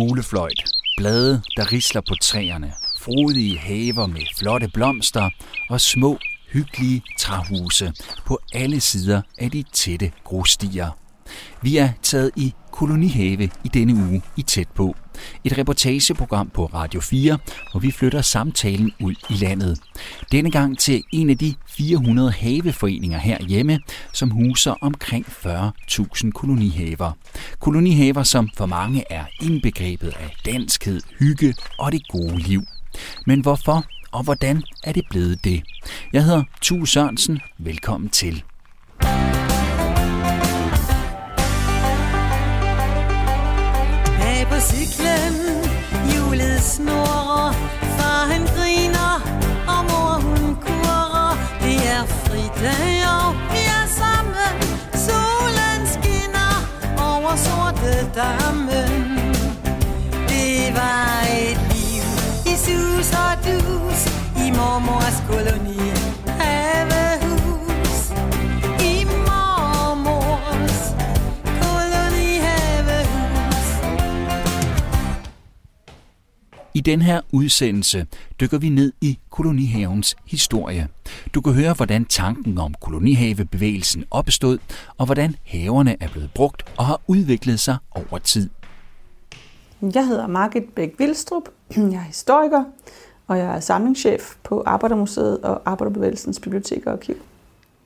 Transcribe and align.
fuglefløjt, 0.00 0.64
blade, 0.96 1.42
der 1.56 1.72
risler 1.72 2.00
på 2.08 2.14
træerne, 2.22 2.72
frodige 3.00 3.58
haver 3.58 4.06
med 4.06 4.20
flotte 4.38 4.68
blomster 4.74 5.30
og 5.70 5.80
små, 5.80 6.18
hyggelige 6.52 7.02
træhuse 7.18 7.92
på 8.26 8.38
alle 8.54 8.80
sider 8.80 9.22
af 9.38 9.50
de 9.50 9.64
tætte 9.72 10.12
grusstier. 10.24 10.90
Vi 11.62 11.76
er 11.76 11.88
taget 12.02 12.30
i 12.36 12.54
kolonihave 12.72 13.50
i 13.64 13.68
denne 13.68 13.94
uge 13.94 14.22
i 14.36 14.42
Tæt 14.42 14.68
på. 14.74 14.96
Et 15.44 15.58
reportageprogram 15.58 16.50
på 16.54 16.66
Radio 16.66 17.00
4, 17.00 17.38
hvor 17.70 17.80
vi 17.80 17.90
flytter 17.90 18.22
samtalen 18.22 18.92
ud 19.00 19.14
i 19.30 19.34
landet. 19.34 19.78
Denne 20.32 20.50
gang 20.50 20.78
til 20.78 21.02
en 21.12 21.30
af 21.30 21.38
de 21.38 21.54
400 21.68 22.30
haveforeninger 22.30 23.18
herhjemme, 23.18 23.80
som 24.12 24.30
huser 24.30 24.74
omkring 24.80 25.26
40.000 25.26 26.30
kolonihaver. 26.30 27.12
Kolonihaver, 27.58 28.22
som 28.22 28.50
for 28.56 28.66
mange 28.66 29.04
er 29.10 29.24
indbegrebet 29.42 30.08
af 30.08 30.36
danskhed, 30.46 31.00
hygge 31.18 31.54
og 31.78 31.92
det 31.92 32.08
gode 32.08 32.38
liv. 32.38 32.62
Men 33.26 33.40
hvorfor 33.40 33.84
og 34.12 34.22
hvordan 34.22 34.62
er 34.84 34.92
det 34.92 35.04
blevet 35.10 35.44
det? 35.44 35.62
Jeg 36.12 36.24
hedder 36.24 36.42
Tue 36.60 36.88
Sørensen. 36.88 37.40
Velkommen 37.58 38.08
til. 38.08 38.44
på 44.50 44.60
cyklen, 44.60 45.09
snurrer, 46.60 47.52
far 47.96 48.26
han 48.32 48.46
griner, 48.56 49.20
og 49.68 49.84
mor 49.90 50.14
hun 50.26 50.56
kurrer. 50.64 51.36
Det 51.62 51.76
er 51.96 52.04
fridag, 52.06 53.04
og 53.16 53.34
vi 53.52 53.62
er 53.78 53.86
sammen, 54.00 54.54
solen 55.06 55.80
skinner 55.94 56.56
over 56.98 57.36
sorte 57.36 57.92
dammen. 58.14 59.18
Det 60.28 60.74
var 60.74 61.26
et 61.30 61.60
liv 61.72 62.04
i 62.52 62.56
sus 62.56 63.12
og 63.24 63.34
dus, 63.44 64.00
i 64.46 64.50
mormors 64.50 65.22
koloni. 65.28 66.09
I 76.74 76.80
den 76.80 77.02
her 77.02 77.20
udsendelse 77.32 78.06
dykker 78.40 78.58
vi 78.58 78.68
ned 78.68 78.92
i 79.00 79.18
kolonihavens 79.30 80.16
historie. 80.24 80.88
Du 81.34 81.40
kan 81.40 81.52
høre, 81.52 81.72
hvordan 81.72 82.04
tanken 82.04 82.58
om 82.58 82.74
kolonihavebevægelsen 82.80 84.04
opstod, 84.10 84.58
og 84.98 85.06
hvordan 85.06 85.36
haverne 85.44 85.96
er 86.00 86.08
blevet 86.08 86.30
brugt 86.34 86.62
og 86.78 86.86
har 86.86 87.00
udviklet 87.06 87.60
sig 87.60 87.76
over 87.94 88.18
tid. 88.18 88.50
Jeg 89.82 90.06
hedder 90.06 90.26
Margit 90.26 90.64
Bæk 90.74 90.94
Vildstrup. 90.98 91.42
Jeg 91.76 91.94
er 91.94 92.00
historiker, 92.00 92.64
og 93.26 93.38
jeg 93.38 93.56
er 93.56 93.60
samlingschef 93.60 94.34
på 94.42 94.62
Arbejdermuseet 94.66 95.40
og 95.40 95.62
Arbejderbevægelsens 95.64 96.40
Bibliotek 96.40 96.86
og 96.86 96.92
Arkiv. 96.92 97.14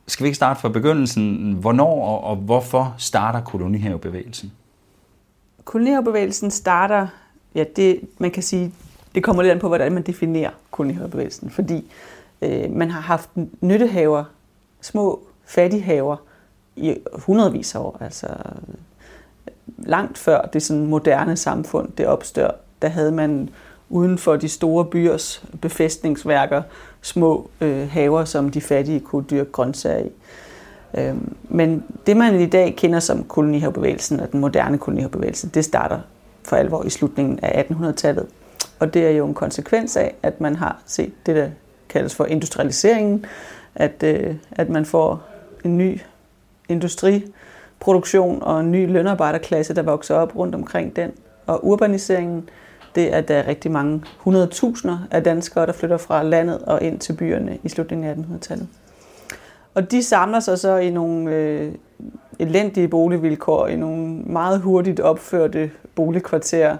Skal 0.06 0.24
vi 0.24 0.28
ikke 0.28 0.36
starte 0.36 0.60
fra 0.60 0.68
begyndelsen? 0.68 1.52
Hvornår 1.52 2.20
og 2.20 2.36
hvorfor 2.36 2.94
starter 2.98 3.40
kolonihavebevægelsen? 3.40 4.52
Kolonihavebevægelsen 5.64 6.50
starter 6.50 7.06
ja, 7.54 7.64
det, 7.76 8.00
man 8.18 8.30
kan 8.30 8.42
sige, 8.42 8.72
det 9.14 9.24
kommer 9.24 9.42
lidt 9.42 9.52
an 9.52 9.58
på, 9.58 9.68
hvordan 9.68 9.92
man 9.92 10.02
definerer 10.02 10.50
kolonihavebevægelsen. 10.70 11.50
Fordi 11.50 11.90
øh, 12.42 12.70
man 12.70 12.90
har 12.90 13.00
haft 13.00 13.30
nyttehaver, 13.60 14.24
små 14.80 15.20
fattighaver, 15.46 16.16
i 16.76 16.96
hundredvis 17.12 17.74
af 17.74 17.78
år. 17.78 17.96
Altså 18.00 18.26
øh, 18.26 18.74
langt 19.78 20.18
før 20.18 20.40
det 20.40 20.62
sådan 20.62 20.86
moderne 20.86 21.36
samfund 21.36 21.88
det 21.98 22.06
opstår, 22.06 22.50
der 22.82 22.88
havde 22.88 23.12
man 23.12 23.50
uden 23.88 24.18
for 24.18 24.36
de 24.36 24.48
store 24.48 24.84
byers 24.84 25.44
befæstningsværker 25.60 26.62
små 27.02 27.50
øh, 27.60 27.90
haver, 27.90 28.24
som 28.24 28.50
de 28.50 28.60
fattige 28.60 29.00
kunne 29.00 29.24
dyrke 29.30 29.52
grøntsager 29.52 30.04
i. 30.04 30.10
Øhm, 30.98 31.36
men 31.48 31.84
det 32.06 32.16
man 32.16 32.40
i 32.40 32.46
dag 32.46 32.74
kender 32.76 33.00
som 33.00 33.24
kolonihavebevægelsen 33.24 34.20
og 34.20 34.32
den 34.32 34.40
moderne 34.40 34.78
kolonihavebevægelse, 34.78 35.48
det 35.48 35.64
starter 35.64 36.00
for 36.44 36.56
alvor 36.56 36.84
i 36.84 36.90
slutningen 36.90 37.38
af 37.42 37.66
1800-tallet. 37.70 38.26
Og 38.78 38.94
det 38.94 39.06
er 39.06 39.10
jo 39.10 39.26
en 39.26 39.34
konsekvens 39.34 39.96
af, 39.96 40.14
at 40.22 40.40
man 40.40 40.56
har 40.56 40.82
set 40.86 41.12
det, 41.26 41.36
der 41.36 41.48
kaldes 41.88 42.14
for 42.14 42.24
industrialiseringen, 42.24 43.26
at, 43.74 44.02
øh, 44.02 44.34
at 44.52 44.68
man 44.68 44.84
får 44.84 45.22
en 45.64 45.78
ny 45.78 46.00
industriproduktion 46.68 48.42
og 48.42 48.60
en 48.60 48.70
ny 48.70 48.92
lønarbejderklasse, 48.92 49.74
der 49.74 49.82
vokser 49.82 50.14
op 50.14 50.36
rundt 50.36 50.54
omkring 50.54 50.96
den. 50.96 51.12
Og 51.46 51.66
urbaniseringen, 51.66 52.48
det 52.94 53.12
er, 53.12 53.16
at 53.16 53.28
der 53.28 53.34
er 53.34 53.48
rigtig 53.48 53.70
mange 53.70 54.02
100.000 54.26 54.88
af 55.10 55.22
danskere, 55.24 55.66
der 55.66 55.72
flytter 55.72 55.96
fra 55.96 56.22
landet 56.22 56.58
og 56.58 56.82
ind 56.82 56.98
til 56.98 57.12
byerne 57.12 57.58
i 57.62 57.68
slutningen 57.68 58.10
af 58.10 58.14
1800-tallet. 58.14 58.68
Og 59.74 59.90
de 59.90 60.02
samler 60.02 60.40
sig 60.40 60.58
så 60.58 60.76
i 60.76 60.90
nogle 60.90 61.30
øh, 61.34 61.72
elendige 62.38 62.88
boligvilkår, 62.88 63.66
i 63.66 63.76
nogle 63.76 64.06
meget 64.26 64.60
hurtigt 64.60 65.00
opførte 65.00 65.70
boligkvarterer, 65.94 66.76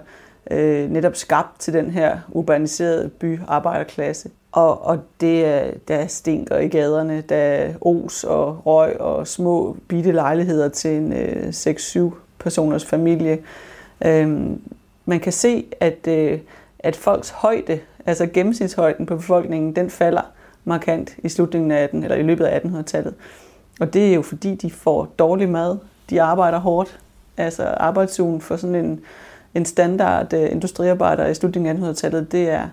øh, 0.51 0.91
netop 0.91 1.15
skabt 1.15 1.59
til 1.59 1.73
den 1.73 1.91
her 1.91 2.17
urbaniserede 2.29 3.09
byarbejderklasse. 3.09 4.29
Og, 4.51 4.85
og 4.85 4.99
det 5.21 5.45
er, 5.45 5.71
der 5.87 6.07
stinker 6.07 6.57
i 6.57 6.67
gaderne, 6.67 7.21
der 7.21 7.35
er 7.35 7.73
os 7.81 8.23
og 8.23 8.65
røg 8.65 9.01
og 9.01 9.27
små 9.27 9.77
bitte 9.87 10.11
lejligheder 10.11 10.69
til 10.69 10.91
en 10.91 11.13
øh, 11.13 11.47
6-7 11.49 12.13
personers 12.39 12.85
familie. 12.85 13.39
Øh, 14.05 14.29
man 15.05 15.19
kan 15.19 15.31
se, 15.31 15.65
at, 15.79 16.07
øh, 16.07 16.39
at 16.79 16.95
folks 16.95 17.29
højde, 17.29 17.79
altså 18.05 18.27
gennemsnitshøjden 18.27 19.05
på 19.05 19.15
befolkningen, 19.15 19.75
den 19.75 19.89
falder 19.89 20.21
markant 20.63 21.15
i 21.23 21.29
slutningen 21.29 21.71
af 21.71 21.83
18, 21.83 22.03
eller 22.03 22.15
i 22.15 22.23
løbet 22.23 22.45
af 22.45 22.59
1800-tallet. 22.59 23.13
Og 23.79 23.93
det 23.93 24.09
er 24.09 24.13
jo 24.13 24.21
fordi, 24.21 24.55
de 24.55 24.71
får 24.71 25.05
dårlig 25.19 25.49
mad, 25.49 25.77
de 26.09 26.21
arbejder 26.21 26.59
hårdt. 26.59 26.99
Altså 27.37 27.63
arbejdsugen 27.63 28.41
for 28.41 28.57
sådan 28.57 28.75
en, 28.75 29.01
en 29.53 29.65
standard 29.65 30.33
uh, 30.33 30.51
industriarbejder 30.51 31.27
i 31.27 31.33
slutningen 31.33 31.83
af 31.83 31.91
1800-tallet, 31.91 32.31
det 32.31 32.49
er 32.49 32.67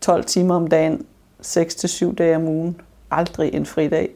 12 0.00 0.24
timer 0.24 0.54
om 0.54 0.66
dagen, 0.66 1.06
6-7 1.42 2.14
dage 2.14 2.36
om 2.36 2.48
ugen, 2.48 2.80
aldrig 3.10 3.54
en 3.54 3.66
fridag. 3.66 4.10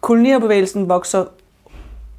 Kolonierbevægelsen 0.00 0.88
vokser, 0.88 1.24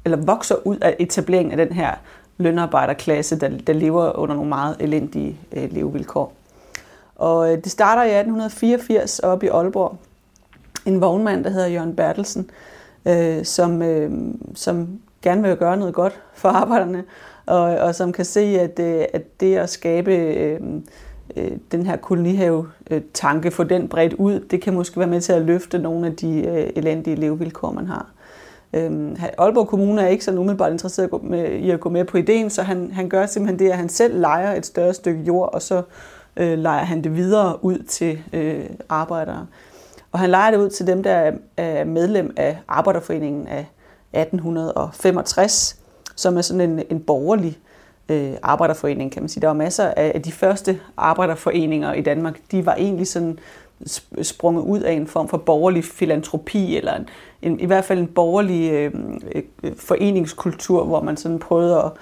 eller 0.04 0.16
vokser 0.16 0.66
ud 0.66 0.76
af 0.76 0.96
etableringen 0.98 1.60
af 1.60 1.66
den 1.66 1.76
her 1.76 1.94
lønarbejderklasse, 2.38 3.40
der, 3.40 3.48
der 3.66 3.72
lever 3.72 4.18
under 4.18 4.34
nogle 4.34 4.48
meget 4.48 4.76
elendige 4.80 5.36
uh, 5.56 5.72
levevilkår. 5.72 6.32
Og 7.16 7.38
uh, 7.38 7.48
det 7.48 7.70
starter 7.70 8.02
i 8.02 8.18
1884 8.18 9.18
op 9.18 9.42
i 9.42 9.46
Aalborg, 9.46 9.96
en 10.86 11.00
vognmand, 11.00 11.44
der 11.44 11.50
hedder 11.50 11.66
Jørgen 11.66 11.96
Bertelsen, 11.96 12.50
øh, 12.50 12.77
Øh, 13.06 13.44
som, 13.44 13.82
øh, 13.82 14.10
som 14.54 14.88
gerne 15.22 15.42
vil 15.42 15.56
gøre 15.56 15.76
noget 15.76 15.94
godt 15.94 16.20
for 16.34 16.48
arbejderne, 16.48 17.04
og, 17.46 17.62
og 17.62 17.94
som 17.94 18.12
kan 18.12 18.24
se, 18.24 18.40
at, 18.40 18.78
øh, 18.78 19.04
at 19.12 19.40
det 19.40 19.56
at 19.56 19.70
skabe 19.70 20.16
øh, 20.16 20.60
øh, 21.36 21.50
den 21.72 21.86
her 21.86 21.96
kolonihave-tanke, 21.96 23.46
øh, 23.46 23.52
få 23.52 23.64
den 23.64 23.88
bredt 23.88 24.14
ud, 24.14 24.40
det 24.40 24.62
kan 24.62 24.74
måske 24.74 24.98
være 24.98 25.08
med 25.08 25.20
til 25.20 25.32
at 25.32 25.42
løfte 25.42 25.78
nogle 25.78 26.06
af 26.06 26.16
de 26.16 26.46
øh, 26.46 26.70
elendige 26.76 27.16
levevilkår, 27.16 27.70
man 27.70 27.86
har. 27.86 28.06
Øhm, 28.72 29.16
Aalborg 29.38 29.68
Kommune 29.68 30.02
er 30.02 30.08
ikke 30.08 30.24
så 30.24 30.30
umiddelbart 30.30 30.72
interesseret 30.72 31.10
i 31.60 31.70
at 31.70 31.80
gå 31.80 31.88
med 31.88 32.04
på 32.04 32.16
ideen, 32.16 32.50
så 32.50 32.62
han, 32.62 32.90
han 32.92 33.08
gør 33.08 33.26
simpelthen 33.26 33.58
det, 33.58 33.70
at 33.70 33.76
han 33.76 33.88
selv 33.88 34.20
leger 34.20 34.54
et 34.54 34.66
større 34.66 34.94
stykke 34.94 35.22
jord, 35.22 35.54
og 35.54 35.62
så 35.62 35.82
øh, 36.36 36.58
leger 36.58 36.84
han 36.84 37.04
det 37.04 37.16
videre 37.16 37.64
ud 37.64 37.78
til 37.78 38.18
øh, 38.32 38.64
arbejdere. 38.88 39.46
Og 40.12 40.18
han 40.18 40.30
leger 40.30 40.50
det 40.50 40.58
ud 40.58 40.70
til 40.70 40.86
dem, 40.86 41.02
der 41.02 41.32
er 41.56 41.84
medlem 41.84 42.34
af 42.36 42.58
Arbejderforeningen 42.68 43.46
af 43.46 43.66
1865, 44.12 45.80
som 46.16 46.36
er 46.36 46.42
sådan 46.42 46.70
en, 46.70 46.82
en 46.90 47.00
borgerlig 47.00 47.58
øh, 48.08 48.32
arbejderforening, 48.42 49.12
kan 49.12 49.22
man 49.22 49.28
sige. 49.28 49.40
Der 49.40 49.46
var 49.46 49.54
masser 49.54 49.92
af, 49.96 50.22
de 50.22 50.32
første 50.32 50.80
arbejderforeninger 50.96 51.92
i 51.92 52.00
Danmark, 52.00 52.38
de 52.50 52.66
var 52.66 52.74
egentlig 52.74 53.06
sådan 53.06 53.38
sprunget 54.22 54.62
ud 54.62 54.80
af 54.80 54.92
en 54.92 55.06
form 55.06 55.28
for 55.28 55.36
borgerlig 55.36 55.84
filantropi, 55.84 56.76
eller 56.76 56.96
en, 56.96 57.08
en, 57.42 57.60
i 57.60 57.66
hvert 57.66 57.84
fald 57.84 57.98
en 57.98 58.06
borgerlig 58.06 58.72
øh, 58.72 58.92
øh, 59.34 59.76
foreningskultur, 59.76 60.84
hvor 60.84 61.02
man 61.02 61.16
sådan 61.16 61.38
prøvede 61.38 61.76
at, 61.76 61.92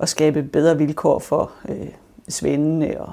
at 0.00 0.08
skabe 0.08 0.42
bedre 0.42 0.78
vilkår 0.78 1.18
for 1.18 1.52
øh, 1.68 1.88
svendene 2.28 3.00
og 3.00 3.12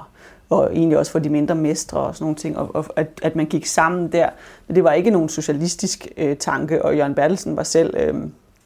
og 0.50 0.72
egentlig 0.72 0.98
også 0.98 1.12
for 1.12 1.18
de 1.18 1.28
mindre 1.28 1.54
mestre 1.54 1.98
og 1.98 2.14
sådan 2.14 2.24
nogle 2.24 2.36
ting, 2.36 2.58
og, 2.58 2.70
og 2.74 2.86
at, 2.96 3.08
at 3.22 3.36
man 3.36 3.46
gik 3.46 3.66
sammen 3.66 4.12
der. 4.12 4.28
Men 4.68 4.76
det 4.76 4.84
var 4.84 4.92
ikke 4.92 5.10
nogen 5.10 5.28
socialistisk 5.28 6.08
øh, 6.16 6.36
tanke, 6.36 6.84
og 6.84 6.96
Jørgen 6.96 7.14
Bertelsen 7.14 7.56
var 7.56 7.62
selv 7.62 7.94
øh, 7.96 8.14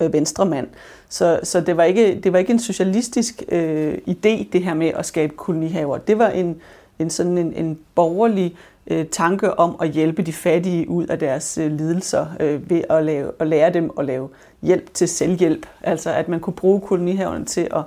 øh, 0.01 0.13
venstremand. 0.13 0.69
Så, 1.09 1.41
så 1.43 1.61
det, 1.61 1.77
var 1.77 1.85
ikke, 1.85 2.21
det 2.21 2.33
var 2.33 2.39
ikke 2.39 2.53
en 2.53 2.59
socialistisk 2.59 3.43
øh, 3.49 3.95
idé, 4.09 4.47
det 4.53 4.65
her 4.65 4.75
med 4.75 4.89
at 4.95 5.07
skabe 5.07 5.35
kolonihaver. 5.37 5.99
Det 5.99 6.19
var 6.19 6.29
en, 6.29 6.57
en 6.99 7.11
sådan 7.11 7.39
en, 7.39 7.53
en 7.53 7.79
borgerlig 7.95 8.57
øh, 8.87 9.07
tanke 9.07 9.59
om 9.59 9.77
at 9.81 9.91
hjælpe 9.91 10.23
de 10.23 10.33
fattige 10.33 10.89
ud 10.89 11.07
af 11.07 11.19
deres 11.19 11.59
øh, 11.59 11.73
lidelser 11.73 12.27
øh, 12.41 12.71
ved 12.71 12.83
at, 12.91 13.05
lave, 13.05 13.33
at 13.39 13.47
lære 13.47 13.73
dem 13.73 13.91
at 13.99 14.05
lave 14.05 14.29
hjælp 14.63 14.95
til 14.95 15.09
selvhjælp. 15.09 15.67
Altså 15.83 16.11
at 16.11 16.29
man 16.29 16.41
kunne 16.41 16.55
bruge 16.55 16.81
kolonihaverne 16.81 17.45
til 17.45 17.69
at 17.75 17.83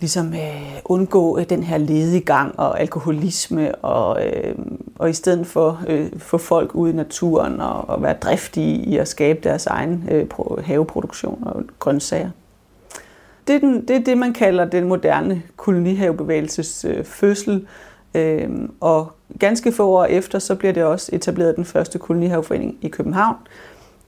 ligesom 0.00 0.34
øh, 0.34 0.80
undgå 0.84 1.38
øh, 1.38 1.50
den 1.50 1.62
her 1.62 1.78
ledegang 1.78 2.58
og 2.58 2.80
alkoholisme, 2.80 3.74
og, 3.74 4.26
øh, 4.26 4.54
og 4.98 5.10
i 5.10 5.12
stedet 5.12 5.46
for 5.46 5.80
øh, 5.88 6.08
få 6.18 6.38
folk 6.38 6.74
ud 6.74 6.90
i 6.90 6.92
naturen 6.92 7.60
og, 7.60 7.88
og 7.88 8.02
være 8.02 8.14
driftige 8.14 8.76
i 8.76 8.96
at 8.96 9.08
skabe 9.08 9.40
deres 9.44 9.66
egen 9.66 10.08
øh, 10.10 10.26
haveproduktion 10.64 11.42
og 11.46 11.64
grøntsager. 11.78 12.30
Det 13.46 13.54
er, 13.54 13.58
den, 13.58 13.88
det 13.88 13.96
er 13.96 14.00
det, 14.00 14.18
man 14.18 14.32
kalder 14.32 14.64
den 14.64 14.84
moderne 14.84 15.42
kolonihavebevægelses 15.56 16.84
øh, 16.84 17.04
fødsel, 17.04 17.66
øh, 18.14 18.50
og 18.80 19.12
ganske 19.38 19.72
få 19.72 19.88
år 19.88 20.04
efter, 20.04 20.38
så 20.38 20.54
bliver 20.54 20.72
det 20.72 20.84
også 20.84 21.10
etableret 21.12 21.56
den 21.56 21.64
første 21.64 21.98
kolonihaveforening 21.98 22.76
i 22.82 22.88
København. 22.88 23.36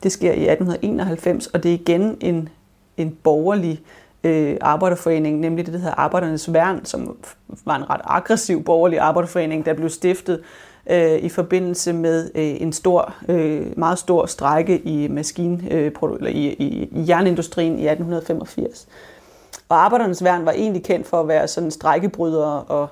Det 0.03 0.13
sker 0.13 0.33
i 0.33 0.49
1891, 0.49 1.47
og 1.47 1.63
det 1.63 1.69
er 1.69 1.75
igen 1.75 2.17
en, 2.21 2.49
en 2.97 3.17
borgerlig 3.23 3.81
øh, 3.81 4.08
Øh, 4.25 4.57
arbejderforening, 4.61 5.41
nemlig 5.41 5.67
det, 5.67 5.75
der 5.75 5.81
hedder 5.81 5.95
Arbejdernes 5.95 6.53
Værn, 6.53 6.85
som 6.85 7.17
var 7.65 7.77
en 7.77 7.91
ret 7.91 8.01
aggressiv 8.05 8.65
borgerlig 8.65 8.99
arbejderforening, 8.99 9.67
der 9.67 9.75
blev 9.75 9.89
stiftet 9.89 10.41
øh, 10.91 11.19
i 11.19 11.29
forbindelse 11.29 11.93
med 11.93 12.31
øh, 12.35 12.63
en 12.63 12.73
stor, 12.73 13.15
øh, 13.29 13.79
meget 13.79 13.99
stor 13.99 14.27
strække 14.27 14.79
i 14.79 15.09
maskin, 15.09 15.69
øh, 15.71 15.93
eller 16.03 16.31
i, 16.31 16.47
i, 16.47 16.89
i 16.93 17.05
jernindustrien 17.09 17.79
i 17.79 17.87
1885. 17.87 18.89
Og 19.69 19.85
Arbejdernes 19.85 20.25
Værn 20.25 20.47
var 20.47 20.53
egentlig 20.53 20.85
kendt 20.85 21.07
for 21.07 21.21
at 21.21 21.29
være 21.29 21.49
sådan 21.49 21.71
strækkebrydere 21.71 22.63
og 22.63 22.89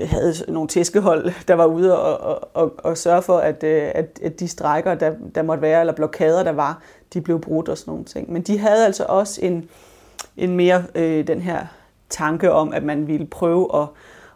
øh, 0.00 0.08
havde 0.08 0.34
nogle 0.48 0.68
tæskehold, 0.68 1.32
der 1.48 1.54
var 1.54 1.66
ude 1.66 1.98
og, 1.98 2.20
og, 2.20 2.48
og, 2.54 2.72
og 2.78 2.98
sørge 2.98 3.22
for, 3.22 3.38
at, 3.38 3.64
øh, 3.64 3.90
at, 3.94 4.20
at 4.22 4.40
de 4.40 4.48
strækker, 4.48 4.94
der, 4.94 5.12
der 5.34 5.42
måtte 5.42 5.62
være, 5.62 5.80
eller 5.80 5.92
blokader, 5.92 6.42
der 6.42 6.52
var, 6.52 6.82
de 7.14 7.20
blev 7.20 7.40
brudt 7.40 7.68
og 7.68 7.78
sådan 7.78 7.90
nogle 7.92 8.04
ting. 8.04 8.32
Men 8.32 8.42
de 8.42 8.58
havde 8.58 8.86
altså 8.86 9.04
også 9.08 9.40
en, 9.42 9.68
en 10.36 10.56
mere 10.56 10.84
øh, 10.94 11.26
den 11.26 11.40
her 11.40 11.66
tanke 12.10 12.52
om, 12.52 12.72
at 12.72 12.82
man 12.82 13.06
ville 13.06 13.26
prøve 13.26 13.82
at 13.82 13.86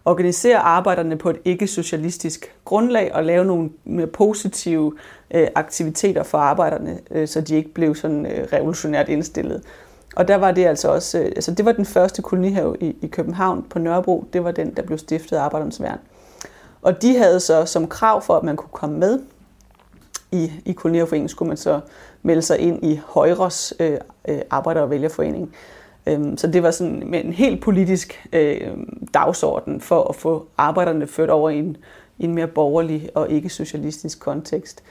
organisere 0.04 0.58
arbejderne 0.58 1.16
på 1.16 1.30
et 1.30 1.38
ikke-socialistisk 1.44 2.54
grundlag 2.64 3.14
og 3.14 3.24
lave 3.24 3.44
nogle 3.44 3.70
mere 3.84 4.06
positive 4.06 4.92
øh, 5.34 5.46
aktiviteter 5.54 6.22
for 6.22 6.38
arbejderne, 6.38 6.98
øh, 7.10 7.28
så 7.28 7.40
de 7.40 7.56
ikke 7.56 7.74
blev 7.74 7.94
sådan 7.94 8.26
øh, 8.26 8.48
revolutionært 8.52 9.08
indstillet. 9.08 9.62
Og 10.16 10.28
der 10.28 10.36
var 10.36 10.50
det 10.50 10.64
altså 10.64 10.88
også, 10.88 11.18
øh, 11.18 11.24
altså 11.24 11.54
det 11.54 11.64
var 11.64 11.72
den 11.72 11.84
første 11.84 12.22
kolonihave 12.22 12.76
i, 12.80 12.96
i 13.02 13.06
København 13.06 13.62
på 13.70 13.78
Nørrebro, 13.78 14.24
det 14.32 14.44
var 14.44 14.50
den, 14.50 14.74
der 14.74 14.82
blev 14.82 14.98
stiftet 14.98 15.36
af 15.36 15.42
Arbejdernes 15.42 15.82
Værn. 15.82 15.98
Og 16.82 17.02
de 17.02 17.16
havde 17.18 17.40
så 17.40 17.66
som 17.66 17.88
krav 17.88 18.22
for, 18.22 18.34
at 18.36 18.42
man 18.42 18.56
kunne 18.56 18.72
komme 18.72 18.98
med 18.98 19.18
i, 20.32 20.52
i 20.64 20.72
kolonihaveforeningen, 20.72 21.28
skulle 21.28 21.48
man 21.48 21.56
så 21.56 21.80
melde 22.22 22.42
sig 22.42 22.58
ind 22.58 22.84
i 22.84 23.00
Højres 23.06 23.74
øh, 23.80 23.98
øh 24.28 24.40
arbejder- 24.50 24.80
og 24.80 24.90
vælgerforening. 24.90 25.54
Øhm, 26.06 26.36
så 26.36 26.46
det 26.46 26.62
var 26.62 26.70
sådan 26.70 27.02
med 27.06 27.24
en 27.24 27.32
helt 27.32 27.60
politisk 27.62 28.26
øh, 28.32 28.70
dagsorden 29.14 29.80
for 29.80 30.08
at 30.08 30.16
få 30.16 30.46
arbejderne 30.58 31.06
ført 31.06 31.30
over 31.30 31.50
i 31.50 31.58
en, 31.58 31.76
i 32.18 32.24
en 32.24 32.34
mere 32.34 32.46
borgerlig 32.46 33.08
og 33.14 33.30
ikke 33.30 33.48
socialistisk 33.48 34.20
kontekst. 34.20 34.82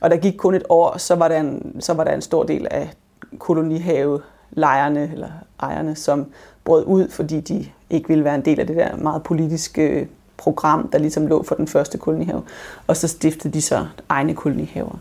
Og 0.00 0.10
der 0.10 0.16
gik 0.16 0.34
kun 0.36 0.54
et 0.54 0.64
år, 0.68 0.98
så 0.98 1.14
var 1.14 1.28
der 1.28 1.40
en, 1.40 1.76
så 1.80 1.94
var 1.94 2.04
der 2.04 2.12
en 2.12 2.22
stor 2.22 2.42
del 2.42 2.66
af 2.70 2.90
kolonihave 3.38 4.20
lejerne 4.50 5.10
eller 5.12 5.28
ejerne, 5.60 5.96
som 5.96 6.26
brød 6.64 6.84
ud, 6.86 7.08
fordi 7.08 7.40
de 7.40 7.66
ikke 7.90 8.08
ville 8.08 8.24
være 8.24 8.34
en 8.34 8.44
del 8.44 8.60
af 8.60 8.66
det 8.66 8.76
der 8.76 8.96
meget 8.96 9.22
politiske 9.22 9.88
øh, 9.88 10.06
program, 10.36 10.88
der 10.88 10.98
ligesom 10.98 11.26
lå 11.26 11.42
for 11.42 11.54
den 11.54 11.66
første 11.66 11.98
kolonihave. 11.98 12.42
Og 12.86 12.96
så 12.96 13.08
stiftede 13.08 13.54
de 13.54 13.62
så 13.62 13.86
egne 14.08 14.34
kolonihaver. 14.34 14.98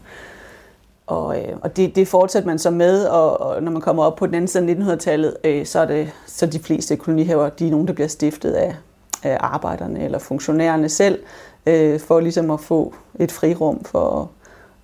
Og, 1.07 1.39
øh, 1.39 1.57
og 1.62 1.77
det, 1.77 1.95
det 1.95 2.07
fortsatte 2.07 2.48
man 2.48 2.59
så 2.59 2.69
med, 2.69 3.06
og, 3.06 3.42
og 3.42 3.63
når 3.63 3.71
man 3.71 3.81
kommer 3.81 4.04
op 4.04 4.15
på 4.15 4.25
den 4.25 4.36
anden 4.36 4.48
side 4.48 4.69
af 4.69 4.75
1900-tallet, 4.75 5.38
øh, 5.44 5.65
så 5.65 5.80
er 5.80 5.86
det 5.86 6.12
så 6.25 6.45
de 6.45 6.59
fleste 6.59 6.95
kolonihaver, 6.95 7.50
de 7.50 7.68
er 7.68 7.71
nogen, 7.71 7.88
der 7.88 7.94
bliver 7.94 8.07
stiftet 8.07 8.51
af, 8.51 8.75
af 9.24 9.38
arbejderne 9.39 10.04
eller 10.04 10.19
funktionærerne 10.19 10.89
selv, 10.89 11.19
øh, 11.65 12.00
for 12.00 12.19
ligesom 12.19 12.51
at 12.51 12.59
få 12.59 12.94
et 13.19 13.31
frirum 13.31 13.83
for 13.83 14.21
at, 14.21 14.27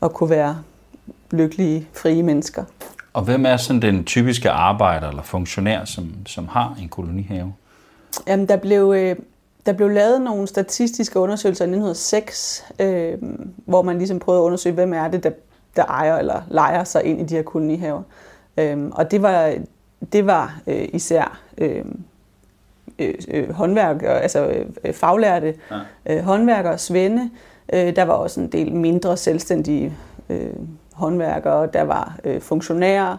at 0.06 0.14
kunne 0.14 0.30
være 0.30 0.58
lykkelige, 1.32 1.88
frie 1.94 2.24
mennesker. 2.24 2.64
Og 3.14 3.24
hvem 3.24 3.46
er 3.46 3.58
sådan 3.58 3.82
den 3.82 4.06
typiske 4.06 4.50
arbejder 4.50 5.10
eller 5.10 5.24
funktionær, 5.24 5.86
som, 5.86 6.14
som 6.26 6.48
har 6.48 6.78
en 6.82 6.90
kolonihave? 6.90 7.54
Jamen, 8.28 8.48
der 8.48 8.58
blev, 8.58 8.94
øh, 8.98 9.16
der 9.66 9.74
blev 9.74 9.90
lavet 9.90 10.22
nogle 10.22 10.48
statistiske 10.48 11.20
undersøgelser 11.20 11.66
i 11.66 11.68
1906, 11.68 12.66
øh, 12.80 13.18
hvor 13.66 13.82
man 13.82 13.98
ligesom 13.98 14.20
prøvede 14.20 14.42
at 14.42 14.46
undersøge, 14.46 14.76
hvem 14.76 14.94
er 14.94 15.08
det, 15.08 15.24
der, 15.24 15.32
der 15.76 15.86
ejer 15.86 16.18
eller 16.18 16.42
leger 16.48 16.84
sig 16.84 17.04
ind 17.04 17.22
i 17.22 17.24
de 17.24 17.36
her 17.36 17.44
kolonihaver. 17.44 18.02
Øh, 18.58 18.88
og 18.92 19.12
det 19.12 19.22
var, 19.22 19.54
det 20.14 20.26
var 20.26 20.62
øh, 20.68 20.90
især 20.94 21.40
øh, 21.58 21.86
øh, 23.00 23.14
øh 23.28 23.52
håndværkere, 23.52 24.22
altså 24.22 24.66
øh, 24.84 24.94
faglærte 24.94 25.56
ja. 25.72 26.16
øh, 26.16 26.24
håndværkere, 26.24 26.78
svende. 26.78 27.30
Øh, 27.74 27.96
der 27.96 28.04
var 28.04 28.14
også 28.14 28.40
en 28.42 28.48
del 28.48 28.76
mindre 28.76 29.18
selvstændige 29.18 29.94
øh, 30.30 30.54
håndværkere, 30.94 31.68
der 31.74 31.84
var 31.84 32.18
øh, 32.24 32.42
funktionærer. 32.42 33.18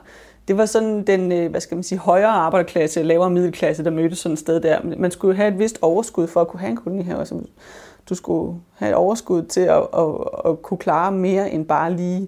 Det 0.48 0.56
var 0.56 0.66
sådan 0.66 1.02
den, 1.02 1.32
øh, 1.32 1.50
hvad 1.50 1.60
skal 1.60 1.74
man 1.74 1.84
sige, 1.84 1.98
højere 1.98 2.30
arbejderklasse, 2.30 3.02
lavere 3.02 3.30
middelklasse, 3.30 3.84
der 3.84 3.90
mødtes 3.90 4.18
sådan 4.18 4.32
et 4.32 4.38
sted 4.38 4.60
der. 4.60 4.78
Man 4.98 5.10
skulle 5.10 5.36
have 5.36 5.48
et 5.48 5.58
vist 5.58 5.78
overskud 5.82 6.26
for 6.26 6.40
at 6.40 6.48
kunne 6.48 6.60
have 6.60 6.70
en 6.70 6.76
kolonihave. 6.76 7.18
Altså, 7.18 7.40
du 8.08 8.14
skulle 8.14 8.60
have 8.74 8.88
et 8.90 8.94
overskud 8.94 9.42
til 9.42 9.60
at, 9.60 9.86
at, 9.96 10.14
at 10.44 10.62
kunne 10.62 10.78
klare 10.78 11.12
mere 11.12 11.50
end 11.50 11.66
bare 11.66 11.92
lige 11.92 12.22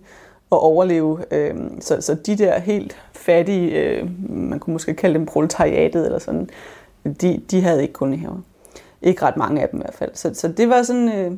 at 0.52 0.58
overleve. 0.58 1.24
Øhm, 1.30 1.80
så, 1.80 2.00
så 2.00 2.14
de 2.14 2.36
der 2.36 2.58
helt 2.58 2.96
fattige, 3.12 3.70
øh, 3.70 4.08
man 4.28 4.58
kunne 4.58 4.72
måske 4.72 4.94
kalde 4.94 5.14
dem 5.14 5.26
proletariatet 5.26 6.04
eller 6.04 6.18
sådan, 6.18 6.50
de, 7.20 7.42
de 7.50 7.62
havde 7.62 7.82
ikke 7.82 7.94
kolonihaver. 7.94 8.40
Ikke 9.02 9.22
ret 9.22 9.36
mange 9.36 9.62
af 9.62 9.68
dem 9.68 9.80
i 9.80 9.82
hvert 9.82 9.94
fald. 9.94 10.10
Så, 10.14 10.34
så 10.34 10.48
det 10.48 10.68
var 10.68 10.82
sådan, 10.82 11.08
øh, 11.08 11.32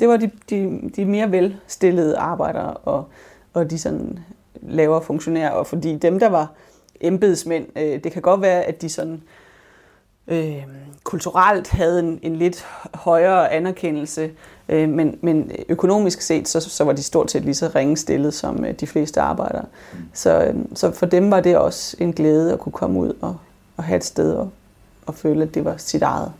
det 0.00 0.08
var 0.08 0.16
de, 0.16 0.30
de, 0.50 0.90
de 0.96 1.04
mere 1.04 1.32
velstillede 1.32 2.16
arbejdere 2.16 2.74
og 2.74 3.04
og 3.54 3.70
de 3.70 3.78
sådan 3.78 4.18
lavere 4.62 5.02
funktionærer, 5.02 5.50
og 5.50 5.66
fordi 5.66 5.96
dem, 5.96 6.18
der 6.18 6.28
var 6.28 6.52
embedsmænd, 7.00 7.66
øh, 7.76 8.04
det 8.04 8.12
kan 8.12 8.22
godt 8.22 8.42
være, 8.42 8.62
at 8.62 8.82
de 8.82 8.88
sådan 8.88 9.12
øh, 9.12 9.18
kulturelt 11.04 11.70
havde 11.70 12.00
en, 12.00 12.18
en 12.22 12.36
lidt 12.36 12.66
højere 12.94 13.52
anerkendelse, 13.52 14.30
øh, 14.68 14.88
men, 14.88 15.18
men 15.20 15.50
økonomisk 15.68 16.20
set, 16.20 16.48
så, 16.48 16.60
så 16.60 16.84
var 16.84 16.92
de 16.92 17.02
stort 17.02 17.30
set 17.30 17.44
lige 17.44 17.54
så 17.54 17.70
ringe 17.74 17.96
stillet 17.96 18.34
som 18.34 18.64
øh, 18.64 18.74
de 18.74 18.86
fleste 18.86 19.20
arbejdere. 19.20 19.64
Så, 20.12 20.44
øh, 20.44 20.54
så 20.74 20.90
for 20.90 21.06
dem 21.06 21.30
var 21.30 21.40
det 21.40 21.56
også 21.56 21.96
en 22.00 22.12
glæde 22.12 22.52
at 22.52 22.58
kunne 22.58 22.72
komme 22.72 23.00
ud 23.00 23.12
og, 23.20 23.36
og 23.76 23.84
have 23.84 23.96
et 23.96 24.04
sted 24.04 24.34
og, 24.34 24.50
og 25.06 25.14
føle, 25.14 25.42
at 25.42 25.54
det 25.54 25.64
var 25.64 25.74
sit 25.76 26.02
eget. 26.02 26.32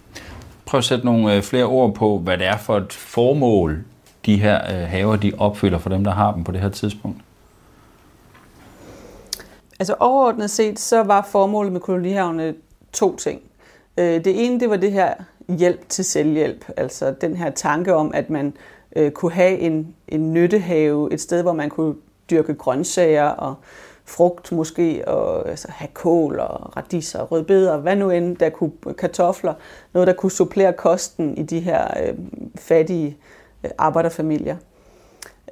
Prøv 0.67 0.79
at 0.79 0.85
sætte 0.85 1.05
nogle 1.05 1.35
øh, 1.35 1.43
flere 1.43 1.65
ord 1.65 1.95
på, 1.95 2.19
hvad 2.19 2.39
det 2.39 2.47
er 2.47 2.57
for 2.57 2.77
et 2.77 2.93
formål, 2.93 3.85
de 4.27 4.37
her 4.37 4.61
øh, 4.73 4.89
haver, 4.89 5.17
de 5.17 5.33
opfylder 5.39 5.79
for 5.79 5.89
dem, 5.89 6.05
der 6.05 6.11
har 6.11 6.33
dem 6.33 6.45
på 6.45 6.53
det 6.53 6.61
her 6.61 6.69
tidspunkt? 6.69 7.19
Altså 9.79 9.95
overordnet 10.01 10.51
set, 10.51 10.79
så 10.79 11.03
var 11.03 11.29
formålet 11.31 11.73
med 11.73 11.81
kolonihavene 11.81 12.55
to 12.93 13.17
ting. 13.17 13.41
Øh, 13.99 14.25
det 14.25 14.47
ene, 14.47 14.61
det 14.61 14.71
var 14.71 14.77
det 14.77 14.93
her 14.93 15.15
hjælp 15.49 15.89
til 15.89 16.05
selvhjælp, 16.05 16.65
altså 16.77 17.15
den 17.21 17.37
her 17.37 17.51
tanke 17.51 17.95
om, 17.95 18.11
at 18.15 18.31
man 18.31 18.57
øh, 18.97 19.11
kunne 19.11 19.33
have 19.33 19.59
en, 19.59 19.95
en 20.09 20.33
nyttehave, 20.33 21.13
et 21.13 21.21
sted, 21.21 21.43
hvor 21.43 21.53
man 21.53 21.71
kunne 21.71 21.95
dyrke 22.31 22.55
grøntsager 22.55 23.29
og 23.29 23.55
frugt 24.05 24.53
måske, 24.53 25.09
og 25.09 25.49
altså, 25.49 25.69
have 25.71 25.89
kål 25.95 26.39
og 26.41 26.77
radiser 26.77 27.19
og 27.19 27.33
rødbeder, 27.33 27.77
hvad 27.77 27.97
nu 27.97 28.11
end, 28.11 28.37
der 28.37 28.51
kunne 28.51 28.73
kartofler, 28.99 29.55
noget, 29.93 30.07
der 30.07 30.13
kunne 30.13 30.33
supplere 30.33 30.73
kosten 30.73 31.39
i 31.39 31.43
de 31.43 31.61
her 31.61 32.09
øh, 32.09 32.15
fattige 32.57 33.17
Øh, 33.65 33.71
arbejderfamilier. 33.79 34.57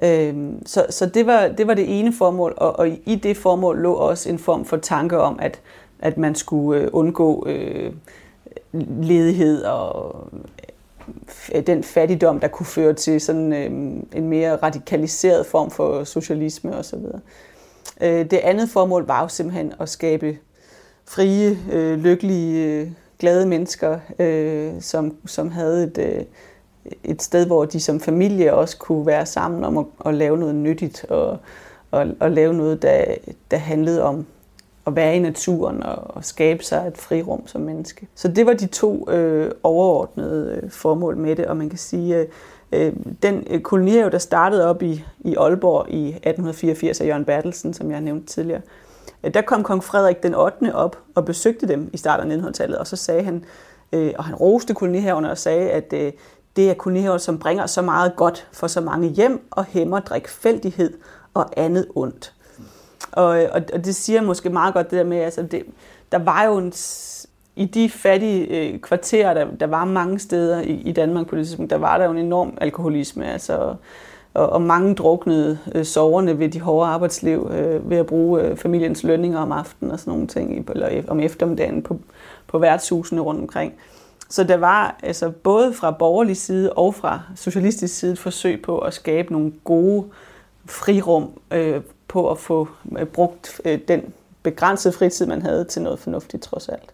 Øhm, 0.03 0.65
så 0.65 0.85
så 0.89 1.05
det, 1.05 1.25
var, 1.25 1.47
det 1.47 1.67
var 1.67 1.73
det 1.73 1.99
ene 1.99 2.13
formål, 2.13 2.53
og, 2.57 2.79
og 2.79 2.89
i 2.89 3.15
det 3.15 3.37
formål 3.37 3.77
lå 3.77 3.93
også 3.93 4.29
en 4.29 4.39
form 4.39 4.65
for 4.65 4.77
tanke 4.77 5.19
om, 5.19 5.39
at, 5.41 5.61
at 5.99 6.17
man 6.17 6.35
skulle 6.35 6.81
øh, 6.81 6.89
undgå 6.93 7.47
øh, 7.47 7.93
ledighed 9.01 9.63
og 9.63 10.27
øh, 11.55 11.67
den 11.67 11.83
fattigdom, 11.83 12.39
der 12.39 12.47
kunne 12.47 12.65
føre 12.65 12.93
til 12.93 13.21
sådan 13.21 13.53
øh, 13.53 13.65
en 14.15 14.29
mere 14.29 14.55
radikaliseret 14.55 15.45
form 15.45 15.71
for 15.71 16.03
socialisme 16.03 16.75
osv. 16.75 16.99
Øh, 18.01 18.31
det 18.31 18.37
andet 18.37 18.69
formål 18.69 19.07
var 19.07 19.21
jo 19.21 19.27
simpelthen 19.27 19.73
at 19.79 19.89
skabe 19.89 20.37
frie, 21.05 21.57
øh, 21.71 21.99
lykkelige, 21.99 22.65
øh, 22.65 22.87
glade 23.19 23.45
mennesker, 23.45 23.99
øh, 24.19 24.73
som, 24.81 25.17
som 25.25 25.51
havde 25.51 25.83
et, 25.83 25.97
øh, 25.97 26.23
et 27.03 27.21
sted, 27.21 27.45
hvor 27.45 27.65
de 27.65 27.79
som 27.79 27.99
familie 27.99 28.53
også 28.53 28.77
kunne 28.77 29.05
være 29.05 29.25
sammen 29.25 29.63
om 29.63 29.77
at, 29.77 29.85
at 30.05 30.13
lave 30.13 30.37
noget 30.37 30.55
nyttigt 30.55 31.05
og, 31.09 31.37
og, 31.91 32.07
og 32.19 32.31
lave 32.31 32.53
noget, 32.53 32.81
der, 32.81 33.05
der 33.51 33.57
handlede 33.57 34.03
om 34.03 34.25
at 34.87 34.95
være 34.95 35.15
i 35.15 35.19
naturen 35.19 35.83
og, 35.83 35.95
og 36.15 36.25
skabe 36.25 36.63
sig 36.63 36.87
et 36.87 36.97
frirum 36.97 37.47
som 37.47 37.61
menneske. 37.61 38.07
Så 38.15 38.27
det 38.27 38.45
var 38.45 38.53
de 38.53 38.67
to 38.67 39.09
øh, 39.11 39.51
overordnede 39.63 40.59
øh, 40.63 40.69
formål 40.69 41.17
med 41.17 41.35
det, 41.35 41.45
og 41.45 41.57
man 41.57 41.69
kan 41.69 41.79
sige, 41.79 42.17
øh, 42.17 42.27
øh 42.71 42.93
den 43.23 43.47
øh, 43.49 43.61
kolonihave, 43.61 44.09
der 44.09 44.17
startede 44.17 44.69
op 44.69 44.83
i, 44.83 45.05
i 45.19 45.35
Aalborg 45.35 45.89
i 45.89 46.07
1884 46.07 47.01
af 47.01 47.07
Jørgen 47.07 47.25
Bertelsen, 47.25 47.73
som 47.73 47.91
jeg 47.91 48.01
nævnte 48.01 48.27
tidligere, 48.27 48.61
øh, 49.23 49.33
der 49.33 49.41
kom 49.41 49.63
kong 49.63 49.83
Frederik 49.83 50.23
den 50.23 50.35
8. 50.35 50.75
op 50.75 50.97
og 51.15 51.25
besøgte 51.25 51.67
dem 51.67 51.89
i 51.93 51.97
starten 51.97 52.31
af 52.31 52.37
1900-tallet, 52.37 52.77
og 52.77 52.87
så 52.87 52.95
sagde 52.95 53.23
han, 53.23 53.45
øh, 53.93 54.13
og 54.17 54.23
han 54.23 54.35
roste 54.35 54.73
kolonihaverne 54.73 55.31
og 55.31 55.37
sagde, 55.37 55.71
at 55.71 55.93
øh, 55.93 56.11
det 56.55 56.69
er 56.69 56.73
kolonihaver, 56.73 57.17
som 57.17 57.39
bringer 57.39 57.65
så 57.65 57.81
meget 57.81 58.15
godt 58.15 58.47
for 58.51 58.67
så 58.67 58.81
mange 58.81 59.09
hjem 59.09 59.47
og 59.51 59.65
hæmmer 59.65 59.99
drikfældighed 59.99 60.93
og 61.33 61.49
andet 61.57 61.87
ondt. 61.95 62.33
Og, 63.11 63.27
og, 63.27 63.61
og 63.73 63.85
det 63.85 63.95
siger 63.95 64.21
måske 64.21 64.49
meget 64.49 64.73
godt 64.73 64.91
det 64.91 64.97
der 64.97 65.05
med, 65.05 65.17
altså 65.17 65.41
det, 65.41 65.63
der 66.11 66.17
var 66.17 66.43
jo 66.43 66.57
en, 66.57 66.73
i 67.55 67.65
de 67.65 67.89
fattige 67.89 68.47
øh, 68.47 68.79
kvarterer, 68.79 69.33
der, 69.33 69.45
der 69.59 69.67
var 69.67 69.85
mange 69.85 70.19
steder 70.19 70.61
i, 70.61 70.73
i 70.73 70.91
Danmark 70.91 71.27
på 71.27 71.35
det 71.35 71.45
tidspunkt, 71.45 71.71
der 71.71 71.77
var 71.77 71.97
der 71.97 72.05
jo 72.05 72.11
en 72.11 72.17
enorm 72.17 72.57
alkoholisme, 72.61 73.31
altså 73.31 73.75
og, 74.33 74.49
og 74.49 74.61
mange 74.61 74.95
druknede 74.95 75.59
øh, 75.75 75.85
soverne 75.85 76.39
ved 76.39 76.49
de 76.49 76.59
hårde 76.59 76.89
arbejdsliv, 76.89 77.51
øh, 77.51 77.89
ved 77.89 77.97
at 77.97 78.05
bruge 78.05 78.41
øh, 78.41 78.57
familiens 78.57 79.03
lønninger 79.03 79.39
om 79.39 79.51
aftenen 79.51 79.91
og 79.91 79.99
sådan 79.99 80.11
nogle 80.11 80.27
ting, 80.27 80.69
eller 80.69 81.01
om 81.07 81.19
eftermiddagen 81.19 81.83
på, 81.83 81.99
på 82.47 82.59
værtshusene 82.59 83.21
rundt 83.21 83.41
omkring. 83.41 83.73
Så 84.29 84.43
der 84.43 84.57
var 84.57 84.99
altså 85.03 85.29
både 85.29 85.73
fra 85.73 85.91
borgerlig 85.91 86.37
side 86.37 86.73
og 86.73 86.95
fra 86.95 87.21
socialistisk 87.35 87.99
side 87.99 88.11
et 88.11 88.19
forsøg 88.19 88.61
på 88.61 88.79
at 88.79 88.93
skabe 88.93 89.33
nogle 89.33 89.51
gode 89.63 90.05
frirum 90.65 91.29
øh, 91.51 91.81
på 92.07 92.31
at 92.31 92.37
få 92.37 92.67
øh, 92.99 93.05
brugt 93.05 93.61
øh, 93.65 93.79
den 93.87 94.13
begrænsede 94.43 94.93
fritid, 94.93 95.25
man 95.25 95.41
havde 95.41 95.65
til 95.65 95.81
noget 95.81 95.99
fornuftigt 95.99 96.43
trods 96.43 96.69
alt. 96.69 96.93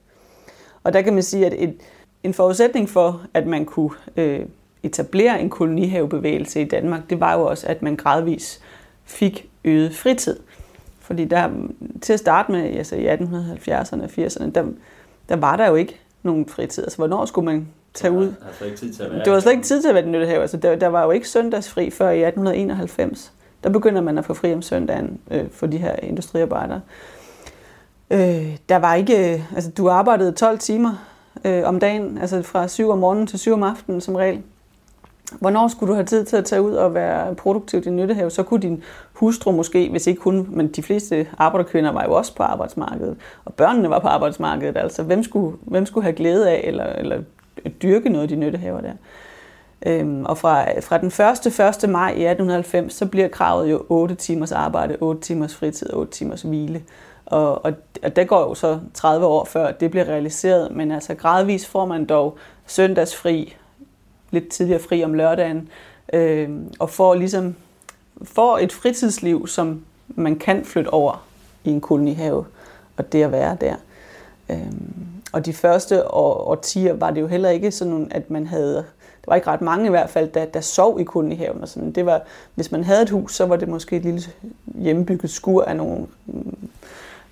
Og 0.84 0.94
der 0.94 1.02
kan 1.02 1.14
man 1.14 1.24
sige, 1.24 1.46
at 1.46 1.54
et, 1.58 1.76
en 2.24 2.34
forudsætning 2.34 2.90
for, 2.90 3.22
at 3.34 3.48
man 3.48 3.66
kunne 3.66 3.92
øh, 4.18 4.46
etablere 4.84 5.42
en 5.42 5.50
kolonihavebevægelse 5.50 6.62
i 6.62 6.66
Danmark, 6.66 7.10
det 7.10 7.20
var 7.20 7.34
jo 7.34 7.46
også, 7.46 7.68
at 7.68 7.82
man 7.82 7.96
gradvis 7.96 8.62
fik 9.06 9.50
øget 9.64 9.96
fritid. 9.96 10.40
Fordi 11.00 11.26
der, 11.26 11.50
til 12.02 12.14
at 12.14 12.20
starte 12.20 12.52
med, 12.52 12.62
altså 12.62 12.96
i 12.96 13.08
1870'erne 13.08 14.04
og 14.04 14.10
80'erne, 14.18 14.52
der, 14.52 14.66
der 15.30 15.36
var 15.36 15.56
der 15.56 15.68
jo 15.68 15.76
ikke 15.76 16.00
nogen 16.24 16.46
fritid. 16.46 16.84
Altså, 16.84 16.98
hvornår 16.98 17.26
skulle 17.26 17.46
man 17.46 17.68
tage 17.94 18.12
ud? 18.12 18.34
Det 19.26 19.34
var 19.34 19.40
slet 19.40 19.52
ikke 19.52 19.64
tid 19.64 19.82
til 19.82 19.90
at 19.90 19.96
være 19.96 20.04
den 20.04 20.12
nyttehave. 20.12 20.42
Altså, 20.42 20.58
der, 20.58 20.76
der 20.76 20.88
var 20.88 21.04
jo 21.04 21.12
ikke 21.12 21.30
søndagsfri 21.30 21.90
før 21.90 22.10
i 22.10 22.24
1891. 22.24 23.34
Der 23.64 23.70
begynder 23.70 24.02
man 24.02 24.18
at 24.18 24.26
få 24.26 24.34
fri 24.34 24.54
om 24.54 24.62
søndagen 24.62 25.20
øh, 25.32 25.50
for 25.52 25.68
de 25.68 25.78
her 25.78 25.96
industriarbejdere. 25.96 26.82
Øh, 28.12 28.58
der 28.70 28.76
var 28.76 28.96
ikke, 28.96 29.34
øh, 29.34 29.56
altså 29.56 29.72
du 29.72 29.90
arbejdede 29.90 30.32
12 30.32 30.60
timer 30.60 31.06
øh, 31.46 31.64
om 31.66 31.80
dagen, 31.80 32.18
altså 32.18 32.42
fra 32.42 32.68
7 32.68 32.90
om 32.90 32.98
morgenen 32.98 33.28
til 33.28 33.40
7 33.40 33.54
om 33.54 33.64
aftenen 33.64 34.02
som 34.02 34.16
regel. 34.16 34.42
Hvornår 35.40 35.68
skulle 35.68 35.90
du 35.90 35.94
have 35.94 36.06
tid 36.06 36.26
til 36.26 36.38
at 36.38 36.46
tage 36.46 36.62
ud 36.62 36.74
og 36.74 36.94
være 36.94 37.36
produktiv 37.36 37.80
i 37.80 37.84
din 37.84 37.96
nyttehave? 37.96 38.30
Så 38.30 38.44
kunne 38.44 38.62
din 38.62 38.84
hustru 39.14 39.52
måske, 39.52 39.90
hvis 39.90 40.08
ikke 40.08 40.22
hun, 40.22 40.48
men 40.50 40.68
de 40.68 40.84
fleste 40.84 41.28
arbejderkvinder 41.38 41.92
var 41.92 42.04
jo 42.04 42.14
også 42.14 42.36
på 42.36 42.44
arbejdsmarkedet, 42.44 43.18
og 43.46 43.54
børnene 43.54 43.90
var 43.90 44.00
på 44.00 44.08
arbejdsmarkedet. 44.08 44.78
Altså, 44.78 45.04
hvem 45.04 45.24
skulle, 45.24 45.58
hvem 45.62 45.86
skulle 45.86 46.04
have 46.04 46.16
glæde 46.16 46.50
af 46.50 46.62
eller, 46.64 46.86
eller 46.86 47.22
dyrke 47.82 48.10
noget 48.10 48.24
af 48.24 48.30
de 48.30 48.36
nyttehaver 48.36 48.82
der? 48.82 48.94
Øhm, 49.86 50.26
og 50.26 50.38
fra, 50.38 50.80
fra 50.80 50.98
den 50.98 51.08
1. 51.08 51.84
1. 51.84 51.90
maj 51.90 52.10
i 52.10 52.26
1890, 52.26 52.94
så 52.94 53.06
bliver 53.06 53.28
kravet 53.28 53.72
jo 53.72 53.86
8 53.90 54.16
timers 54.16 54.52
arbejde, 54.52 54.98
8 55.00 55.22
timers 55.22 55.56
fritid, 55.56 55.94
8 55.94 56.12
timers 56.12 56.42
hvile. 56.42 56.84
Og, 57.26 57.66
og, 57.66 57.74
og 58.04 58.16
det 58.16 58.28
går 58.28 58.42
jo 58.42 58.54
så 58.54 58.80
30 58.94 59.26
år 59.26 59.46
før 59.46 59.72
det 59.72 59.92
bliver 59.92 60.06
realiseret, 60.06 60.72
men 60.72 60.92
altså 60.92 61.16
gradvist 61.16 61.68
får 61.68 61.86
man 61.86 62.06
dog 62.06 62.38
søndagsfri, 62.68 63.56
lidt 64.32 64.50
tidligere 64.50 64.82
fri 64.82 65.04
om 65.04 65.14
lørdagen, 65.14 65.70
øh, 66.14 66.50
og 66.80 66.90
får 66.90 67.14
ligesom 67.14 67.56
får 68.24 68.58
et 68.58 68.74
fritidsliv, 68.74 69.48
som 69.48 69.86
man 70.08 70.40
kan 70.40 70.66
flytte 70.66 70.94
over 70.94 71.26
i 71.64 71.70
en 71.70 71.82
kolonihave, 71.82 72.46
og 72.98 73.12
det 73.12 73.24
at 73.24 73.32
være 73.32 73.58
der. 73.62 73.76
Øh, 74.50 74.72
og 75.32 75.46
de 75.46 75.54
første 75.54 76.12
år, 76.12 76.48
årtier 76.48 76.94
var 76.94 77.12
det 77.12 77.22
jo 77.22 77.28
heller 77.28 77.50
ikke 77.50 77.72
sådan, 77.72 78.08
at 78.12 78.30
man 78.30 78.48
havde, 78.48 78.86
var 79.28 79.36
ikke 79.36 79.48
ret 79.48 79.62
mange 79.62 79.86
i 79.86 79.90
hvert 79.90 80.10
fald, 80.10 80.30
der, 80.30 80.46
der 80.46 80.62
sov 80.62 81.00
i 81.00 81.04
kolonihaven. 81.04 81.62
Og 81.62 81.68
sådan. 81.68 81.92
Det 81.92 82.06
var, 82.06 82.22
hvis 82.56 82.72
man 82.72 82.84
havde 82.84 83.02
et 83.02 83.10
hus, 83.10 83.36
så 83.36 83.46
var 83.46 83.56
det 83.56 83.68
måske 83.68 83.96
et 83.96 84.04
lille 84.04 84.22
hjemmebygget 84.66 85.32
skur 85.32 85.64
af 85.64 85.76
nogle 85.76 86.08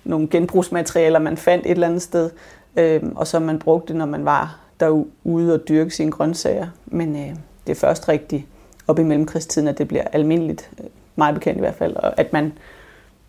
nogle 0.04 0.28
genbrugsmaterialer, 0.28 1.18
man 1.18 1.36
fandt 1.36 1.66
et 1.66 1.70
eller 1.70 1.86
andet 1.86 2.02
sted, 2.02 2.30
øh, 2.76 3.02
og 3.14 3.26
som 3.26 3.42
man 3.42 3.58
brugte, 3.58 3.94
når 3.94 4.06
man 4.06 4.24
var 4.24 4.58
derude 4.80 5.54
og 5.54 5.68
dyrke 5.68 5.90
sine 5.90 6.10
grøntsager. 6.10 6.66
Men 6.86 7.16
øh, 7.16 7.36
det 7.66 7.72
er 7.72 7.74
først 7.74 8.08
rigtigt 8.08 8.44
op 8.88 8.98
i 8.98 9.02
mellemkrigstiden, 9.02 9.68
at 9.68 9.78
det 9.78 9.88
bliver 9.88 10.04
almindeligt, 10.12 10.70
øh, 10.80 10.86
meget 11.16 11.34
bekendt 11.34 11.56
i 11.56 11.60
hvert 11.60 11.74
fald, 11.74 11.96
og 11.96 12.20
at 12.20 12.32
man, 12.32 12.52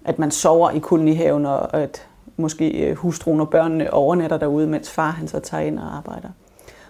at 0.06 0.20
man 0.20 0.32
sover 0.32 0.72
i 0.72 0.80
kolonihaven, 0.80 1.46
og 1.46 1.74
at 1.74 2.08
måske 2.38 2.70
øh, 2.70 2.96
hustruen 2.96 3.40
og 3.40 3.50
børnene 3.50 3.94
overnatter 3.94 4.38
derude, 4.38 4.68
mens 4.68 4.92
far 4.92 5.12
han 5.12 5.28
så 5.28 5.40
tager 5.40 5.64
ind 5.64 5.80
og 5.80 5.98
arbejder. 5.98 6.30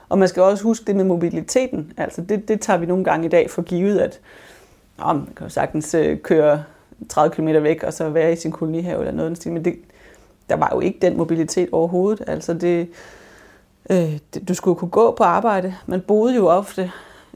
Og 0.09 0.17
man 0.17 0.27
skal 0.27 0.43
også 0.43 0.63
huske 0.63 0.85
det 0.85 0.95
med 0.95 1.03
mobiliteten. 1.03 1.93
Altså 1.97 2.21
det, 2.21 2.47
det 2.47 2.61
tager 2.61 2.77
vi 2.77 2.85
nogle 2.85 3.03
gange 3.03 3.25
i 3.25 3.29
dag 3.29 3.49
for 3.49 3.61
givet, 3.61 3.99
at 3.99 4.19
åh, 5.05 5.15
man 5.15 5.27
kan 5.35 5.45
jo 5.45 5.49
sagtens 5.49 5.93
øh, 5.93 6.17
køre 6.17 6.63
30 7.09 7.35
km 7.35 7.47
væk, 7.47 7.83
og 7.83 7.93
så 7.93 8.09
være 8.09 8.33
i 8.33 8.35
sin 8.35 8.51
kolonihave 8.51 8.99
eller 8.99 9.11
noget. 9.11 9.45
Men 9.45 9.65
det, 9.65 9.75
der 10.49 10.55
var 10.55 10.69
jo 10.73 10.79
ikke 10.79 10.99
den 11.01 11.17
mobilitet 11.17 11.69
overhovedet. 11.71 12.23
Altså 12.27 12.53
det, 12.53 12.87
øh, 13.89 14.17
det, 14.33 14.47
du 14.47 14.53
skulle 14.53 14.75
kunne 14.75 14.91
gå 14.91 15.11
på 15.11 15.23
arbejde. 15.23 15.75
Man 15.85 16.01
boede 16.01 16.35
jo 16.35 16.47
ofte 16.47 16.91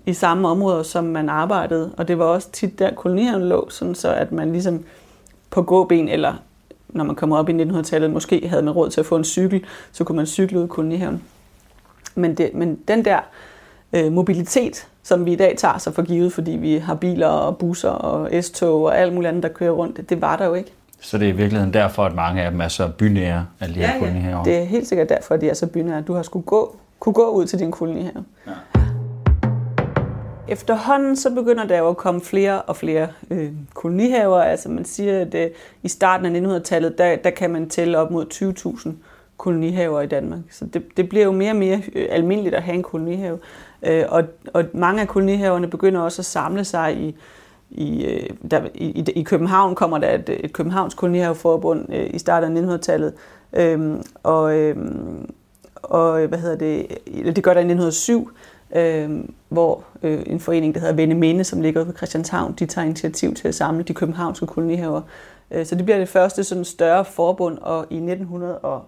i 0.05 0.13
samme 0.13 0.47
områder, 0.47 0.83
som 0.83 1.03
man 1.03 1.29
arbejdede, 1.29 1.93
og 1.97 2.07
det 2.07 2.19
var 2.19 2.25
også 2.25 2.51
tit 2.51 2.79
der 2.79 2.93
kolonihaven 2.93 3.49
lå, 3.49 3.69
sådan 3.69 3.95
så 3.95 4.13
at 4.13 4.31
man 4.31 4.51
ligesom 4.51 4.85
på 5.49 5.61
gåben, 5.61 6.09
eller 6.09 6.33
når 6.89 7.03
man 7.03 7.15
kom 7.15 7.31
op 7.31 7.49
i 7.49 7.63
1900-tallet, 7.63 8.11
måske 8.11 8.47
havde 8.47 8.63
man 8.63 8.73
råd 8.73 8.89
til 8.89 8.99
at 8.99 9.05
få 9.05 9.15
en 9.15 9.23
cykel, 9.23 9.65
så 9.91 10.03
kunne 10.03 10.15
man 10.15 10.25
cykle 10.25 10.59
ud 10.59 10.65
i 10.65 10.67
kolonihaven. 10.67 11.23
Men, 12.15 12.35
det, 12.35 12.53
men 12.53 12.79
den 12.87 13.05
der 13.05 13.19
øh, 13.93 14.11
mobilitet, 14.11 14.87
som 15.03 15.25
vi 15.25 15.31
i 15.33 15.35
dag 15.35 15.55
tager 15.57 15.77
sig 15.77 15.93
for 15.93 16.01
givet, 16.01 16.33
fordi 16.33 16.51
vi 16.51 16.77
har 16.77 16.95
biler 16.95 17.27
og 17.27 17.57
busser 17.57 17.89
og 17.89 18.43
S-tog 18.43 18.83
og 18.83 18.97
alt 18.97 19.13
muligt 19.13 19.29
andet, 19.29 19.43
der 19.43 19.49
kører 19.49 19.71
rundt. 19.71 20.09
Det 20.09 20.21
var 20.21 20.35
der 20.35 20.45
jo 20.45 20.53
ikke. 20.53 20.73
Så 21.01 21.17
det 21.17 21.25
er 21.25 21.33
i 21.33 21.35
virkeligheden 21.35 21.73
derfor, 21.73 22.05
at 22.05 22.15
mange 22.15 22.41
af 22.41 22.51
dem 22.51 22.61
er 22.61 22.67
så 22.67 22.91
bynære, 22.97 23.45
alle 23.59 23.75
de 23.75 23.79
her 23.79 23.93
ja, 23.93 23.99
kolonihaver? 23.99 24.43
det 24.43 24.57
er 24.57 24.63
helt 24.63 24.87
sikkert 24.87 25.09
derfor, 25.09 25.35
at 25.35 25.41
de 25.41 25.49
er 25.49 25.53
så 25.53 25.67
bynære. 25.67 26.01
Du 26.01 26.13
har 26.13 26.23
skulle 26.23 26.45
gå, 26.45 26.75
kunne 26.99 27.13
gå 27.13 27.29
ud 27.29 27.45
til 27.45 27.59
din 27.59 27.71
kolonihave. 27.71 28.25
Ja. 28.47 28.51
Efterhånden 30.47 31.15
så 31.15 31.29
begynder 31.29 31.67
der 31.67 31.77
jo 31.77 31.89
at 31.89 31.97
komme 31.97 32.21
flere 32.21 32.61
og 32.61 32.75
flere 32.75 33.07
øh, 33.29 33.51
kolonihaver. 33.73 34.41
Altså 34.41 34.69
man 34.69 34.85
siger, 34.85 35.21
at 35.21 35.35
øh, 35.35 35.49
i 35.83 35.87
starten 35.87 36.35
af 36.35 36.57
1900-tallet, 36.57 36.97
der, 36.97 37.15
der 37.15 37.29
kan 37.29 37.49
man 37.49 37.69
tælle 37.69 37.97
op 37.97 38.11
mod 38.11 38.25
20.000 38.85 38.91
kolonihaver 39.37 40.01
i 40.01 40.07
Danmark. 40.07 40.39
Så 40.51 40.65
det, 40.65 40.83
det 40.97 41.09
bliver 41.09 41.25
jo 41.25 41.31
mere 41.31 41.51
og 41.51 41.55
mere 41.55 41.81
øh, 41.95 42.07
almindeligt 42.09 42.55
at 42.55 42.63
have 42.63 42.75
en 42.75 42.83
kolonihave. 42.83 43.39
Øh, 43.83 44.05
og, 44.09 44.23
og 44.53 44.63
mange 44.73 45.01
af 45.01 45.07
kolonihaverne 45.07 45.67
begynder 45.67 46.01
også 46.01 46.21
at 46.21 46.25
samle 46.25 46.63
sig 46.63 46.97
i, 46.97 47.15
i, 47.71 48.05
øh, 48.05 48.29
der, 48.51 48.61
i, 48.73 49.11
i 49.15 49.23
København 49.23 49.75
kommer 49.75 49.97
der 49.97 50.11
et, 50.15 50.29
et 50.43 50.53
Københavns 50.53 50.93
kolonihaveforbund 50.93 51.93
øh, 51.93 52.09
i 52.13 52.19
starten 52.19 52.57
af 52.57 52.75
1900-tallet, 52.75 53.13
øhm, 53.53 54.03
og, 54.23 54.57
øhm, 54.57 55.29
og 55.75 56.21
øh, 56.21 56.29
hvad 56.29 56.39
hedder 56.39 56.57
det, 56.57 56.87
det 57.35 57.43
gør 57.43 57.53
der 57.53 57.61
i 57.61 57.71
1907, 57.71 58.31
øhm, 58.75 59.33
hvor 59.49 59.83
øh, 60.03 60.23
en 60.25 60.39
forening, 60.39 60.75
der 60.75 60.79
hedder 60.79 60.95
Vende 60.95 61.15
Minde, 61.15 61.43
som 61.43 61.61
ligger 61.61 61.83
på 61.83 61.91
Christianshavn, 61.91 62.53
de 62.59 62.65
tager 62.65 62.85
initiativ 62.85 63.33
til 63.33 63.47
at 63.47 63.55
samle 63.55 63.83
de 63.83 63.93
københavnske 63.93 64.47
kolonihaver. 64.47 65.01
Øh, 65.51 65.65
så 65.65 65.75
det 65.75 65.85
bliver 65.85 65.97
det 65.97 66.09
første 66.09 66.43
sådan 66.43 66.65
større 66.65 67.05
forbund, 67.05 67.57
og 67.57 67.85
i 67.89 67.95
1900 67.95 68.57
og, 68.57 68.85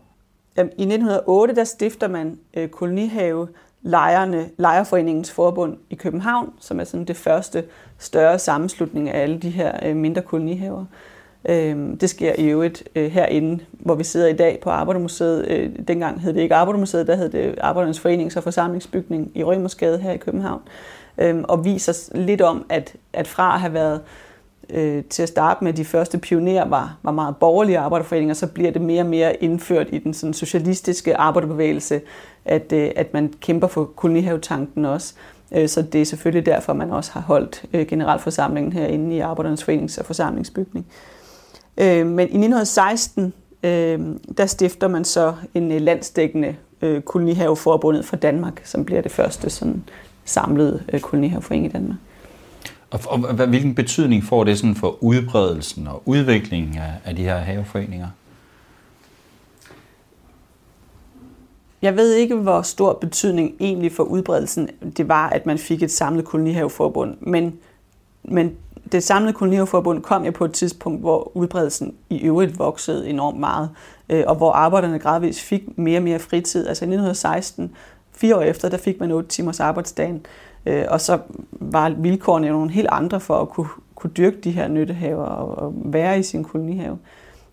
Øhm, 0.60 0.68
i 0.78 0.82
1908 0.82 1.56
der 1.56 1.64
stifter 1.64 2.08
man 2.08 2.40
øh, 2.54 2.68
kolonihave 2.68 3.48
lejerne, 3.82 4.50
Lejerforeningens 4.58 5.32
Forbund 5.32 5.78
i 5.90 5.96
København, 5.96 6.54
som 6.60 6.80
er 6.80 6.84
sådan 6.84 7.06
det 7.06 7.16
første 7.16 7.64
større 7.98 8.40
sammenslutning 8.40 9.10
af 9.10 9.22
alle 9.22 9.38
de 9.38 9.50
her 9.50 9.80
øh, 9.84 9.96
mindre 9.96 10.22
kolonihaver. 10.22 10.86
Øh, 11.50 11.78
det 12.02 12.10
sker 12.10 12.34
i 12.38 12.46
øvrigt 12.46 12.84
øh, 12.96 13.12
herinde, 13.12 13.64
hvor 13.72 13.96
vi 13.96 14.04
sidder 14.04 14.28
i 14.28 14.34
dag 14.34 14.60
på 14.64 14.70
Arbejdermuseet. 14.70 15.48
Øh, 15.48 15.70
dengang 15.88 16.22
hed 16.22 16.34
det 16.34 16.42
ikke 16.42 16.56
Arbejdermuseet, 16.56 17.08
der 17.08 17.16
hed 17.16 17.30
det 17.30 17.56
Arbejdernes 17.62 18.00
Forenings- 18.00 18.38
og 18.38 18.44
Forsamlingsbygning 18.44 19.32
i 19.36 19.44
Rømersgade 19.44 19.98
her 19.98 20.12
i 20.12 20.18
København. 20.18 20.62
Øh, 21.18 21.44
og 21.44 21.66
viser 21.66 22.18
lidt 22.18 22.42
om, 22.42 22.66
at, 22.70 22.96
at 23.14 23.28
fra 23.28 23.54
at 23.54 23.60
have 23.60 23.74
været 23.74 24.02
øh, 24.70 25.04
til 25.04 25.24
at 25.24 25.30
starte 25.30 25.64
med, 25.64 25.74
de 25.74 25.86
første 25.86 26.18
pionerer 26.18 26.68
var, 26.68 26.98
var 27.04 27.12
meget 27.12 27.36
borgerlige 27.38 27.80
arbejderforeninger, 27.80 28.34
så 28.34 28.48
bliver 28.48 28.72
det 28.72 28.82
mere 28.82 29.02
og 29.02 29.08
mere 29.08 29.44
indført 29.44 29.88
i 29.90 29.98
den 29.98 30.14
sådan, 30.14 30.34
socialistiske 30.34 31.18
arbejderbevægelse, 31.18 32.02
at, 32.46 32.72
øh, 32.74 32.92
at 32.96 33.14
man 33.14 33.34
kæmper 33.42 33.68
for 33.68 33.84
kolonihavetanken 33.84 34.86
også. 34.86 35.14
Øh, 35.52 35.70
så 35.70 35.82
det 35.82 36.02
er 36.02 36.06
selvfølgelig 36.06 36.46
derfor, 36.46 36.74
man 36.74 36.92
også 36.92 37.12
har 37.12 37.22
holdt 37.22 37.66
øh, 37.74 37.88
generalforsamlingen 37.88 38.74
herinde 38.74 39.16
i 39.16 39.20
Arbejdernes 39.20 39.64
Forenings- 39.70 40.00
og 40.00 40.06
Forsamlingsbygning. 40.06 40.86
Øh, 41.78 42.08
men 42.08 42.20
i 42.20 42.38
1916, 42.38 43.34
øh, 43.64 44.00
der 44.38 44.46
stifter 44.46 44.88
man 44.88 45.06
så 45.06 45.34
en 45.54 45.72
øh, 45.72 45.82
landsdækkende 45.82 46.56
øh, 46.82 47.02
kolonihaveforbundet 47.02 48.06
for 48.06 48.16
Danmark, 48.16 48.62
som 48.64 48.86
bliver 48.86 49.02
det 49.02 49.12
første 49.12 49.50
sådan, 49.50 49.84
samlede 50.26 50.84
øh, 50.94 51.00
kolonihaveforening 51.00 51.66
i 51.66 51.70
Danmark. 51.70 51.98
Og, 53.08 53.24
og 53.30 53.48
hvilken 53.48 53.76
betydning 53.76 54.24
får 54.24 54.44
det 54.44 54.60
sådan 54.60 54.76
for 54.76 55.04
udbredelsen 55.04 55.88
og 55.88 56.04
udviklingen 56.06 56.78
af, 56.78 56.94
af 57.06 57.16
de 57.16 57.24
her 57.24 57.38
haveforeninger? 57.38 58.08
Jeg 61.82 61.96
ved 61.96 62.14
ikke, 62.14 62.36
hvor 62.36 62.62
stor 62.62 62.94
betydning 62.94 63.54
egentlig 63.60 63.92
for 63.92 64.04
udbredelsen 64.04 64.70
det 64.98 65.08
var, 65.08 65.30
at 65.30 65.46
man 65.46 65.58
fik 65.58 65.84
et 65.84 65.92
samlet 65.92 66.26
kolonihaveforbund, 66.26 67.18
men, 67.22 67.60
men 68.24 68.56
det 68.92 69.04
samlede 69.04 69.34
kolonihaveforbund 69.34 70.02
kom 70.02 70.26
jeg 70.26 70.34
på 70.34 70.46
et 70.46 70.54
tidspunkt, 70.54 71.00
hvor 71.00 71.38
udbredelsen 71.38 71.96
i 72.10 72.20
øvrigt 72.20 72.60
voksede 72.60 73.10
enormt 73.10 73.40
meget, 73.40 73.70
øh, 74.10 74.24
og 74.28 74.36
hvor 74.36 74.52
arbejderne 74.52 75.00
gradvist 75.00 75.42
fik 75.42 75.78
mere 75.78 76.00
og 76.00 76.04
mere 76.04 76.20
fritid. 76.20 76.68
Altså 76.68 76.86
i 76.86 76.88
1916, 76.88 77.72
fire 78.12 78.36
år 78.36 78.42
efter, 78.42 78.70
der 78.70 78.78
fik 78.78 79.00
man 79.00 79.12
8 79.12 79.30
timers 79.30 79.60
arbejdsdagen 79.60 80.26
øh, 80.66 80.86
og 80.90 81.02
så 81.02 81.20
var 81.52 81.90
vilkårene 81.90 82.48
jo 82.48 82.54
nogle 82.54 82.72
helt 82.72 82.90
andre 82.92 83.20
for 83.20 83.42
at 83.42 83.50
kunne, 83.50 83.68
kunne 83.96 84.12
dyrke 84.18 84.38
de 84.44 84.52
her 84.52 84.68
nyttehaver 84.68 85.26
og, 85.26 85.58
og 85.58 85.74
være 85.76 86.20
i 86.20 86.24
sin 86.24 86.44
kolonihave. 86.44 86.98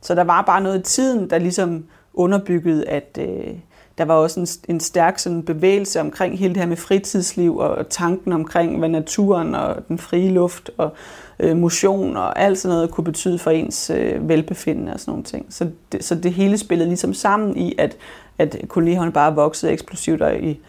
Så 0.00 0.14
der 0.14 0.24
var 0.24 0.42
bare 0.42 0.60
noget 0.60 0.78
i 0.78 0.82
tiden, 0.82 1.30
der 1.30 1.38
ligesom 1.38 1.84
underbyggede, 2.14 2.88
at 2.88 3.18
øh, 3.20 3.54
der 3.98 4.04
var 4.04 4.14
også 4.14 4.40
en, 4.40 4.74
en 4.74 4.80
stærk 4.80 5.18
sådan 5.18 5.42
bevægelse 5.42 6.00
omkring 6.00 6.38
hele 6.38 6.54
det 6.54 6.62
her 6.62 6.68
med 6.68 6.76
fritidsliv 6.76 7.56
og 7.56 7.88
tanken 7.88 8.32
omkring, 8.32 8.78
hvad 8.78 8.88
naturen 8.88 9.54
og 9.54 9.88
den 9.88 9.98
frie 9.98 10.30
luft 10.30 10.70
og 10.76 10.92
øh, 11.38 11.56
motion 11.56 12.16
og 12.16 12.40
alt 12.40 12.58
sådan 12.58 12.74
noget 12.74 12.90
kunne 12.90 13.04
betyde 13.04 13.38
for 13.38 13.50
ens 13.50 13.90
øh, 13.90 14.28
velbefindende 14.28 14.92
og 14.92 15.00
sådan 15.00 15.12
nogle 15.12 15.24
ting. 15.24 15.46
Så 15.50 15.70
det, 15.92 16.04
så 16.04 16.14
det 16.14 16.32
hele 16.32 16.58
spillede 16.58 16.88
ligesom 16.88 17.14
sammen 17.14 17.56
i, 17.56 17.74
at, 17.78 17.96
at 18.38 18.56
kolonihaverne 18.68 19.12
bare 19.12 19.34
voksede 19.34 19.72
eksplosivt 19.72 20.22
i, 20.40 20.60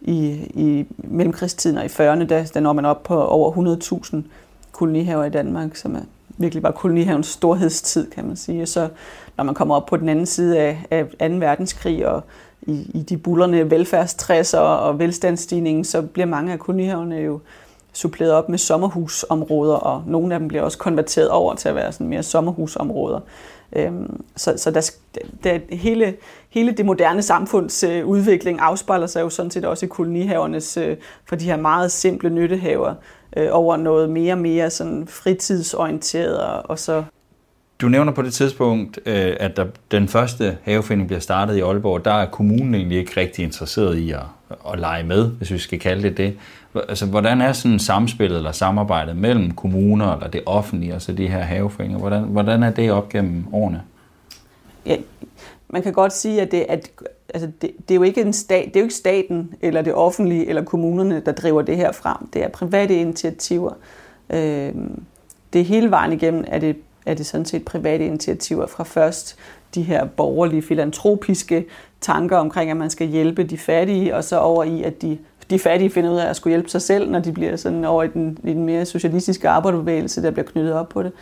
i, 0.00 0.28
i 0.54 0.86
mellemkrigstiden 0.98 1.78
og 1.78 1.84
i 1.84 1.88
40'erne, 1.88 2.24
der, 2.24 2.50
der 2.54 2.60
når 2.60 2.72
man 2.72 2.84
op 2.84 3.02
på 3.02 3.24
over 3.24 3.76
100.000 4.12 4.16
kolonihaver 4.72 5.24
i 5.24 5.30
Danmark, 5.30 5.76
som 5.76 5.94
er 5.94 6.00
virkelig 6.38 6.62
bare 6.62 6.72
kolonihavens 6.72 7.26
storhedstid, 7.26 8.10
kan 8.10 8.26
man 8.26 8.36
sige. 8.36 8.66
Så 8.66 8.88
når 9.36 9.44
man 9.44 9.54
kommer 9.54 9.74
op 9.74 9.86
på 9.86 9.96
den 9.96 10.08
anden 10.08 10.26
side 10.26 10.58
af, 10.58 10.78
af 10.90 11.30
2. 11.30 11.36
verdenskrig 11.36 12.06
og 12.06 12.22
i, 12.62 12.90
i 12.94 13.02
de 13.02 13.16
bullerne 13.16 13.70
velfærdstræsser 13.70 14.58
og 14.58 14.98
velstandsstigningen, 14.98 15.84
så 15.84 16.02
bliver 16.02 16.26
mange 16.26 16.52
af 16.52 16.58
kolonihaverne 16.58 17.16
jo 17.16 17.40
suppleret 17.92 18.32
op 18.32 18.48
med 18.48 18.58
sommerhusområder, 18.58 19.74
og 19.74 20.02
nogle 20.06 20.34
af 20.34 20.40
dem 20.40 20.48
bliver 20.48 20.62
også 20.62 20.78
konverteret 20.78 21.28
over 21.28 21.54
til 21.54 21.68
at 21.68 21.74
være 21.74 21.92
sådan 21.92 22.08
mere 22.08 22.22
sommerhusområder. 22.22 23.20
Øhm, 23.76 24.24
så 24.36 24.54
så 24.56 24.70
der, 24.70 24.90
der, 25.44 25.58
hele, 25.76 26.14
hele 26.50 26.72
det 26.72 26.86
moderne 26.86 27.22
samfunds 27.22 27.84
øh, 27.84 28.06
udvikling 28.06 28.60
afspejler 28.60 29.06
sig 29.06 29.20
jo 29.20 29.30
sådan 29.30 29.50
set 29.50 29.64
også 29.64 29.86
i 29.86 29.88
kolonihavernes, 29.88 30.76
øh, 30.76 30.96
for 31.28 31.36
de 31.36 31.44
her 31.44 31.56
meget 31.56 31.92
simple 31.92 32.30
nyttehaver, 32.30 32.94
øh, 33.36 33.48
over 33.50 33.76
noget 33.76 34.10
mere 34.10 34.32
og 34.32 34.38
mere 34.38 34.70
sådan 34.70 35.06
fritidsorienteret, 35.06 36.62
og 36.62 36.78
så 36.78 37.04
du 37.80 37.88
nævner 37.88 38.12
på 38.12 38.22
det 38.22 38.32
tidspunkt, 38.32 38.98
øh, 39.06 39.36
at 39.40 39.56
der, 39.56 39.66
den 39.90 40.08
første 40.08 40.58
haveforening 40.62 41.08
bliver 41.08 41.20
startet 41.20 41.56
i 41.56 41.60
Aalborg. 41.60 42.04
Der 42.04 42.12
er 42.12 42.26
kommunen 42.26 42.74
egentlig 42.74 42.98
ikke 42.98 43.20
rigtig 43.20 43.44
interesseret 43.44 43.98
i 43.98 44.10
at, 44.10 44.20
at 44.72 44.78
lege 44.78 45.04
med, 45.04 45.28
hvis 45.28 45.50
vi 45.50 45.58
skal 45.58 45.78
kalde 45.78 46.02
det 46.02 46.16
det. 46.16 46.36
Altså, 46.74 47.06
hvordan 47.06 47.40
er 47.40 47.52
sådan 47.52 47.78
samspillet 47.78 48.36
eller 48.36 48.52
samarbejdet 48.52 49.16
mellem 49.16 49.50
kommuner 49.50 50.14
eller 50.14 50.28
det 50.28 50.42
offentlige, 50.46 51.00
så 51.00 51.12
de 51.12 51.28
her 51.28 51.42
haveforeninger? 51.42 51.98
Hvordan, 51.98 52.22
hvordan 52.22 52.62
er 52.62 52.70
det 52.70 52.92
op 52.92 53.08
gennem 53.08 53.44
årene? 53.52 53.82
Ja, 54.86 54.96
man 55.68 55.82
kan 55.82 55.92
godt 55.92 56.12
sige, 56.12 56.42
at 56.42 56.52
det, 56.52 56.66
at, 56.68 56.90
altså 57.34 57.50
det, 57.62 57.70
det, 57.88 57.90
er 57.90 57.94
jo 57.94 58.02
ikke 58.02 58.20
en 58.20 58.32
stat, 58.32 58.64
det 58.64 58.76
er 58.76 58.80
jo 58.80 58.84
ikke 58.84 58.94
staten 58.94 59.54
eller 59.60 59.82
det 59.82 59.94
offentlige 59.94 60.48
eller 60.48 60.64
kommunerne, 60.64 61.22
der 61.26 61.32
driver 61.32 61.62
det 61.62 61.76
her 61.76 61.92
frem. 61.92 62.28
Det 62.32 62.44
er 62.44 62.48
private 62.48 62.94
initiativer. 62.94 63.72
Øh, 64.30 64.72
det 65.52 65.60
er 65.60 65.64
hele 65.64 65.90
vejen 65.90 66.12
igennem, 66.12 66.44
at 66.46 66.60
det 66.60 66.76
er 67.06 67.14
det 67.14 67.26
sådan 67.26 67.46
set 67.46 67.64
private 67.64 68.06
initiativer 68.06 68.66
fra 68.66 68.84
først 68.84 69.36
de 69.74 69.82
her 69.82 70.04
borgerlige, 70.04 70.62
filantropiske 70.62 71.66
tanker 72.00 72.36
omkring, 72.36 72.70
at 72.70 72.76
man 72.76 72.90
skal 72.90 73.06
hjælpe 73.06 73.44
de 73.44 73.58
fattige, 73.58 74.16
og 74.16 74.24
så 74.24 74.38
over 74.38 74.64
i, 74.64 74.82
at 74.82 75.02
de, 75.02 75.18
de 75.50 75.58
fattige 75.58 75.90
finder 75.90 76.10
ud 76.10 76.16
af 76.16 76.26
at 76.26 76.36
skulle 76.36 76.52
hjælpe 76.52 76.68
sig 76.68 76.82
selv, 76.82 77.10
når 77.10 77.18
de 77.18 77.32
bliver 77.32 77.56
sådan 77.56 77.84
over 77.84 78.02
i 78.02 78.08
den, 78.08 78.38
i 78.44 78.54
den 78.54 78.64
mere 78.64 78.84
socialistiske 78.84 79.48
arbejderbevægelse, 79.48 80.22
der 80.22 80.30
bliver 80.30 80.46
knyttet 80.46 80.72
op 80.72 80.88
på 80.88 81.02
det. 81.02 81.12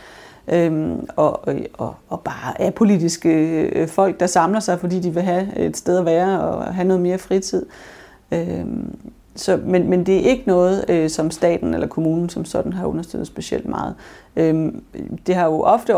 Øhm, 0.47 1.07
og, 1.15 1.47
og, 1.73 1.95
og 2.09 2.19
bare 2.19 2.61
af 2.61 2.73
politiske 2.73 3.61
øh, 3.61 3.87
folk, 3.87 4.19
der 4.19 4.27
samler 4.27 4.59
sig, 4.59 4.79
fordi 4.79 4.99
de 4.99 5.13
vil 5.13 5.23
have 5.23 5.57
et 5.57 5.77
sted 5.77 5.97
at 5.97 6.05
være 6.05 6.41
og 6.41 6.73
have 6.73 6.87
noget 6.87 7.01
mere 7.01 7.17
fritid. 7.17 7.65
Øhm, 8.31 8.95
så, 9.35 9.59
men, 9.65 9.89
men 9.89 10.05
det 10.05 10.15
er 10.15 10.29
ikke 10.29 10.43
noget, 10.47 10.85
øh, 10.89 11.09
som 11.09 11.31
staten 11.31 11.73
eller 11.73 11.87
kommunen 11.87 12.29
som 12.29 12.45
sådan 12.45 12.73
har 12.73 12.85
understøttet 12.85 13.27
specielt 13.27 13.67
meget. 13.67 13.95
Øhm, 14.35 14.83
det 15.27 15.35
har 15.35 15.45
jo 15.45 15.61
ofte 15.61 15.93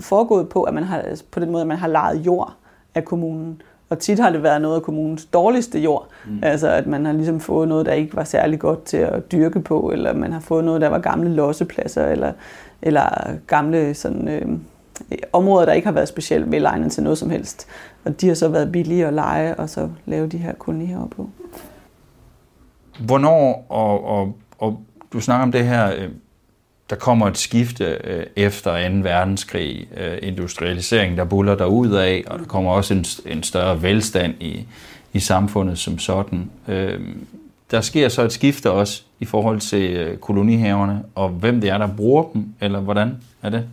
foregået 0.00 0.48
på, 0.48 0.62
at 0.62 0.74
man 0.74 0.84
har, 0.84 1.04
på 1.30 1.40
den 1.40 1.50
måde, 1.50 1.60
at 1.60 1.68
man 1.68 1.76
har 1.76 1.88
lejet 1.88 2.26
jord 2.26 2.52
af 2.94 3.04
kommunen. 3.04 3.62
Og 3.90 3.98
tit 3.98 4.18
har 4.18 4.30
det 4.30 4.42
været 4.42 4.62
noget 4.62 4.76
af 4.76 4.82
kommunens 4.82 5.24
dårligste 5.24 5.78
jord. 5.78 6.08
Mm. 6.26 6.38
Altså 6.42 6.68
at 6.68 6.86
man 6.86 7.04
har 7.04 7.12
ligesom 7.12 7.40
fået 7.40 7.68
noget, 7.68 7.86
der 7.86 7.92
ikke 7.92 8.16
var 8.16 8.24
særlig 8.24 8.58
godt 8.58 8.84
til 8.84 8.96
at 8.96 9.32
dyrke 9.32 9.60
på, 9.60 9.90
eller 9.92 10.12
man 10.12 10.32
har 10.32 10.40
fået 10.40 10.64
noget, 10.64 10.80
der 10.80 10.88
var 10.88 10.98
gamle 10.98 11.34
lossepladser, 11.34 12.06
eller, 12.06 12.32
eller 12.82 13.34
gamle 13.46 13.94
sådan, 13.94 14.28
øh, 14.28 14.58
områder, 15.32 15.66
der 15.66 15.72
ikke 15.72 15.86
har 15.86 15.92
været 15.92 16.08
specielt 16.08 16.50
velegnet 16.50 16.92
til 16.92 17.02
noget 17.02 17.18
som 17.18 17.30
helst. 17.30 17.66
Og 18.04 18.20
de 18.20 18.28
har 18.28 18.34
så 18.34 18.48
været 18.48 18.72
billige 18.72 19.06
at 19.06 19.14
lege, 19.14 19.54
og 19.54 19.68
så 19.68 19.88
lave 20.06 20.26
de 20.26 20.38
her 20.38 20.52
kolonier 20.54 21.08
på. 21.16 21.30
Hvornår, 23.00 23.66
og, 23.68 24.04
og, 24.04 24.36
og 24.58 24.80
du 25.12 25.20
snakker 25.20 25.42
om 25.42 25.52
det 25.52 25.66
her, 25.66 25.92
øh, 25.98 26.08
der 26.90 26.96
kommer 26.96 27.26
et 27.26 27.38
skifte 27.38 27.84
øh, 28.04 28.26
efter 28.36 28.88
2. 28.88 28.94
verdenskrig, 29.02 29.88
øh, 29.96 30.18
industrialiseringen, 30.22 31.18
der 31.18 31.24
buller 31.24 31.54
der 31.54 31.66
ud 31.66 31.90
af, 31.90 32.24
og 32.26 32.38
der 32.38 32.44
kommer 32.44 32.70
også 32.70 32.94
en, 32.94 33.04
en 33.26 33.42
større 33.42 33.82
velstand 33.82 34.34
i, 34.40 34.66
i 35.12 35.20
samfundet 35.20 35.78
som 35.78 35.98
sådan. 35.98 36.50
Øh, 36.68 37.00
der 37.70 37.80
sker 37.80 38.08
så 38.08 38.22
et 38.22 38.32
skifte 38.32 38.70
også 38.70 39.02
i 39.20 39.24
forhold 39.24 39.60
til 39.60 39.92
øh, 39.92 40.18
kolonihaverne, 40.18 41.04
og 41.14 41.28
hvem 41.28 41.60
det 41.60 41.70
er, 41.70 41.78
der 41.78 41.88
bruger 41.96 42.24
dem, 42.32 42.54
eller 42.60 42.80
hvordan 42.80 43.16
er 43.42 43.50
det? 43.50 43.64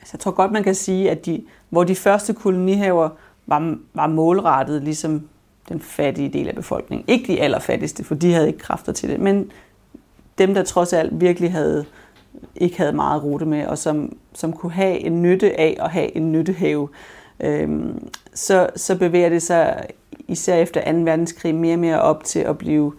Altså, 0.00 0.10
jeg 0.12 0.20
tror 0.20 0.30
godt, 0.30 0.52
man 0.52 0.64
kan 0.64 0.74
sige, 0.74 1.10
at 1.10 1.26
de, 1.26 1.42
hvor 1.68 1.84
de 1.84 1.94
første 1.94 2.34
kolonihaver 2.34 3.08
var, 3.46 3.76
var 3.94 4.06
målrettet 4.06 4.82
ligesom 4.82 5.28
den 5.68 5.80
fattige 5.80 6.28
del 6.28 6.48
af 6.48 6.54
befolkningen. 6.54 7.04
Ikke 7.08 7.32
de 7.32 7.40
allerfattigste, 7.40 8.04
for 8.04 8.14
de 8.14 8.32
havde 8.32 8.46
ikke 8.46 8.58
kræfter 8.58 8.92
til 8.92 9.08
det, 9.08 9.20
men 9.20 9.50
dem, 10.40 10.54
der 10.54 10.62
trods 10.62 10.92
alt 10.92 11.20
virkelig 11.20 11.52
havde 11.52 11.84
ikke 12.56 12.78
havde 12.78 12.92
meget 12.92 13.24
rute 13.24 13.46
med, 13.46 13.66
og 13.66 13.78
som, 13.78 14.16
som 14.32 14.52
kunne 14.52 14.72
have 14.72 14.98
en 14.98 15.22
nytte 15.22 15.60
af 15.60 15.76
at 15.80 15.90
have 15.90 16.16
en 16.16 16.32
nyttehave, 16.32 16.88
øhm, 17.40 18.08
så, 18.34 18.66
så 18.76 18.98
bevæger 18.98 19.28
det 19.28 19.42
sig 19.42 19.86
især 20.28 20.56
efter 20.56 20.92
2. 20.92 20.98
verdenskrig 20.98 21.54
mere 21.54 21.74
og 21.74 21.78
mere 21.78 22.00
op 22.00 22.24
til 22.24 22.38
at 22.38 22.58
blive 22.58 22.92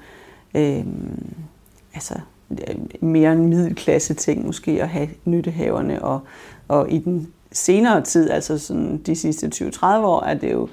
øhm, 0.55 1.33
altså, 1.93 2.15
mere 3.01 3.31
en 3.31 3.49
middelklasse 3.49 4.13
ting 4.13 4.45
måske 4.45 4.81
at 4.81 4.89
have 4.89 5.09
nyttehaverne, 5.25 6.03
og, 6.03 6.19
og 6.67 6.91
i 6.91 6.97
den 6.97 7.27
senere 7.51 8.01
tid, 8.01 8.29
altså 8.29 8.57
sådan 8.57 8.97
de 8.97 9.15
sidste 9.15 9.51
20-30 9.55 9.85
år, 9.85 10.23
er 10.23 10.33
det 10.33 10.51
jo 10.51 10.69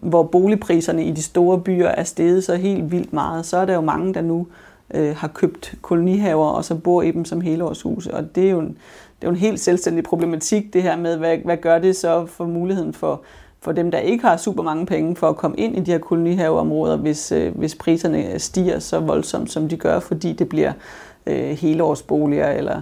hvor 0.00 0.22
boligpriserne 0.22 1.04
i 1.04 1.10
de 1.10 1.22
store 1.22 1.60
byer 1.60 1.88
er 1.88 2.04
steget 2.04 2.44
så 2.44 2.56
helt 2.56 2.90
vildt 2.90 3.12
meget, 3.12 3.46
så 3.46 3.56
er 3.56 3.64
der 3.64 3.74
jo 3.74 3.80
mange, 3.80 4.14
der 4.14 4.20
nu 4.20 4.40
øh, 4.40 4.67
Øh, 4.94 5.16
har 5.16 5.28
købt 5.28 5.74
kolonihaver 5.82 6.46
og 6.46 6.64
så 6.64 6.74
bor 6.74 7.02
i 7.02 7.10
dem 7.10 7.24
som 7.24 7.40
helårshuse. 7.40 8.14
Og 8.14 8.34
det 8.34 8.46
er 8.46 8.50
jo 8.50 8.58
en, 8.58 8.68
det 9.20 9.26
er 9.26 9.26
jo 9.26 9.30
en 9.30 9.36
helt 9.36 9.60
selvstændig 9.60 10.04
problematik, 10.04 10.72
det 10.72 10.82
her 10.82 10.96
med, 10.96 11.16
hvad, 11.16 11.38
hvad 11.38 11.56
gør 11.56 11.78
det 11.78 11.96
så 11.96 12.26
for 12.26 12.44
muligheden 12.44 12.92
for, 12.92 13.22
for 13.60 13.72
dem, 13.72 13.90
der 13.90 13.98
ikke 13.98 14.24
har 14.24 14.36
super 14.36 14.62
mange 14.62 14.86
penge 14.86 15.16
for 15.16 15.28
at 15.28 15.36
komme 15.36 15.56
ind 15.56 15.76
i 15.76 15.80
de 15.80 15.90
her 15.90 15.98
kolonihaveområder, 15.98 16.96
hvis, 16.96 17.32
øh, 17.32 17.58
hvis 17.58 17.74
priserne 17.74 18.38
stiger 18.38 18.78
så 18.78 19.00
voldsomt, 19.00 19.50
som 19.50 19.68
de 19.68 19.76
gør, 19.76 20.00
fordi 20.00 20.32
det 20.32 20.48
bliver 20.48 20.72
øh, 21.26 21.50
helårsboliger, 21.50 22.50
eller, 22.50 22.80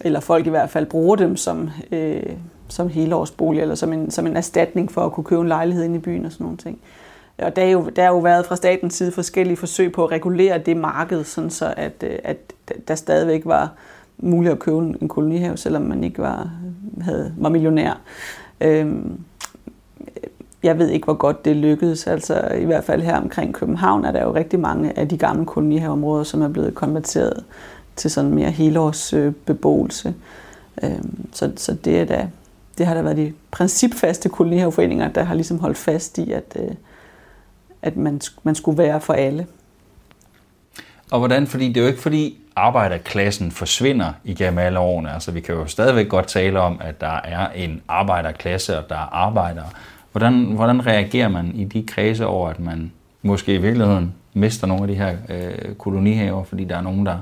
eller 0.00 0.20
folk 0.20 0.46
i 0.46 0.50
hvert 0.50 0.70
fald 0.70 0.86
bruger 0.86 1.16
dem 1.16 1.36
som, 1.36 1.70
øh, 1.92 2.22
som 2.68 2.88
helårsbolig, 2.88 3.60
eller 3.60 3.74
som 3.74 3.92
en, 3.92 4.10
som 4.10 4.26
en 4.26 4.36
erstatning 4.36 4.92
for 4.92 5.00
at 5.00 5.12
kunne 5.12 5.24
købe 5.24 5.40
en 5.42 5.48
lejlighed 5.48 5.84
inde 5.84 5.96
i 5.96 6.00
byen 6.00 6.24
og 6.24 6.32
sådan 6.32 6.44
nogle 6.44 6.58
ting. 6.58 6.78
Og 7.38 7.56
der 7.56 7.62
er 7.62 7.70
jo, 7.70 7.88
der 7.96 8.02
er 8.02 8.08
jo 8.08 8.18
været 8.18 8.46
fra 8.46 8.56
statens 8.56 8.94
side 8.94 9.12
forskellige 9.12 9.56
forsøg 9.56 9.92
på 9.92 10.04
at 10.04 10.10
regulere 10.10 10.58
det 10.58 10.76
marked, 10.76 11.24
sådan 11.24 11.50
så 11.50 11.74
at, 11.76 11.92
øh, 12.02 12.18
at 12.24 12.52
der 12.88 12.94
stadigvæk 12.94 13.42
var 13.44 13.72
muligt 14.18 14.52
at 14.52 14.58
købe 14.58 14.78
en 14.78 15.08
kolonihave, 15.08 15.56
selvom 15.56 15.82
man 15.82 16.04
ikke 16.04 16.22
var, 16.22 16.50
havde, 17.00 17.34
var 17.36 17.48
millionær. 17.48 18.00
Øhm, 18.60 19.20
jeg 20.62 20.78
ved 20.78 20.88
ikke, 20.88 21.04
hvor 21.04 21.14
godt 21.14 21.44
det 21.44 21.56
lykkedes. 21.56 22.06
Altså 22.06 22.48
i 22.60 22.64
hvert 22.64 22.84
fald 22.84 23.02
her 23.02 23.16
omkring 23.16 23.54
København 23.54 24.04
er 24.04 24.12
der 24.12 24.22
jo 24.22 24.34
rigtig 24.34 24.60
mange 24.60 24.98
af 24.98 25.08
de 25.08 25.18
gamle 25.18 25.46
kolonihaveområder, 25.46 26.24
som 26.24 26.42
er 26.42 26.48
blevet 26.48 26.74
konverteret 26.74 27.44
til 27.96 28.10
sådan 28.10 28.30
mere 28.30 28.50
helårsbeboelse. 28.50 30.14
Øhm, 30.82 31.26
så, 31.32 31.52
så 31.56 31.74
det 31.74 32.00
er 32.00 32.04
da, 32.04 32.28
det 32.78 32.86
har 32.86 32.94
der 32.94 33.02
været 33.02 33.16
de 33.16 33.32
principfaste 33.50 34.28
kolonihaveforeninger, 34.28 35.08
der 35.08 35.22
har 35.22 35.34
ligesom 35.34 35.58
holdt 35.58 35.76
fast 35.76 36.18
i, 36.18 36.32
at, 36.32 36.56
øh, 36.56 36.74
at 37.82 37.96
man, 37.96 38.20
man 38.42 38.54
skulle 38.54 38.78
være 38.78 39.00
for 39.00 39.12
alle. 39.12 39.46
Og 41.10 41.18
hvordan? 41.18 41.46
Fordi 41.46 41.68
det 41.68 41.76
er 41.76 41.80
jo 41.80 41.86
ikke 41.86 42.00
fordi 42.00 42.38
arbejderklassen 42.56 43.52
forsvinder 43.52 44.12
igennem 44.24 44.58
alle 44.58 44.78
årene. 44.78 45.12
Altså 45.12 45.30
vi 45.30 45.40
kan 45.40 45.54
jo 45.54 45.66
stadigvæk 45.66 46.08
godt 46.08 46.26
tale 46.26 46.60
om, 46.60 46.80
at 46.80 47.00
der 47.00 47.20
er 47.24 47.48
en 47.50 47.82
arbejderklasse, 47.88 48.78
og 48.78 48.88
der 48.88 48.94
er 48.94 49.14
arbejdere. 49.14 49.66
Hvordan, 50.12 50.44
hvordan 50.44 50.86
reagerer 50.86 51.28
man 51.28 51.52
i 51.54 51.64
de 51.64 51.84
kredse 51.86 52.26
over, 52.26 52.50
at 52.50 52.60
man 52.60 52.92
måske 53.22 53.54
i 53.54 53.58
virkeligheden 53.58 54.14
mister 54.34 54.66
nogle 54.66 54.82
af 54.82 54.88
de 54.88 54.94
her 54.94 55.16
øh, 55.28 55.74
kolonihaver, 55.74 56.44
fordi 56.44 56.64
der 56.64 56.76
er 56.76 56.80
nogen, 56.80 57.06
der, 57.06 57.18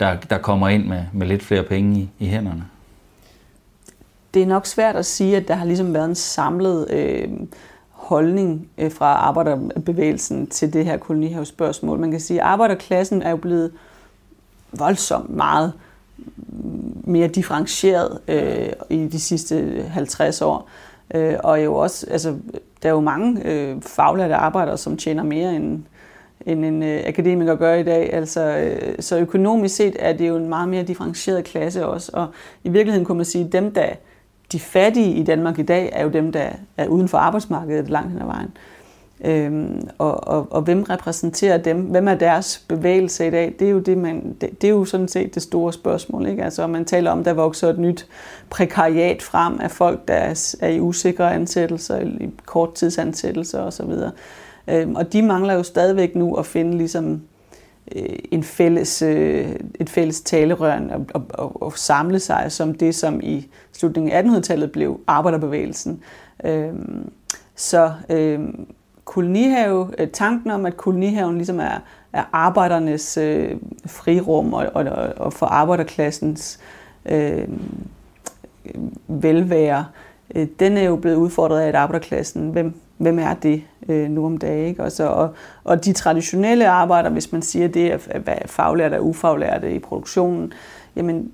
der, 0.00 0.14
der 0.14 0.38
kommer 0.38 0.68
ind 0.68 0.86
med, 0.86 1.04
med 1.12 1.26
lidt 1.26 1.42
flere 1.42 1.62
penge 1.62 2.00
i, 2.00 2.08
i 2.18 2.26
hænderne? 2.26 2.64
Det 4.34 4.42
er 4.42 4.46
nok 4.46 4.66
svært 4.66 4.96
at 4.96 5.06
sige, 5.06 5.36
at 5.36 5.48
der 5.48 5.54
har 5.54 5.64
ligesom 5.64 5.94
været 5.94 6.08
en 6.08 6.14
samlet 6.14 6.90
øh, 6.90 7.28
holdning 8.06 8.68
øh, 8.78 8.92
fra 8.92 9.06
arbejderbevægelsen 9.06 10.46
til 10.46 10.72
det 10.72 10.84
her 10.84 10.96
kolonihavespørgsmål. 10.96 11.98
Man 11.98 12.10
kan 12.10 12.20
sige, 12.20 12.40
at 12.40 12.46
arbejderklassen 12.46 13.22
er 13.22 13.30
jo 13.30 13.36
blevet 13.36 13.72
voldsomt 14.72 15.30
meget 15.30 15.72
mere 17.04 17.28
differentieret 17.28 18.18
øh, 18.28 18.68
i 18.90 19.06
de 19.06 19.20
sidste 19.20 19.84
50 19.88 20.42
år. 20.42 20.68
Øh, 21.14 21.34
og 21.44 21.64
jo 21.64 21.74
også, 21.74 22.06
altså, 22.10 22.36
der 22.82 22.88
er 22.88 22.92
jo 22.92 23.00
mange 23.00 23.40
øh, 23.44 23.82
faglærte 23.82 24.34
arbejdere, 24.34 24.78
som 24.78 24.96
tjener 24.96 25.22
mere 25.22 25.56
end, 25.56 25.82
end 26.46 26.64
en 26.64 26.82
øh, 26.82 27.02
akademiker 27.06 27.54
gør 27.54 27.74
i 27.74 27.82
dag. 27.82 28.12
Altså, 28.12 28.40
øh, 28.40 28.94
så 29.00 29.18
økonomisk 29.18 29.76
set 29.76 29.96
er 29.98 30.12
det 30.12 30.28
jo 30.28 30.36
en 30.36 30.48
meget 30.48 30.68
mere 30.68 30.82
differentieret 30.82 31.44
klasse 31.44 31.86
også. 31.86 32.10
Og 32.14 32.26
i 32.64 32.68
virkeligheden 32.68 33.04
kunne 33.04 33.16
man 33.16 33.24
sige, 33.24 33.44
at 33.44 33.52
dem, 33.52 33.74
der 33.74 33.88
de 34.56 34.60
fattige 34.60 35.14
i 35.14 35.22
Danmark 35.22 35.58
i 35.58 35.62
dag, 35.62 35.90
er 35.92 36.02
jo 36.02 36.08
dem, 36.08 36.32
der 36.32 36.48
er 36.76 36.86
uden 36.86 37.08
for 37.08 37.18
arbejdsmarkedet 37.18 37.90
langt 37.90 38.12
hen 38.12 38.20
ad 38.20 38.26
vejen. 38.26 38.56
Øhm, 39.24 39.88
og, 39.98 40.28
og, 40.28 40.46
og 40.50 40.62
hvem 40.62 40.82
repræsenterer 40.82 41.58
dem? 41.58 41.80
Hvem 41.80 42.08
er 42.08 42.14
deres 42.14 42.64
bevægelse 42.68 43.26
i 43.26 43.30
dag? 43.30 43.54
Det 43.58 43.66
er 43.66 43.70
jo, 43.70 43.78
det, 43.78 43.98
man, 43.98 44.36
det, 44.40 44.62
det 44.62 44.68
er 44.68 44.72
jo 44.72 44.84
sådan 44.84 45.08
set 45.08 45.34
det 45.34 45.42
store 45.42 45.72
spørgsmål. 45.72 46.26
Ikke? 46.26 46.44
Altså, 46.44 46.66
man 46.66 46.84
taler 46.84 47.10
om, 47.10 47.24
der 47.24 47.32
vokser 47.32 47.68
et 47.68 47.78
nyt 47.78 48.06
prekariat 48.50 49.22
frem 49.22 49.60
af 49.60 49.70
folk, 49.70 50.08
der 50.08 50.14
er, 50.14 50.56
er 50.60 50.68
i 50.68 50.80
usikre 50.80 51.34
ansættelser, 51.34 52.00
i 52.00 52.30
korttidsansættelser 52.46 53.60
osv. 53.60 53.90
Øhm, 54.68 54.94
og 54.94 55.12
de 55.12 55.22
mangler 55.22 55.54
jo 55.54 55.62
stadigvæk 55.62 56.14
nu 56.14 56.34
at 56.34 56.46
finde 56.46 56.78
ligesom, 56.78 57.12
øh, 57.12 57.18
Øh, 57.94 58.18
en 58.30 58.42
fælles, 58.42 59.02
øh, 59.02 59.48
et 59.80 59.90
fælles 59.90 60.20
talerør 60.20 60.80
og, 60.90 61.06
og, 61.14 61.26
og, 61.30 61.62
og 61.62 61.78
samle 61.78 62.20
sig 62.20 62.52
som 62.52 62.74
det, 62.74 62.94
som 62.94 63.20
i 63.22 63.48
slutningen 63.72 64.12
af 64.12 64.22
1800-tallet 64.22 64.72
blev 64.72 65.00
arbejderbevægelsen. 65.06 66.02
Øhm, 66.44 67.10
så 67.54 67.92
øhm, 68.10 68.66
kolonihave, 69.04 69.90
øh, 69.98 70.08
tanken 70.08 70.50
om, 70.50 70.66
at 70.66 70.76
kolonihaven 70.76 71.36
ligesom 71.36 71.60
er, 71.60 71.78
er 72.12 72.24
arbejdernes 72.32 73.16
øh, 73.16 73.56
frirum 73.86 74.52
og, 74.52 74.66
og, 74.74 74.84
og 75.16 75.32
for 75.32 75.46
arbejderklassens 75.46 76.60
øh, 77.06 77.48
velvære, 79.08 79.86
øh, 80.34 80.46
den 80.60 80.76
er 80.76 80.82
jo 80.82 80.96
blevet 80.96 81.16
udfordret 81.16 81.60
af, 81.60 81.68
at 81.68 81.74
arbejderklassen, 81.74 82.50
hvem, 82.50 82.74
hvem 82.96 83.18
er 83.18 83.34
det 83.34 83.62
øh, 83.88 84.10
nu 84.10 84.26
om 84.26 84.38
dagen? 84.38 84.68
Ikke? 84.68 84.82
Og, 84.82 84.92
så, 84.92 85.06
og, 85.06 85.34
og 85.64 85.84
de 85.84 85.92
traditionelle 85.92 86.68
arbejdere, 86.68 87.12
hvis 87.12 87.32
man 87.32 87.42
siger 87.42 87.68
det, 87.68 87.92
er, 87.92 87.98
er 88.26 88.46
faglærte 88.46 88.94
og 88.94 89.06
ufaglærte 89.06 89.74
i 89.74 89.78
produktionen, 89.78 90.52
jamen 90.96 91.30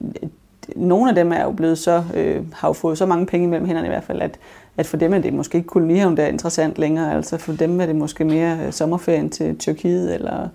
nogle 0.76 1.08
af 1.08 1.14
dem 1.14 1.32
er 1.32 1.42
jo 1.42 1.52
blevet 1.52 1.78
så, 1.78 2.04
øh, 2.14 2.42
har 2.54 2.68
jo 2.68 2.72
fået 2.72 2.98
så 2.98 3.06
mange 3.06 3.26
penge 3.26 3.48
mellem 3.48 3.66
hænderne 3.66 3.86
i 3.86 3.90
hvert 3.90 4.04
fald, 4.04 4.22
at, 4.22 4.38
at 4.76 4.86
for 4.86 4.96
dem 4.96 5.14
er 5.14 5.18
det 5.18 5.32
måske 5.32 5.58
ikke 5.58 5.68
kolonihaven, 5.68 6.16
der 6.16 6.22
er 6.22 6.28
interessant 6.28 6.78
længere. 6.78 7.14
Altså 7.14 7.38
for 7.38 7.52
dem 7.52 7.80
er 7.80 7.86
det 7.86 7.96
måske 7.96 8.24
mere 8.24 8.58
øh, 8.66 8.72
sommerferien 8.72 9.30
til 9.30 9.58
Tyrkiet, 9.58 10.14
eller 10.14 10.48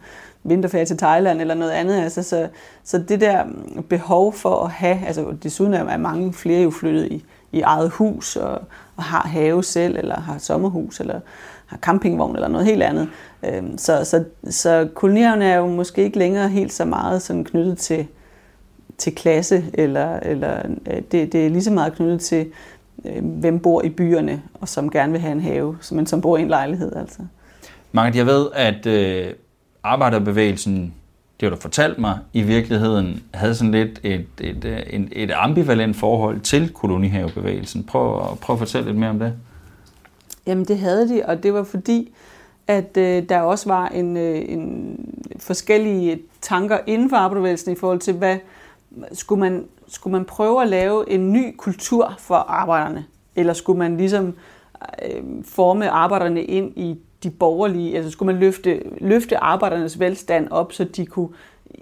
vinterferie 0.43 0.85
til 0.85 0.97
Thailand, 0.97 1.41
eller 1.41 1.53
noget 1.53 1.71
andet. 1.71 2.01
Altså, 2.01 2.23
så, 2.23 2.47
så 2.83 2.97
det 2.97 3.21
der 3.21 3.43
behov 3.89 4.33
for 4.33 4.63
at 4.63 4.71
have, 4.71 4.99
altså 5.07 5.25
desuden 5.43 5.73
er 5.73 5.97
mange 5.97 6.33
flere 6.33 6.61
jo 6.61 6.71
flyttet 6.71 7.07
i, 7.11 7.25
i 7.51 7.61
eget 7.61 7.89
hus, 7.89 8.35
og, 8.35 8.61
og 8.97 9.03
har 9.03 9.27
have 9.27 9.63
selv, 9.63 9.97
eller 9.97 10.19
har 10.19 10.37
sommerhus, 10.37 10.99
eller 10.99 11.19
har 11.65 11.77
campingvogn, 11.77 12.35
eller 12.35 12.47
noget 12.47 12.67
helt 12.67 12.83
andet. 12.83 13.09
Øhm, 13.45 13.77
så, 13.77 14.05
så, 14.05 14.23
så 14.49 14.89
kolonihaverne 14.93 15.45
er 15.45 15.57
jo 15.57 15.67
måske 15.67 16.03
ikke 16.03 16.19
længere 16.19 16.49
helt 16.49 16.73
så 16.73 16.85
meget 16.85 17.21
sådan 17.21 17.43
knyttet 17.43 17.77
til, 17.77 18.07
til 18.97 19.15
klasse, 19.15 19.65
eller, 19.73 20.19
eller 20.19 20.57
øh, 20.87 21.01
det, 21.11 21.33
det 21.33 21.45
er 21.45 21.49
lige 21.49 21.63
så 21.63 21.71
meget 21.71 21.93
knyttet 21.93 22.21
til, 22.21 22.51
øh, 23.05 23.25
hvem 23.25 23.59
bor 23.59 23.81
i 23.81 23.89
byerne, 23.89 24.41
og 24.53 24.69
som 24.69 24.89
gerne 24.89 25.11
vil 25.11 25.21
have 25.21 25.31
en 25.31 25.41
have, 25.41 25.77
men 25.91 26.07
som 26.07 26.21
bor 26.21 26.37
i 26.37 26.41
en 26.41 26.47
lejlighed. 26.47 26.95
Altså. 26.95 27.19
Margaret, 27.91 28.15
jeg 28.15 28.25
ved, 28.25 28.47
at 28.53 28.85
øh, 28.85 29.33
arbejderbevægelsen, 29.83 30.93
det 31.39 31.49
har 31.49 31.55
du 31.55 31.61
fortalt 31.61 31.99
mig, 31.99 32.19
i 32.33 32.41
virkeligheden 32.41 33.23
havde 33.33 33.55
sådan 33.55 33.71
lidt 33.71 33.99
et, 34.03 34.25
et, 34.41 34.65
øh, 34.65 34.79
et, 34.79 35.09
et, 35.11 35.31
ambivalent 35.35 35.95
forhold 35.95 36.39
til 36.39 36.73
kolonihavebevægelsen. 36.73 37.83
Prøv, 37.83 38.37
prøv 38.37 38.53
at 38.53 38.59
fortælle 38.59 38.87
lidt 38.87 38.97
mere 38.97 39.09
om 39.09 39.19
det. 39.19 39.33
Jamen 40.47 40.65
det 40.65 40.79
havde 40.79 41.09
de, 41.09 41.21
og 41.25 41.43
det 41.43 41.53
var 41.53 41.63
fordi, 41.63 42.13
at 42.67 42.97
øh, 42.97 43.29
der 43.29 43.39
også 43.39 43.69
var 43.69 43.87
en, 43.87 44.17
øh, 44.17 44.45
en 44.47 44.99
forskellige 45.39 46.19
tanker 46.41 46.77
inden 46.87 47.09
for 47.09 47.17
arbejderbevægelsen 47.17 47.73
i 47.73 47.75
forhold 47.75 47.99
til, 47.99 48.13
hvad 48.13 48.37
skulle 49.13 49.39
man 49.39 49.65
skulle 49.87 50.11
man 50.11 50.25
prøve 50.25 50.61
at 50.61 50.67
lave 50.67 51.09
en 51.09 51.33
ny 51.33 51.55
kultur 51.57 52.15
for 52.19 52.35
arbejderne? 52.35 53.05
Eller 53.35 53.53
skulle 53.53 53.79
man 53.79 53.97
ligesom 53.97 54.33
øh, 55.05 55.23
forme 55.43 55.89
arbejderne 55.89 56.43
ind 56.43 56.77
i 56.77 56.97
de 57.23 57.29
borgerlige, 57.29 57.95
altså 57.95 58.11
skulle 58.11 58.33
man 58.33 58.39
løfte, 58.41 58.81
løfte 59.01 59.37
arbejdernes 59.37 59.99
velstand 59.99 60.47
op, 60.51 60.73
så 60.73 60.83
de 60.83 61.05
kunne 61.05 61.29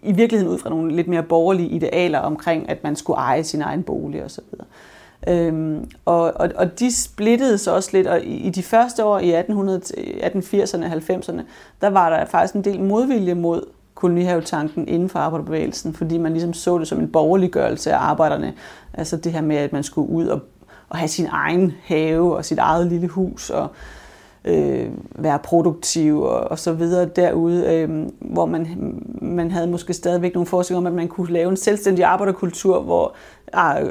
i 0.04 0.12
virkeligheden 0.12 0.54
ud 0.54 0.60
fra 0.60 0.70
nogle 0.70 0.96
lidt 0.96 1.08
mere 1.08 1.24
borgerlige 1.24 1.70
idealer 1.70 2.20
omkring, 2.20 2.70
at 2.70 2.84
man 2.84 2.96
skulle 2.96 3.18
eje 3.18 3.44
sin 3.44 3.62
egen 3.62 3.84
bolig 3.84 4.24
osv. 4.24 4.44
Øhm, 5.28 5.90
og, 6.06 6.22
og, 6.36 6.50
og 6.56 6.80
de 6.80 6.96
splittede 6.96 7.58
sig 7.58 7.74
også 7.74 7.90
lidt, 7.94 8.08
og 8.08 8.22
i, 8.24 8.36
i 8.36 8.50
de 8.50 8.64
første 8.64 9.06
år 9.06 9.20
i 9.20 9.34
1800, 9.34 9.80
1880'erne 9.80 10.86
og 10.86 10.92
90'erne, 10.92 11.42
der 11.82 11.90
var 11.90 12.10
der 12.10 12.26
faktisk 12.26 12.54
en 12.54 12.64
del 12.64 12.82
modvilje 12.82 13.34
mod 13.34 13.62
kolonihavetanken 13.96 14.88
inden 14.88 15.10
for 15.10 15.20
arbejderbevægelsen, 15.20 15.94
fordi 15.94 16.18
man 16.18 16.32
ligesom 16.32 16.54
så 16.54 16.78
det 16.78 16.88
som 16.88 17.00
en 17.00 17.12
borgerliggørelse 17.12 17.94
af 17.94 17.98
arbejderne. 17.98 18.54
Altså 18.94 19.18
det 19.18 19.32
her 19.32 19.42
med, 19.42 19.56
at 19.56 19.74
man 19.74 19.84
skulle 19.84 20.10
ud 20.10 20.28
og, 20.28 20.42
og 20.90 20.98
have 20.98 21.08
sin 21.08 21.28
egen 21.32 21.74
have 21.84 22.38
og 22.38 22.46
sit 22.46 22.58
eget 22.58 22.88
lille 22.88 23.08
hus 23.08 23.50
og 23.50 23.68
øh, 24.46 24.90
være 25.16 25.40
produktiv 25.40 26.22
og, 26.22 26.40
og 26.40 26.60
så 26.60 26.74
videre 26.74 27.06
derude, 27.06 27.74
øh, 27.74 27.90
hvor 28.20 28.46
man, 28.46 28.68
man 29.22 29.52
havde 29.52 29.68
måske 29.68 29.94
stadigvæk 29.94 30.34
nogle 30.34 30.48
forestillinger 30.48 30.90
om, 30.90 30.94
at 30.94 31.02
man 31.02 31.08
kunne 31.08 31.34
lave 31.34 31.50
en 31.50 31.58
selvstændig 31.58 32.06
arbejderkultur, 32.06 32.82
hvor 32.82 33.16
ah, 33.54 33.88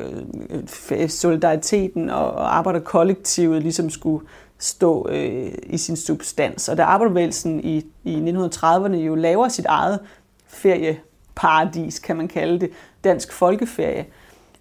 øh, 0.90 1.08
solidariteten 1.08 2.10
og, 2.10 2.30
og 2.30 2.56
arbejderkollektivet 2.56 3.62
ligesom 3.62 3.90
skulle 3.90 4.26
stå 4.58 5.08
øh, 5.10 5.52
i 5.66 5.78
sin 5.78 5.96
substans. 5.96 6.68
Og 6.68 6.76
da 6.76 6.82
arbejderbevægelsen 6.82 7.64
i, 7.64 7.86
i 8.04 8.32
1930'erne 8.32 8.96
jo 8.96 9.14
laver 9.14 9.48
sit 9.48 9.66
eget 9.66 9.98
ferieparadis, 10.46 11.98
kan 11.98 12.16
man 12.16 12.28
kalde 12.28 12.60
det, 12.60 12.70
dansk 13.04 13.32
folkeferie, 13.32 14.06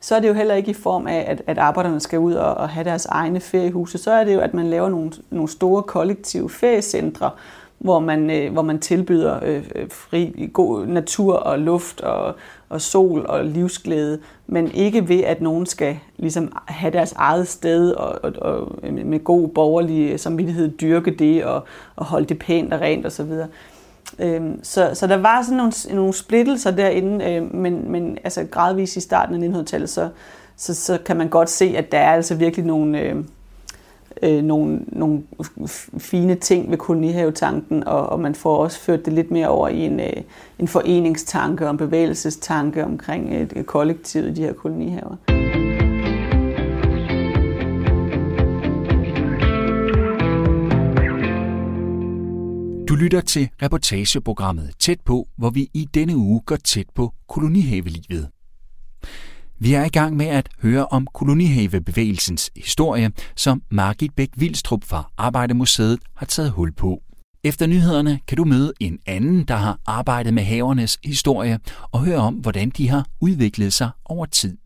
så 0.03 0.15
er 0.15 0.19
det 0.19 0.27
jo 0.27 0.33
heller 0.33 0.55
ikke 0.55 0.71
i 0.71 0.73
form 0.73 1.07
af, 1.07 1.25
at, 1.27 1.41
at 1.47 1.57
arbejderne 1.57 1.99
skal 1.99 2.19
ud 2.19 2.33
og, 2.33 2.53
og 2.53 2.69
have 2.69 2.83
deres 2.83 3.05
egne 3.05 3.39
feriehuse. 3.39 3.97
Så 3.97 4.11
er 4.11 4.23
det 4.23 4.33
jo, 4.33 4.39
at 4.39 4.53
man 4.53 4.69
laver 4.69 4.89
nogle, 4.89 5.11
nogle 5.29 5.49
store 5.49 5.83
kollektive 5.83 6.49
feriecentre, 6.49 7.29
hvor 7.77 7.99
man, 7.99 8.29
øh, 8.29 8.53
hvor 8.53 8.61
man 8.61 8.79
tilbyder 8.79 9.39
øh, 9.43 9.63
øh 9.75 9.89
fri, 9.91 10.49
god 10.53 10.85
natur 10.85 11.33
og 11.33 11.59
luft 11.59 12.01
og, 12.01 12.35
og 12.69 12.81
sol 12.81 13.25
og 13.29 13.45
livsglæde, 13.45 14.19
men 14.47 14.71
ikke 14.71 15.09
ved, 15.09 15.23
at 15.23 15.41
nogen 15.41 15.65
skal 15.65 15.99
ligesom 16.17 16.51
have 16.65 16.93
deres 16.93 17.11
eget 17.11 17.47
sted 17.47 17.91
og, 17.91 18.19
og, 18.23 18.33
og 18.41 18.77
med 18.91 19.23
god 19.23 19.47
borgerlig 19.47 20.19
samvittighed 20.19 20.77
dyrke 20.77 21.11
det 21.11 21.45
og, 21.45 21.63
og 21.95 22.05
holde 22.05 22.25
det 22.25 22.39
pænt 22.39 22.73
og 22.73 22.81
rent 22.81 23.05
osv. 23.05 23.31
Øhm, 24.19 24.63
så, 24.63 24.91
så 24.93 25.07
der 25.07 25.17
var 25.17 25.41
sådan 25.41 25.57
nogle, 25.57 25.73
nogle 25.91 26.13
splittelser 26.13 26.71
derinde, 26.71 27.25
øh, 27.25 27.55
men, 27.55 27.91
men 27.91 28.17
altså 28.23 28.45
gradvist 28.51 28.95
i 28.95 28.99
starten 28.99 29.43
af 29.43 29.59
1900-tallet, 29.59 29.89
så, 29.89 30.09
så, 30.57 30.75
så 30.75 30.97
kan 31.05 31.17
man 31.17 31.29
godt 31.29 31.49
se, 31.49 31.73
at 31.77 31.91
der 31.91 31.97
er 31.97 32.13
altså 32.13 32.35
virkelig 32.35 32.65
nogle... 32.65 32.99
Øh, 32.99 33.15
øh, 34.21 34.43
nogle, 34.43 34.79
nogle 34.87 35.23
fine 35.97 36.35
ting 36.35 36.71
ved 36.71 36.77
kolonihavetanken, 36.77 37.87
og, 37.87 38.09
og 38.09 38.19
man 38.19 38.35
får 38.35 38.57
også 38.57 38.79
ført 38.79 39.05
det 39.05 39.13
lidt 39.13 39.31
mere 39.31 39.47
over 39.47 39.67
i 39.67 39.79
en, 39.79 39.99
øh, 39.99 40.13
en 40.59 40.67
foreningstanke 40.67 41.65
og 41.65 41.71
en 41.71 41.77
bevægelsestanke 41.77 42.85
omkring 42.85 43.29
øh, 43.33 43.41
et, 43.41 43.53
et 43.55 43.65
kollektiv 43.65 44.27
i 44.27 44.31
de 44.31 44.41
her 44.41 44.53
kolonihaver. 44.53 45.42
Du 52.93 52.97
lytter 52.97 53.21
til 53.21 53.49
reportageprogrammet 53.61 54.71
Tæt 54.79 55.01
på, 55.05 55.27
hvor 55.37 55.49
vi 55.49 55.69
i 55.73 55.87
denne 55.93 56.17
uge 56.17 56.41
går 56.45 56.55
tæt 56.55 56.85
på 56.95 57.13
kolonihavelivet. 57.29 58.29
Vi 59.59 59.73
er 59.73 59.85
i 59.85 59.89
gang 59.89 60.17
med 60.17 60.25
at 60.25 60.49
høre 60.61 60.85
om 60.85 61.07
kolonihavebevægelsens 61.13 62.51
historie, 62.55 63.11
som 63.35 63.63
Margit 63.71 64.13
Bæk 64.13 64.29
Vildstrup 64.37 64.83
fra 64.83 65.11
Arbejdemuseet 65.17 65.99
har 66.15 66.25
taget 66.25 66.51
hul 66.51 66.71
på. 66.71 67.01
Efter 67.43 67.67
nyhederne 67.67 68.19
kan 68.27 68.37
du 68.37 68.45
møde 68.45 68.73
en 68.79 68.99
anden, 69.05 69.43
der 69.43 69.55
har 69.55 69.79
arbejdet 69.85 70.33
med 70.33 70.43
havernes 70.43 70.97
historie 71.03 71.59
og 71.91 72.05
høre 72.05 72.17
om, 72.17 72.33
hvordan 72.33 72.69
de 72.69 72.89
har 72.89 73.07
udviklet 73.21 73.73
sig 73.73 73.89
over 74.05 74.25
tid. 74.25 74.57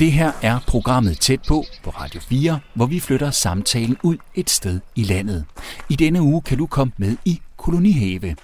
Det 0.00 0.12
her 0.12 0.32
er 0.42 0.58
programmet 0.66 1.18
Tæt 1.18 1.40
på 1.48 1.64
på 1.84 1.90
Radio 1.90 2.20
4, 2.20 2.60
hvor 2.74 2.86
vi 2.86 3.00
flytter 3.00 3.30
samtalen 3.30 3.96
ud 4.02 4.16
et 4.34 4.50
sted 4.50 4.80
i 4.96 5.02
landet. 5.02 5.44
I 5.88 5.96
denne 5.96 6.22
uge 6.22 6.42
kan 6.42 6.58
du 6.58 6.66
komme 6.66 6.92
med 6.96 7.16
i 7.24 7.40
Kolonihave. 7.56 8.36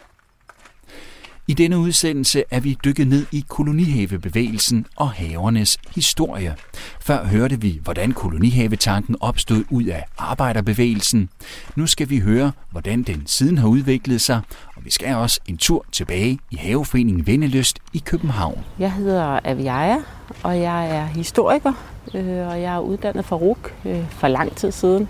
I 1.49 1.55
denne 1.55 1.79
udsendelse 1.79 2.45
er 2.51 2.61
vi 2.61 2.79
dykket 2.85 3.09
ned 3.09 3.27
i 3.33 3.45
kolonihavebevægelsen 3.49 4.87
og 4.97 5.11
havernes 5.11 5.79
historie. 5.95 6.55
Før 7.01 7.25
hørte 7.25 7.61
vi, 7.61 7.81
hvordan 7.83 8.13
kolonihavetanken 8.13 9.17
opstod 9.21 9.65
ud 9.71 9.85
af 9.85 10.05
arbejderbevægelsen. 10.19 11.29
Nu 11.77 11.87
skal 11.87 12.11
vi 12.11 12.19
høre, 12.19 12.53
hvordan 12.71 13.03
den 13.03 13.23
siden 13.27 13.59
har 13.59 13.69
udviklet 13.69 14.21
sig, 14.21 14.41
og 14.77 14.85
vi 14.85 14.91
skal 14.91 15.15
også 15.15 15.41
en 15.47 15.57
tur 15.57 15.85
tilbage 15.93 16.39
i 16.51 16.57
Haveforeningen 16.57 17.27
Vendeløst 17.27 17.79
i 17.93 18.03
København. 18.05 18.65
Jeg 18.79 18.93
hedder 18.93 19.41
Aviaja, 19.45 19.99
og 20.43 20.61
jeg 20.61 20.97
er 20.97 21.07
historiker, 21.07 21.73
øh, 22.15 22.49
og 22.49 22.63
jeg 22.63 22.75
er 22.75 22.81
uddannet 22.81 23.25
fra 23.25 23.37
RUK 23.37 23.75
øh, 23.85 24.11
for 24.11 24.29
lang 24.29 24.57
tid 24.57 24.73
siden 24.73 25.09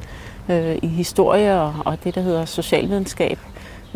øh, 0.48 0.78
i 0.82 0.86
historie 0.86 1.60
og 1.60 2.04
det, 2.04 2.14
der 2.14 2.20
hedder 2.20 2.44
socialvidenskab 2.44 3.38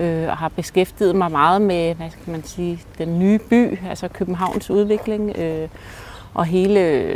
øh, 0.00 0.28
og 0.28 0.36
har 0.36 0.48
beskæftiget 0.48 1.16
mig 1.16 1.30
meget 1.30 1.62
med, 1.62 1.94
hvad 1.94 2.10
skal 2.10 2.30
man 2.30 2.44
sige, 2.44 2.80
den 2.98 3.18
nye 3.18 3.38
by, 3.38 3.78
altså 3.88 4.08
Københavns 4.08 4.70
udvikling, 4.70 5.38
øh, 5.38 5.68
og 6.34 6.44
hele, 6.44 7.12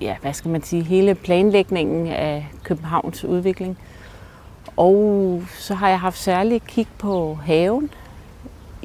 ja, 0.00 0.16
hvad 0.22 0.32
skal 0.32 0.50
man 0.50 0.62
sige, 0.62 0.82
hele 0.82 1.14
planlægningen 1.14 2.06
af 2.06 2.46
Københavns 2.62 3.24
udvikling. 3.24 3.78
Og 4.76 5.42
så 5.58 5.74
har 5.74 5.88
jeg 5.88 6.00
haft 6.00 6.18
særlig 6.18 6.62
kig 6.62 6.86
på 6.98 7.38
haven 7.44 7.90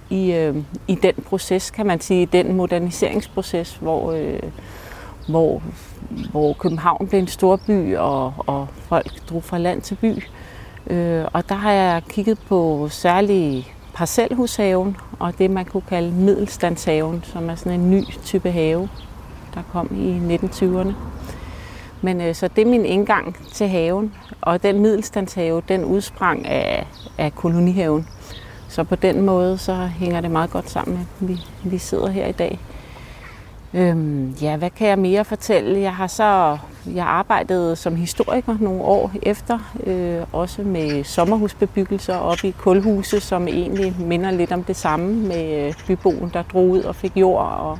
i, 0.09 0.31
øh, 0.31 0.55
i 0.87 0.95
den 0.95 1.13
proces, 1.25 1.71
kan 1.71 1.85
man 1.85 2.01
sige, 2.01 2.25
den 2.25 2.55
moderniseringsproces, 2.55 3.75
hvor, 3.75 4.11
øh, 4.11 4.39
hvor, 5.27 5.61
hvor 6.31 6.53
København 6.53 7.07
blev 7.07 7.19
en 7.19 7.27
stor 7.27 7.55
by, 7.55 7.95
og, 7.95 8.33
og 8.37 8.67
folk 8.73 9.11
drog 9.29 9.43
fra 9.43 9.57
land 9.57 9.81
til 9.81 9.95
by. 9.95 10.05
Øh, 10.05 10.38
Øh, 10.87 11.25
og 11.33 11.49
der 11.49 11.55
har 11.55 11.71
jeg 11.71 12.01
kigget 12.09 12.39
på 12.39 12.87
særlige 12.91 13.67
parcelhushaven 13.93 14.97
og 15.19 15.37
det, 15.37 15.51
man 15.51 15.65
kunne 15.65 15.83
kalde 15.89 16.11
middelstandshaven, 16.11 17.23
som 17.23 17.49
er 17.49 17.55
sådan 17.55 17.79
en 17.79 17.91
ny 17.91 18.03
type 18.25 18.51
have, 18.51 18.89
der 19.53 19.61
kom 19.71 19.89
i 19.95 20.35
1920'erne. 20.35 20.93
Men 22.01 22.21
øh, 22.21 22.35
så 22.35 22.47
det 22.47 22.61
er 22.61 22.65
min 22.65 22.85
indgang 22.85 23.35
til 23.53 23.67
haven, 23.67 24.13
og 24.41 24.63
den 24.63 24.79
middelstandshave, 24.79 25.61
den 25.67 25.85
udsprang 25.85 26.47
af, 26.47 26.87
af 27.17 27.35
kolonihaven. 27.35 28.07
Så 28.67 28.83
på 28.83 28.95
den 28.95 29.21
måde, 29.21 29.57
så 29.57 29.75
hænger 29.75 30.21
det 30.21 30.31
meget 30.31 30.49
godt 30.49 30.69
sammen, 30.69 30.97
at 30.99 31.27
vi, 31.27 31.39
vi 31.63 31.77
sidder 31.77 32.09
her 32.09 32.27
i 32.27 32.31
dag. 32.31 32.59
Øhm, 33.73 34.29
ja, 34.41 34.57
hvad 34.57 34.69
kan 34.69 34.87
jeg 34.87 34.99
mere 34.99 35.25
fortælle? 35.25 35.79
Jeg 35.79 35.95
har 35.95 36.07
så 36.07 36.57
jeg 36.95 37.05
arbejdede 37.05 37.75
som 37.75 37.95
historiker 37.95 38.55
nogle 38.59 38.81
år 38.81 39.11
efter, 39.23 39.59
øh, 39.85 40.21
også 40.33 40.61
med 40.61 41.03
sommerhusbebyggelser 41.03 42.15
oppe 42.15 42.47
i 42.47 42.51
kulhuse, 42.51 43.19
som 43.19 43.47
egentlig 43.47 43.95
minder 43.99 44.31
lidt 44.31 44.51
om 44.51 44.63
det 44.63 44.75
samme 44.75 45.13
med 45.13 45.67
øh, 45.67 45.73
byboen, 45.87 46.31
der 46.33 46.41
drog 46.41 46.69
ud 46.69 46.81
og 46.81 46.95
fik 46.95 47.17
jord 47.17 47.45
og, 47.45 47.79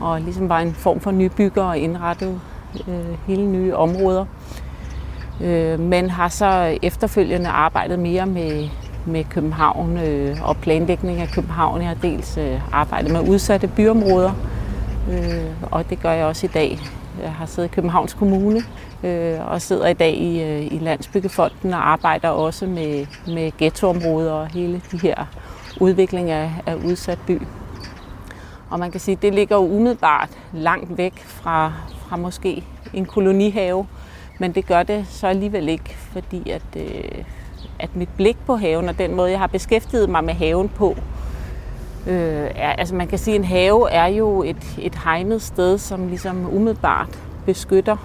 og 0.00 0.20
ligesom 0.20 0.48
var 0.48 0.60
en 0.60 0.74
form 0.74 1.00
for 1.00 1.10
nybygger 1.10 1.62
og 1.62 1.78
indrettede 1.78 2.40
øh, 2.88 3.18
hele 3.26 3.46
nye 3.46 3.76
områder. 3.76 4.24
Øh, 5.40 5.80
men 5.80 6.10
har 6.10 6.28
så 6.28 6.78
efterfølgende 6.82 7.48
arbejdet 7.48 7.98
mere 7.98 8.26
med, 8.26 8.68
med 9.06 9.24
København 9.24 9.98
øh, 9.98 10.48
og 10.48 10.56
planlægning 10.56 11.20
af 11.20 11.28
København. 11.28 11.80
Jeg 11.80 11.88
har 11.88 11.96
dels 12.02 12.36
øh, 12.36 12.60
arbejdet 12.72 13.12
med 13.12 13.28
udsatte 13.28 13.66
byområder, 13.66 14.32
øh, 15.08 15.72
og 15.72 15.90
det 15.90 16.00
gør 16.02 16.12
jeg 16.12 16.26
også 16.26 16.46
i 16.46 16.50
dag 16.54 16.78
jeg 17.22 17.32
har 17.32 17.46
siddet 17.46 17.68
i 17.68 17.74
Københavns 17.74 18.14
Kommune 18.14 18.62
øh, 19.04 19.50
og 19.50 19.62
sidder 19.62 19.86
i 19.86 19.94
dag 19.94 20.14
i, 20.14 20.42
øh, 20.42 20.72
i 20.72 20.78
Landsbyggefonden 20.78 21.74
og 21.74 21.90
arbejder 21.90 22.28
også 22.28 22.66
med, 22.66 23.06
med 23.26 23.52
ghettoområder 23.58 24.32
og 24.32 24.46
hele 24.46 24.82
de 24.92 24.98
her 24.98 25.24
udvikling 25.80 26.30
af, 26.30 26.52
af 26.66 26.74
udsat 26.74 27.18
by. 27.26 27.42
Og 28.70 28.78
man 28.78 28.90
kan 28.90 29.00
sige, 29.00 29.16
at 29.16 29.22
det 29.22 29.34
ligger 29.34 29.56
jo 29.56 29.62
umiddelbart 29.62 30.30
langt 30.52 30.98
væk 30.98 31.18
fra, 31.18 31.72
fra 32.08 32.16
måske 32.16 32.64
en 32.92 33.04
kolonihave, 33.04 33.86
men 34.38 34.52
det 34.54 34.66
gør 34.66 34.82
det 34.82 35.06
så 35.08 35.26
alligevel 35.26 35.68
ikke, 35.68 35.96
fordi 36.12 36.50
at, 36.50 36.62
øh, 36.76 37.24
at 37.78 37.96
mit 37.96 38.08
blik 38.16 38.36
på 38.46 38.56
haven 38.56 38.88
og 38.88 38.98
den 38.98 39.14
måde, 39.14 39.30
jeg 39.30 39.38
har 39.38 39.46
beskæftiget 39.46 40.10
mig 40.10 40.24
med 40.24 40.34
haven 40.34 40.68
på, 40.68 40.90
Øh, 40.90 41.27
Øh, 42.08 42.50
er, 42.54 42.72
altså 42.72 42.94
man 42.94 43.06
kan 43.06 43.18
sige, 43.18 43.34
at 43.34 43.40
en 43.40 43.44
have 43.44 43.90
er 43.90 44.06
jo 44.06 44.42
et, 44.42 44.76
et 44.78 44.94
hegnet 44.94 45.42
sted, 45.42 45.78
som 45.78 46.08
ligesom 46.08 46.54
umiddelbart 46.54 47.18
beskytter 47.46 47.96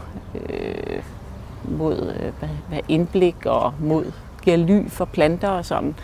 øh, 0.50 1.04
mod 1.63 2.13
øh, 2.20 2.50
hvad, 2.70 2.80
indblik 2.88 3.46
og 3.46 3.74
mod 3.80 4.12
giver 4.42 4.58
ly 4.58 4.89
for 4.89 5.06
planter 5.06 5.50
og 5.50 5.66
sådan. 5.66 5.96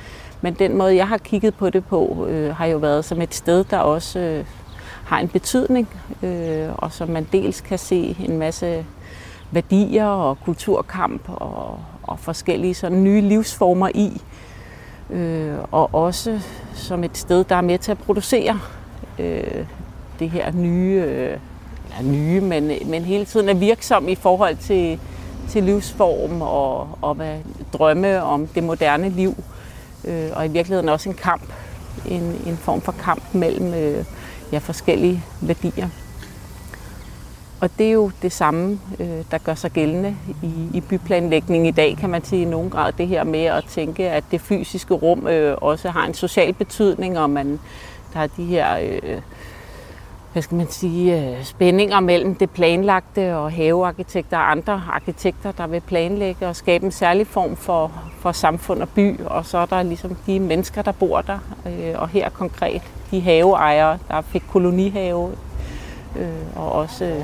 Men 0.41 0.53
den 0.53 0.77
måde, 0.77 0.95
jeg 0.95 1.07
har 1.07 1.17
kigget 1.17 1.55
på 1.55 1.69
det 1.69 1.85
på, 1.85 2.27
øh, 2.29 2.55
har 2.55 2.65
jo 2.65 2.77
været 2.77 3.05
som 3.05 3.21
et 3.21 3.33
sted, 3.33 3.63
der 3.63 3.77
også 3.77 4.19
øh, 4.19 4.45
har 5.05 5.19
en 5.19 5.27
betydning, 5.27 5.89
øh, 6.23 6.69
og 6.77 6.91
som 6.91 7.09
man 7.09 7.27
dels 7.31 7.61
kan 7.61 7.77
se 7.77 8.17
en 8.19 8.37
masse 8.37 8.85
værdier 9.51 10.05
og 10.05 10.37
kulturkamp 10.45 11.21
og, 11.27 11.79
og 12.03 12.19
forskellige 12.19 12.73
sådan 12.73 13.03
nye 13.03 13.21
livsformer 13.21 13.89
i 13.95 14.21
øh, 15.09 15.55
og 15.71 15.95
også 15.95 16.39
som 16.73 17.03
et 17.03 17.17
sted, 17.17 17.43
der 17.43 17.55
er 17.55 17.61
med 17.61 17.79
til 17.79 17.91
at 17.91 17.97
producere 17.97 18.59
øh, 19.19 19.65
det 20.19 20.29
her 20.29 20.51
nye, 20.51 21.03
øh, 21.07 21.37
eller 21.99 22.11
nye, 22.11 22.41
men, 22.41 22.71
men 22.85 23.03
hele 23.03 23.25
tiden 23.25 23.49
er 23.49 23.53
virksom 23.53 24.07
i 24.09 24.15
forhold 24.15 24.57
til, 24.57 24.99
til 25.49 25.63
livsform 25.63 26.41
og, 26.41 26.89
og 27.01 27.15
hvad, 27.15 27.37
drømme 27.73 28.23
om 28.23 28.47
det 28.47 28.63
moderne 28.63 29.09
liv. 29.09 29.35
Øh, 30.05 30.29
og 30.33 30.45
i 30.45 30.49
virkeligheden 30.49 30.89
også 30.89 31.09
en 31.09 31.15
kamp, 31.15 31.53
en, 32.05 32.41
en 32.45 32.57
form 32.57 32.81
for 32.81 32.91
kamp 32.91 33.23
mellem 33.33 33.73
øh, 33.73 34.05
ja, 34.51 34.57
forskellige 34.57 35.23
værdier. 35.41 35.89
Og 37.61 37.69
det 37.77 37.87
er 37.87 37.91
jo 37.91 38.11
det 38.21 38.31
samme, 38.31 38.79
øh, 38.99 39.23
der 39.31 39.37
gør 39.37 39.53
sig 39.53 39.71
gældende 39.71 40.15
i, 40.43 40.53
i 40.73 40.81
byplanlægning 40.81 41.67
i 41.67 41.71
dag, 41.71 41.97
kan 41.97 42.09
man 42.09 42.23
sige 42.23 42.41
i 42.41 42.45
nogen 42.45 42.69
grad. 42.69 42.93
Det 42.93 43.07
her 43.07 43.23
med 43.23 43.43
at 43.43 43.65
tænke, 43.65 44.09
at 44.09 44.23
det 44.31 44.41
fysiske 44.41 44.93
rum 44.93 45.27
øh, 45.27 45.57
også 45.61 45.89
har 45.89 46.05
en 46.05 46.13
social 46.13 46.53
betydning, 46.53 47.19
og 47.19 47.29
man, 47.29 47.59
der 48.13 48.19
er 48.19 48.27
de 48.27 48.45
her 48.45 48.77
øh, 48.81 49.21
hvad 50.33 50.43
skal 50.43 50.57
man 50.57 50.69
sige, 50.69 51.21
øh, 51.21 51.43
spændinger 51.43 51.99
mellem 51.99 52.35
det 52.35 52.49
planlagte 52.49 53.37
og 53.37 53.51
havearkitekter 53.51 54.37
og 54.37 54.51
andre 54.51 54.83
arkitekter, 54.91 55.51
der 55.51 55.67
vil 55.67 55.81
planlægge 55.81 56.47
og 56.47 56.55
skabe 56.55 56.85
en 56.85 56.91
særlig 56.91 57.27
form 57.27 57.55
for, 57.55 57.91
for 58.19 58.31
samfund 58.31 58.81
og 58.81 58.89
by. 58.89 59.19
Og 59.19 59.45
så 59.45 59.57
er 59.57 59.65
der 59.65 59.83
ligesom 59.83 60.17
de 60.25 60.39
mennesker, 60.39 60.81
der 60.81 60.91
bor 60.91 61.21
der, 61.21 61.39
øh, 61.65 62.01
og 62.01 62.09
her 62.09 62.29
konkret 62.29 62.81
de 63.11 63.21
haveejere, 63.21 63.97
der 64.07 64.21
fik 64.21 64.43
kolonihave, 64.51 65.31
øh, 66.19 66.29
og 66.55 66.71
også 66.71 67.05
øh, 67.05 67.23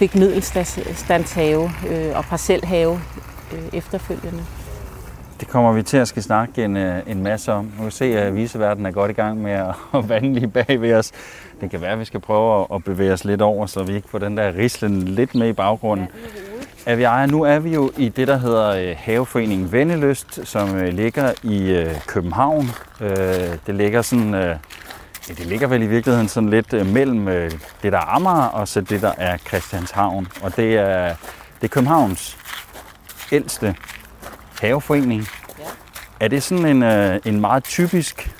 fik 0.00 0.14
middelstandshave 0.14 1.70
øh, 1.90 2.16
og 2.16 2.24
parcelhave 2.24 3.00
øh, 3.52 3.58
efterfølgende. 3.72 4.44
Det 5.40 5.48
kommer 5.48 5.72
vi 5.72 5.82
til 5.82 5.96
at 5.96 6.08
skal 6.08 6.22
snakke 6.22 6.64
en, 6.64 6.76
øh, 6.76 7.02
en 7.06 7.22
masse 7.22 7.52
om. 7.52 7.64
Nu 7.64 7.82
kan 7.82 7.90
se, 7.90 8.04
at 8.04 8.34
viseverdenen 8.34 8.86
er 8.86 8.90
godt 8.90 9.10
i 9.10 9.14
gang 9.14 9.42
med 9.42 9.52
at, 9.52 9.74
vande 10.08 10.34
lige 10.34 10.48
bag 10.48 10.80
ved 10.80 10.94
os. 10.94 11.12
Det 11.60 11.70
kan 11.70 11.80
være, 11.80 11.92
at 11.92 11.98
vi 11.98 12.04
skal 12.04 12.20
prøve 12.20 12.66
at 12.74 12.84
bevæge 12.84 13.12
os 13.12 13.24
lidt 13.24 13.42
over, 13.42 13.66
så 13.66 13.82
vi 13.82 13.94
ikke 13.94 14.08
får 14.08 14.18
den 14.18 14.36
der 14.36 14.56
rislen 14.56 15.02
lidt 15.02 15.34
med 15.34 15.48
i 15.48 15.52
baggrunden. 15.52 16.06
Ja, 16.86 16.94
vi 16.94 17.02
er, 17.02 17.26
nu 17.26 17.42
er 17.42 17.58
vi 17.58 17.74
jo 17.74 17.90
i 17.96 18.08
det, 18.08 18.28
der 18.28 18.36
hedder 18.36 18.68
øh, 18.70 18.96
Haveforeningen 18.98 19.72
Vennelyst, 19.72 20.40
som 20.44 20.76
øh, 20.76 20.88
ligger 20.88 21.32
i 21.42 21.86
København. 22.06 22.70
Det 23.66 23.74
ligger 23.74 24.02
sådan 24.02 24.54
Ja, 25.28 25.34
det 25.34 25.46
ligger 25.46 25.66
vel 25.66 25.82
i 25.82 25.86
virkeligheden 25.86 26.28
sådan 26.28 26.50
lidt 26.50 26.72
øh, 26.72 26.86
mellem 26.86 27.28
øh, 27.28 27.50
det, 27.82 27.92
der 27.92 27.98
er 27.98 28.14
Amager, 28.14 28.46
og 28.46 28.68
så 28.68 28.80
det, 28.80 29.02
der 29.02 29.12
er 29.16 29.36
Christianshavn. 29.36 30.28
Og 30.42 30.56
det 30.56 30.76
er, 30.76 31.14
det 31.60 31.64
er 31.64 31.68
Københavns 31.68 32.38
ældste 33.32 33.76
haveforening. 34.60 35.28
Ja. 35.58 35.64
Er 36.20 36.28
det 36.28 36.42
sådan 36.42 36.66
en, 36.66 36.82
øh, 36.82 37.20
en 37.24 37.40
meget 37.40 37.64
typisk 37.64 38.30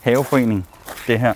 haveforening, 0.00 0.68
det 1.06 1.20
her? 1.20 1.34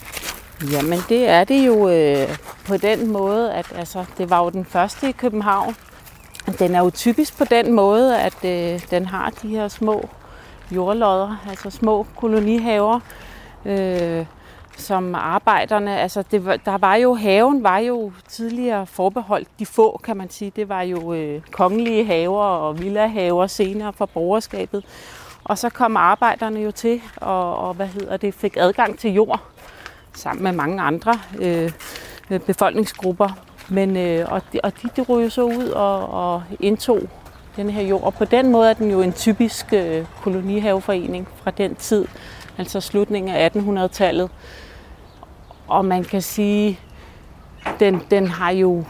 Jamen 0.71 0.99
det 1.09 1.29
er 1.29 1.45
det 1.45 1.67
jo 1.67 1.89
øh, 1.89 2.29
på 2.67 2.77
den 2.77 3.13
måde, 3.13 3.53
at 3.53 3.67
altså, 3.75 4.05
det 4.19 4.31
var 4.31 4.45
jo 4.45 4.51
den 4.51 4.65
første 4.65 5.09
i 5.09 5.13
København. 5.13 5.77
Den 6.59 6.75
er 6.75 6.81
jo 6.81 6.91
typisk 6.91 7.39
på 7.39 7.45
den 7.45 7.73
måde, 7.73 8.21
at 8.21 8.45
øh, 8.45 8.81
den 8.91 9.07
har 9.07 9.31
de 9.43 9.49
her 9.49 9.69
små 9.69 10.09
jordlodder, 10.71 11.37
altså 11.49 11.71
små 11.71 12.07
kolonihaver. 12.17 13.01
Øh, 13.65 14.27
som 14.77 15.15
arbejderne, 15.15 16.01
altså 16.01 16.25
det 16.31 16.45
var, 16.45 16.57
der 16.57 16.79
var 16.79 16.95
jo, 16.95 17.15
haven 17.15 17.63
var 17.63 17.79
jo 17.79 18.13
tidligere 18.29 18.87
forbeholdt 18.87 19.49
de 19.59 19.67
få, 19.67 20.01
kan 20.05 20.17
man 20.17 20.31
sige. 20.31 20.53
Det 20.57 20.69
var 20.69 20.83
jo 20.83 21.15
øh, 21.15 21.41
kongelige 21.51 22.05
haver 22.05 22.45
og 22.45 22.81
villahaver 22.81 23.47
senere 23.47 23.93
for 23.93 24.07
borgerskabet. 24.07 24.85
Og 25.45 25.59
så 25.59 25.69
kom 25.69 25.97
arbejderne 25.97 26.61
jo 26.61 26.71
til, 26.71 27.03
og, 27.17 27.57
og 27.57 27.75
hvad 27.75 27.87
hedder 27.87 28.17
det, 28.17 28.35
fik 28.35 28.57
adgang 28.57 28.99
til 28.99 29.13
jord 29.13 29.41
sammen 30.15 30.43
med 30.43 30.53
mange 30.53 30.83
andre 30.83 31.19
øh, 31.39 31.73
øh 32.31 32.41
befolkningsgrupper. 32.41 33.29
Men, 33.69 33.97
øh, 33.97 34.33
og 34.33 34.43
de, 34.53 34.61
og 34.63 34.73
de, 34.83 34.89
de 34.97 35.03
ryger 35.03 35.29
så 35.29 35.43
ud 35.43 35.69
og, 35.69 36.09
og 36.09 36.43
indtog 36.61 37.01
den 37.57 37.71
her 37.71 37.83
jord. 37.83 38.03
Og 38.03 38.15
på 38.15 38.25
den 38.25 38.51
måde 38.51 38.71
er 38.71 38.75
den 38.75 38.91
jo 38.91 39.01
en 39.01 39.13
typisk 39.13 39.73
øh, 39.73 40.05
kolonihaveforening 40.23 41.29
fra 41.43 41.51
den 41.51 41.75
tid, 41.75 42.07
altså 42.59 42.81
slutningen 42.81 43.35
af 43.35 43.51
1800-tallet. 43.57 44.31
Og 45.69 45.85
man 45.85 46.05
kan 46.05 46.23
sige, 46.23 46.79
den, 47.81 48.03
den 48.11 48.27
har 48.27 48.51
jo 48.51 48.85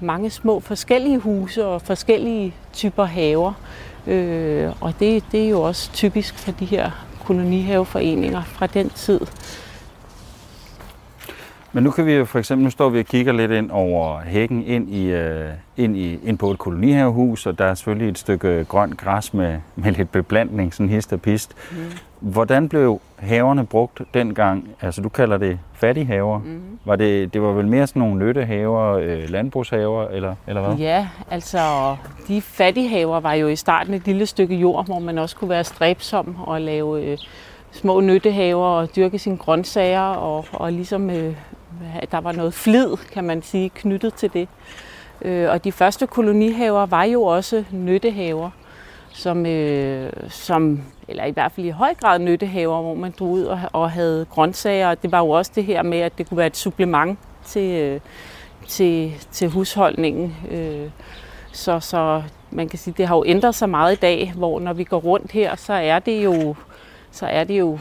mange 0.00 0.30
små 0.30 0.60
forskellige 0.60 1.18
huse 1.18 1.66
og 1.66 1.82
forskellige 1.82 2.54
typer 2.72 3.04
haver. 3.04 3.52
Øh, 4.06 4.72
og 4.80 4.94
det, 5.00 5.24
det 5.32 5.44
er 5.44 5.48
jo 5.48 5.62
også 5.62 5.92
typisk 5.92 6.38
for 6.38 6.52
de 6.52 6.64
her 6.64 6.90
kolonihaveforeninger 7.24 8.42
fra 8.42 8.66
den 8.66 8.90
tid. 8.90 9.20
Men 11.74 11.84
nu 11.84 11.90
kan 11.90 12.06
vi 12.06 12.12
jo 12.12 12.24
for 12.24 12.38
eksempel, 12.38 12.64
nu 12.64 12.70
står 12.70 12.88
vi 12.88 12.98
og 12.98 13.04
kigger 13.04 13.32
lidt 13.32 13.50
ind 13.50 13.70
over 13.70 14.20
hækken 14.20 14.66
ind, 14.66 14.90
i, 14.90 15.06
øh, 15.06 15.48
ind, 15.76 15.96
i, 15.96 16.18
ind 16.24 16.38
på 16.38 16.50
et 16.50 16.58
kolonihavehus, 16.58 17.46
og 17.46 17.58
der 17.58 17.64
er 17.64 17.74
selvfølgelig 17.74 18.08
et 18.08 18.18
stykke 18.18 18.64
grønt 18.68 18.98
græs 18.98 19.34
med, 19.34 19.58
med 19.76 19.92
lidt 19.92 20.12
beplantning, 20.12 20.74
sådan 20.74 20.88
hist 20.88 21.12
og 21.12 21.20
pist. 21.20 21.54
Mm. 21.70 21.76
Hvordan 22.20 22.68
blev 22.68 23.00
haverne 23.18 23.66
brugt 23.66 24.00
dengang? 24.14 24.68
Altså 24.80 25.00
du 25.02 25.08
kalder 25.08 25.36
det 25.36 25.58
fattighaver. 25.74 26.38
Mm. 26.38 26.60
Var 26.84 26.96
det, 26.96 27.34
det 27.34 27.42
var 27.42 27.52
vel 27.52 27.66
mere 27.66 27.86
sådan 27.86 28.00
nogle 28.00 28.26
nyttehaver, 28.26 28.92
øh, 28.92 29.30
landbrugshaver, 29.30 30.08
eller, 30.08 30.34
eller 30.46 30.66
hvad? 30.66 30.76
Ja, 30.76 31.08
altså 31.30 31.96
de 32.28 32.40
fattighaver 32.40 33.20
var 33.20 33.32
jo 33.32 33.48
i 33.48 33.56
starten 33.56 33.94
et 33.94 34.06
lille 34.06 34.26
stykke 34.26 34.54
jord, 34.56 34.86
hvor 34.86 34.98
man 34.98 35.18
også 35.18 35.36
kunne 35.36 35.50
være 35.50 35.64
stræbsom 35.64 36.36
og 36.38 36.60
lave 36.60 37.02
øh, 37.02 37.18
små 37.72 38.00
nyttehaver 38.00 38.66
og 38.66 38.96
dyrke 38.96 39.18
sine 39.18 39.36
grøntsager 39.36 40.00
og, 40.00 40.44
og 40.52 40.72
ligesom 40.72 41.10
øh, 41.10 41.34
der 42.10 42.18
var 42.20 42.32
noget 42.32 42.54
flid, 42.54 42.96
kan 43.12 43.24
man 43.24 43.42
sige, 43.42 43.68
knyttet 43.68 44.14
til 44.14 44.32
det. 44.32 44.48
Øh, 45.22 45.50
og 45.50 45.64
de 45.64 45.72
første 45.72 46.06
kolonihaver 46.06 46.86
var 46.86 47.04
jo 47.04 47.22
også 47.22 47.64
nyttehaver, 47.70 48.50
som, 49.10 49.46
øh, 49.46 50.12
som, 50.28 50.80
eller 51.08 51.24
i 51.24 51.30
hvert 51.30 51.52
fald 51.52 51.66
i 51.66 51.70
høj 51.70 51.94
grad 51.94 52.18
nyttehaver, 52.18 52.82
hvor 52.82 52.94
man 52.94 53.14
drog 53.18 53.30
ud 53.30 53.44
og, 53.44 53.60
og 53.72 53.90
havde 53.90 54.26
grøntsager. 54.30 54.94
Det 54.94 55.12
var 55.12 55.18
jo 55.18 55.30
også 55.30 55.52
det 55.54 55.64
her 55.64 55.82
med, 55.82 55.98
at 55.98 56.18
det 56.18 56.28
kunne 56.28 56.38
være 56.38 56.46
et 56.46 56.56
supplement 56.56 57.18
til, 57.44 57.70
øh, 57.70 58.00
til, 58.68 59.12
til 59.30 59.48
husholdningen. 59.48 60.36
Øh, 60.50 60.90
så, 61.52 61.80
så 61.80 62.22
man 62.50 62.68
kan 62.68 62.78
sige, 62.78 62.94
det 62.98 63.06
har 63.06 63.16
jo 63.16 63.24
ændret 63.26 63.54
sig 63.54 63.68
meget 63.68 63.92
i 63.92 64.00
dag, 64.00 64.32
hvor 64.36 64.60
når 64.60 64.72
vi 64.72 64.84
går 64.84 64.98
rundt 64.98 65.32
her, 65.32 65.56
så 65.56 65.72
er 65.72 65.98
det 65.98 66.24
jo, 66.24 66.54
så 67.10 67.26
er 67.26 67.44
det 67.44 67.58
jo 67.58 67.78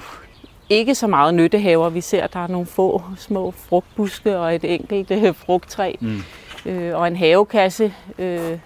ikke 0.72 0.96
så 0.96 1.08
meget 1.08 1.34
nyttehaver. 1.34 1.90
Vi 1.90 2.02
ser, 2.02 2.24
at 2.24 2.34
der 2.34 2.40
er 2.44 2.48
nogle 2.48 2.68
få 2.68 3.04
små 3.18 3.52
frugtbuske 3.52 4.38
og 4.38 4.56
et 4.56 4.64
enkelt 4.64 5.12
øh, 5.12 5.36
frugttræ 5.36 5.94
mm. 6.00 6.24
øh, 6.66 6.98
og 6.98 7.08
en 7.08 7.16
havekasse 7.16 7.94
øh, 8.20 8.60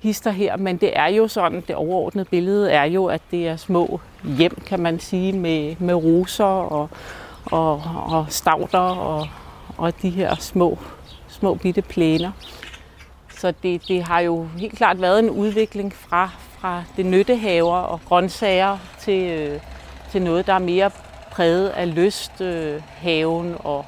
hister 0.00 0.30
her. 0.30 0.56
Men 0.56 0.76
det 0.76 0.98
er 0.98 1.06
jo 1.06 1.28
sådan, 1.28 1.62
det 1.68 1.76
overordnede 1.76 2.24
billede 2.24 2.70
er 2.70 2.84
jo, 2.84 3.06
at 3.06 3.20
det 3.30 3.48
er 3.48 3.56
små 3.56 4.00
hjem, 4.36 4.62
kan 4.66 4.80
man 4.80 5.00
sige, 5.00 5.32
med, 5.32 5.76
med 5.78 5.94
roser 5.94 6.44
og, 6.44 6.90
og, 7.44 7.82
og 8.06 8.26
stavter 8.28 8.78
og, 8.78 9.28
og 9.76 10.02
de 10.02 10.10
her 10.10 10.34
små, 10.34 10.78
små 11.28 11.54
bitte 11.54 11.82
plæner. 11.82 12.30
Så 13.38 13.52
det, 13.62 13.88
det 13.88 14.02
har 14.02 14.20
jo 14.20 14.46
helt 14.58 14.76
klart 14.76 15.00
været 15.00 15.18
en 15.18 15.30
udvikling 15.30 15.94
fra, 15.94 16.30
fra 16.58 16.82
det 16.96 17.06
nyttehaver 17.06 17.76
og 17.76 18.00
grøntsager 18.08 18.78
til, 19.00 19.22
øh, 19.22 19.60
til 20.12 20.22
noget, 20.22 20.46
der 20.46 20.52
er 20.52 20.58
mere 20.58 20.90
præget 21.32 21.68
af 21.68 21.94
lysthaven 21.94 23.50
øh, 23.50 23.56
og, 23.64 23.84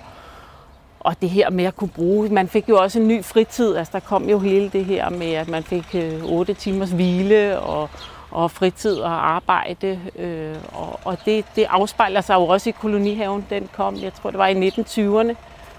og 1.00 1.20
det 1.20 1.30
her 1.30 1.50
med 1.50 1.64
at 1.64 1.76
kunne 1.76 1.88
bruge. 1.88 2.28
Man 2.28 2.48
fik 2.48 2.68
jo 2.68 2.78
også 2.78 3.00
en 3.00 3.08
ny 3.08 3.24
fritid. 3.24 3.76
Altså, 3.76 3.90
der 3.92 4.00
kom 4.00 4.28
jo 4.28 4.38
hele 4.38 4.68
det 4.68 4.84
her 4.84 5.10
med, 5.10 5.32
at 5.32 5.48
man 5.48 5.62
fik 5.62 5.94
øh, 5.94 6.12
otte 6.12 6.24
8 6.24 6.54
timers 6.54 6.90
hvile 6.90 7.60
og, 7.60 7.90
og 8.30 8.50
fritid 8.50 8.96
og 8.96 9.30
arbejde. 9.34 10.00
Øh, 10.18 10.56
og 10.72 11.00
og 11.04 11.18
det, 11.24 11.44
det 11.56 11.66
afspejler 11.70 12.20
sig 12.20 12.34
jo 12.34 12.46
også 12.46 12.68
i 12.68 12.72
kolonihaven. 12.80 13.46
Den 13.50 13.68
kom, 13.72 13.96
jeg 13.96 14.14
tror 14.14 14.30
det 14.30 14.38
var 14.38 14.46
i 14.46 14.68
1920'erne, 14.68 15.34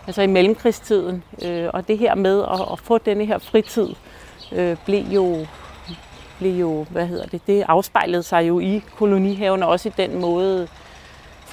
altså 0.07 0.21
i 0.21 0.27
mellemkrigstiden. 0.27 1.23
Øh, 1.45 1.69
og 1.73 1.87
det 1.87 1.97
her 1.97 2.15
med 2.15 2.41
at, 2.41 2.61
at 2.71 2.79
få 2.79 2.97
denne 2.97 3.25
her 3.25 3.37
fritid 3.37 3.89
øh, 4.51 4.77
blev 4.85 5.03
jo 5.05 5.45
blev 6.39 6.59
jo, 6.59 6.85
hvad 6.89 7.07
hedder 7.07 7.25
det, 7.25 7.47
det 7.47 7.63
afspejlede 7.67 8.23
sig 8.23 8.47
jo 8.47 8.59
i 8.59 8.83
kolonihaven, 8.95 9.63
og 9.63 9.69
også 9.69 9.89
i 9.89 9.93
den 9.97 10.21
måde, 10.21 10.67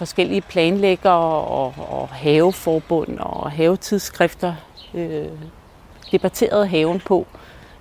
forskellige 0.02 0.40
planlæggere 0.40 1.44
og, 1.44 1.74
og 1.76 2.08
haveforbund 2.08 3.18
og 3.18 3.50
havetidsskrifter 3.50 4.54
øh, 4.94 5.28
debatterede 6.12 6.66
haven 6.66 7.00
på 7.00 7.26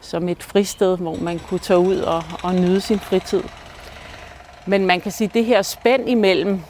som 0.01 0.29
et 0.29 0.43
fristed, 0.43 0.97
hvor 0.97 1.15
man 1.15 1.39
kunne 1.39 1.60
tage 1.60 1.79
ud 1.79 1.97
og, 1.97 2.23
og 2.43 2.55
nyde 2.55 2.81
sin 2.81 2.99
fritid. 2.99 3.43
Men 4.65 4.86
man 4.86 5.01
kan 5.01 5.12
sige, 5.12 5.27
at 5.27 5.34
det 5.34 5.45
her 5.45 5.62
spænd 5.62 6.10
imellem 6.10 6.62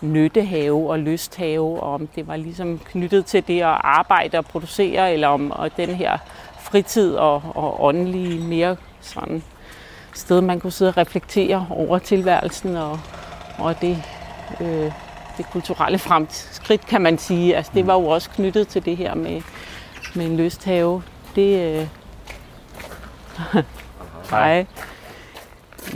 nyttehave 0.00 0.90
og 0.90 0.98
lysthave, 0.98 1.80
og 1.80 1.94
om 1.94 2.06
det 2.06 2.26
var 2.26 2.36
ligesom 2.36 2.78
knyttet 2.78 3.26
til 3.26 3.46
det 3.46 3.60
at 3.60 3.78
arbejde 3.84 4.38
og 4.38 4.44
producere, 4.44 5.12
eller 5.12 5.28
om 5.28 5.50
og 5.50 5.76
den 5.76 5.88
her 5.88 6.18
fritid 6.60 7.14
og, 7.14 7.42
og 7.54 7.84
åndelige 7.84 8.40
mere 8.40 8.76
sådan 9.00 9.42
sted, 10.14 10.40
man 10.40 10.60
kunne 10.60 10.72
sidde 10.72 10.88
og 10.88 10.96
reflektere 10.96 11.66
over 11.70 11.98
tilværelsen 11.98 12.76
og, 12.76 13.00
og 13.58 13.80
det, 13.80 14.02
øh, 14.62 14.92
det 15.36 15.50
kulturelle 15.50 15.98
fremskridt, 15.98 16.86
kan 16.86 17.00
man 17.00 17.18
sige. 17.18 17.56
Altså, 17.56 17.72
det 17.74 17.86
var 17.86 17.94
jo 17.94 18.06
også 18.06 18.30
knyttet 18.30 18.68
til 18.68 18.84
det 18.84 18.96
her 18.96 19.14
med, 19.14 19.42
med 20.14 20.26
en 20.26 20.36
lysthave. 20.36 21.02
Det, 21.36 21.60
øh... 21.60 21.86
Hej. 24.30 24.66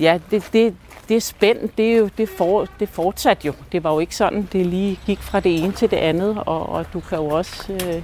Ja, 0.00 0.18
det, 0.31 0.48
det, 0.52 0.74
det 1.09 1.22
spænd, 1.22 1.68
det, 1.79 1.92
er 1.92 1.96
jo, 1.96 2.11
det, 2.18 2.29
for, 2.29 2.66
det 2.81 2.88
fortsatte 2.88 3.46
jo. 3.46 3.52
Det 3.72 3.85
var 3.85 3.92
jo 3.92 3.98
ikke 3.98 4.16
sådan, 4.16 4.48
det 4.52 4.66
lige 4.66 5.00
gik 5.07 5.18
fra 5.18 5.40
det 5.40 5.62
ene 5.62 5.72
til 5.72 5.90
det 5.90 5.96
andet, 5.96 6.42
og, 6.46 6.68
og 6.68 6.87
du 6.92 7.00
kan 7.00 7.18
jo 7.18 7.26
også 7.29 7.72
øh, 7.72 8.02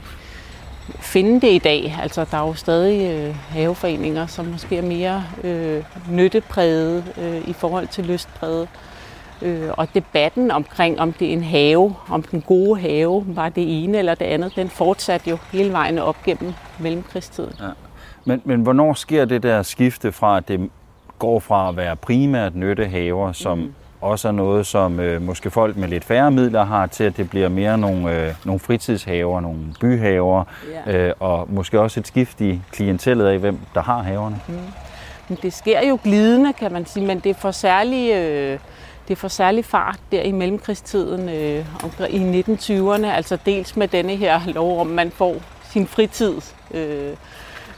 finde 1.00 1.40
det 1.40 1.52
i 1.52 1.58
dag. 1.58 1.98
Altså, 2.02 2.26
der 2.30 2.36
er 2.36 2.46
jo 2.46 2.54
stadig 2.54 3.12
øh, 3.12 3.34
haveforeninger, 3.34 4.26
som 4.26 4.46
måske 4.46 4.76
er 4.76 4.82
mere 4.82 5.24
øh, 5.44 5.84
nyttepræget 6.10 7.04
øh, 7.18 7.48
i 7.48 7.52
forhold 7.52 7.88
til 7.88 8.04
lystpræget. 8.04 8.62
Øh, 8.62 8.92
og 9.76 9.88
debatten 9.94 10.50
omkring, 10.50 11.00
om 11.00 11.12
det 11.12 11.28
er 11.28 11.32
en 11.32 11.44
have, 11.44 11.94
om 12.08 12.22
den 12.22 12.40
gode 12.40 12.80
have 12.80 13.24
var 13.26 13.48
det 13.48 13.84
ene 13.84 13.98
eller 13.98 14.14
det 14.14 14.24
andet, 14.24 14.52
den 14.56 14.68
fortsatte 14.68 15.30
jo 15.30 15.38
hele 15.52 15.72
vejen 15.72 15.98
op 15.98 16.16
gennem 16.24 16.52
mellemkrigstiden. 16.78 17.54
Ja. 17.60 17.66
Men, 18.24 18.42
men 18.44 18.60
hvornår 18.60 18.94
sker 18.94 19.24
det 19.24 19.42
der 19.42 19.62
skifte 19.62 20.12
fra, 20.12 20.36
at 20.36 20.48
det 20.48 20.70
går 21.18 21.40
fra 21.40 21.68
at 21.68 21.76
være 21.76 21.96
primært 21.96 22.54
nyttehaver, 22.54 23.32
som 23.32 23.58
mm. 23.58 23.74
også 24.00 24.28
er 24.28 24.32
noget, 24.32 24.66
som 24.66 25.00
øh, 25.00 25.22
måske 25.22 25.50
folk 25.50 25.76
med 25.76 25.88
lidt 25.88 26.04
færre 26.04 26.30
midler 26.30 26.64
har, 26.64 26.86
til 26.86 27.04
at 27.04 27.16
det 27.16 27.30
bliver 27.30 27.48
mere 27.48 27.78
nogle, 27.78 28.26
øh, 28.26 28.34
nogle 28.44 28.58
fritidshaver, 28.58 29.40
nogle 29.40 29.58
byhaver, 29.80 30.44
yeah. 30.88 31.08
øh, 31.08 31.12
og 31.20 31.46
måske 31.50 31.80
også 31.80 32.00
et 32.00 32.06
skift 32.06 32.40
i 32.40 32.60
klientellet 32.70 33.26
af, 33.26 33.38
hvem 33.38 33.58
der 33.74 33.82
har 33.82 34.02
haverne. 34.02 34.40
Mm. 34.48 34.54
Men 35.28 35.38
det 35.42 35.52
sker 35.52 35.88
jo 35.88 35.98
glidende, 36.04 36.52
kan 36.52 36.72
man 36.72 36.86
sige, 36.86 37.06
men 37.06 37.18
det 37.18 37.36
for 37.36 37.50
særlige... 37.50 38.18
Øh, 38.18 38.58
det 39.12 39.18
får 39.18 39.28
særlig 39.28 39.64
fart 39.64 39.98
der 40.12 40.22
i 40.22 40.32
mellemkrigstiden 40.32 41.28
øh, 41.28 41.66
i 42.10 42.40
1920'erne, 42.40 43.06
altså 43.06 43.38
dels 43.46 43.76
med 43.76 43.88
denne 43.88 44.16
her 44.16 44.40
lov 44.46 44.80
om, 44.80 44.86
man 44.86 45.10
får 45.10 45.36
sin 45.70 45.86
fritid, 45.86 46.34
øh, 46.74 47.16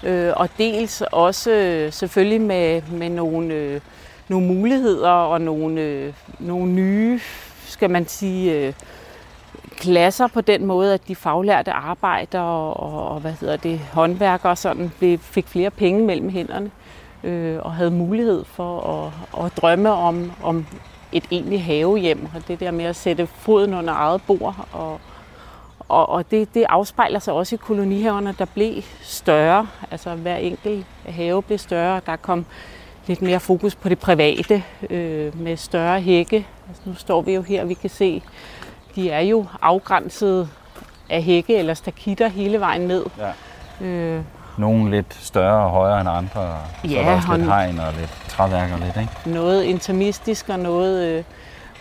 øh, 0.02 0.32
og 0.36 0.48
dels 0.58 1.02
også 1.12 1.50
øh, 1.50 1.92
selvfølgelig 1.92 2.40
med, 2.40 2.82
med 2.82 3.08
nogle, 3.08 3.54
øh, 3.54 3.80
nogle 4.28 4.46
muligheder 4.46 5.10
og 5.10 5.40
nogle, 5.40 5.80
øh, 5.80 6.12
nogle 6.38 6.72
nye, 6.72 7.20
skal 7.66 7.90
man 7.90 8.08
sige, 8.08 8.52
øh, 8.52 8.72
klasser 9.76 10.26
på 10.26 10.40
den 10.40 10.66
måde, 10.66 10.94
at 10.94 11.08
de 11.08 11.14
faglærte 11.14 11.72
arbejdere 11.72 12.72
og, 12.74 13.10
og 13.10 13.20
hvad 13.20 13.32
hedder 13.40 13.56
det, 13.56 13.78
håndværkere 13.78 14.52
og 14.52 14.58
sådan, 14.58 14.92
blev, 14.98 15.18
fik 15.18 15.48
flere 15.48 15.70
penge 15.70 16.04
mellem 16.04 16.28
hænderne 16.28 16.70
øh, 17.24 17.58
og 17.62 17.72
havde 17.72 17.90
mulighed 17.90 18.44
for 18.44 18.80
at, 18.80 19.44
at 19.44 19.56
drømme 19.56 19.92
om, 19.92 20.32
om 20.42 20.66
et 21.14 21.24
egentligt 21.30 21.62
havehjem, 21.62 22.28
og 22.34 22.48
det 22.48 22.60
der 22.60 22.70
med 22.70 22.84
at 22.84 22.96
sætte 22.96 23.26
foden 23.26 23.74
under 23.74 23.94
eget 23.94 24.22
bord, 24.26 24.68
og, 24.72 25.00
og, 25.88 26.08
og 26.08 26.30
det, 26.30 26.54
det 26.54 26.64
afspejler 26.68 27.18
sig 27.18 27.34
også 27.34 27.54
i 27.54 27.58
kolonihaverne, 27.58 28.34
der 28.38 28.44
blev 28.44 28.82
større, 29.02 29.66
altså 29.90 30.14
hver 30.14 30.36
enkelt 30.36 30.86
have 31.06 31.42
blev 31.42 31.58
større, 31.58 32.00
der 32.06 32.16
kom 32.16 32.46
lidt 33.06 33.22
mere 33.22 33.40
fokus 33.40 33.74
på 33.74 33.88
det 33.88 33.98
private, 33.98 34.62
øh, 34.90 35.40
med 35.40 35.56
større 35.56 36.00
hække. 36.00 36.46
Altså, 36.68 36.82
nu 36.84 36.94
står 36.94 37.22
vi 37.22 37.34
jo 37.34 37.42
her, 37.42 37.64
vi 37.64 37.74
kan 37.74 37.90
se, 37.90 38.22
de 38.94 39.10
er 39.10 39.20
jo 39.20 39.46
afgrænset 39.62 40.48
af 41.10 41.22
hække 41.22 41.56
eller 41.56 41.74
stakitter 41.74 42.28
hele 42.28 42.60
vejen 42.60 42.80
ned. 42.80 43.06
Ja. 43.80 43.86
Øh, 43.86 44.22
nogle 44.58 44.90
lidt 44.90 45.14
større 45.20 45.64
og 45.64 45.70
højere 45.70 46.00
end 46.00 46.08
andre, 46.08 46.40
og 46.40 46.58
ja, 46.84 46.90
så 46.90 46.98
er 46.98 47.04
der 47.04 47.16
også 47.16 47.36
lidt 47.36 47.46
hegn 47.46 47.78
og 47.78 47.92
lidt 47.98 48.24
træværk 48.28 48.72
og 48.72 48.78
lidt, 48.78 48.96
ikke? 48.96 49.38
Noget 49.38 49.62
intermistisk 49.64 50.48
og 50.48 50.58
noget 50.58 51.08
øh, 51.08 51.24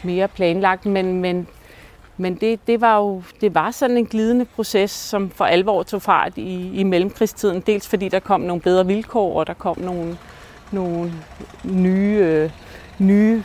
mere 0.03 0.27
planlagt, 0.27 0.85
men, 0.85 1.21
men 1.21 1.47
men 2.17 2.35
det, 2.35 2.67
det 2.67 2.81
var 2.81 2.97
jo 2.97 3.23
det 3.41 3.55
var 3.55 3.71
sådan 3.71 3.97
en 3.97 4.05
glidende 4.05 4.45
proces, 4.45 4.91
som 4.91 5.29
for 5.29 5.45
alvor 5.45 5.83
tog 5.83 6.01
fart 6.01 6.37
i, 6.37 6.71
i 6.73 6.83
mellemkrigstiden. 6.83 7.61
Dels 7.61 7.87
fordi 7.87 8.09
der 8.09 8.19
kom 8.19 8.41
nogle 8.41 8.61
bedre 8.61 8.85
vilkår, 8.85 9.39
og 9.39 9.47
der 9.47 9.53
kom 9.53 9.79
nogle, 9.79 10.17
nogle 10.71 11.13
nye, 11.63 12.17
øh, 12.21 12.49
nye, 12.99 13.43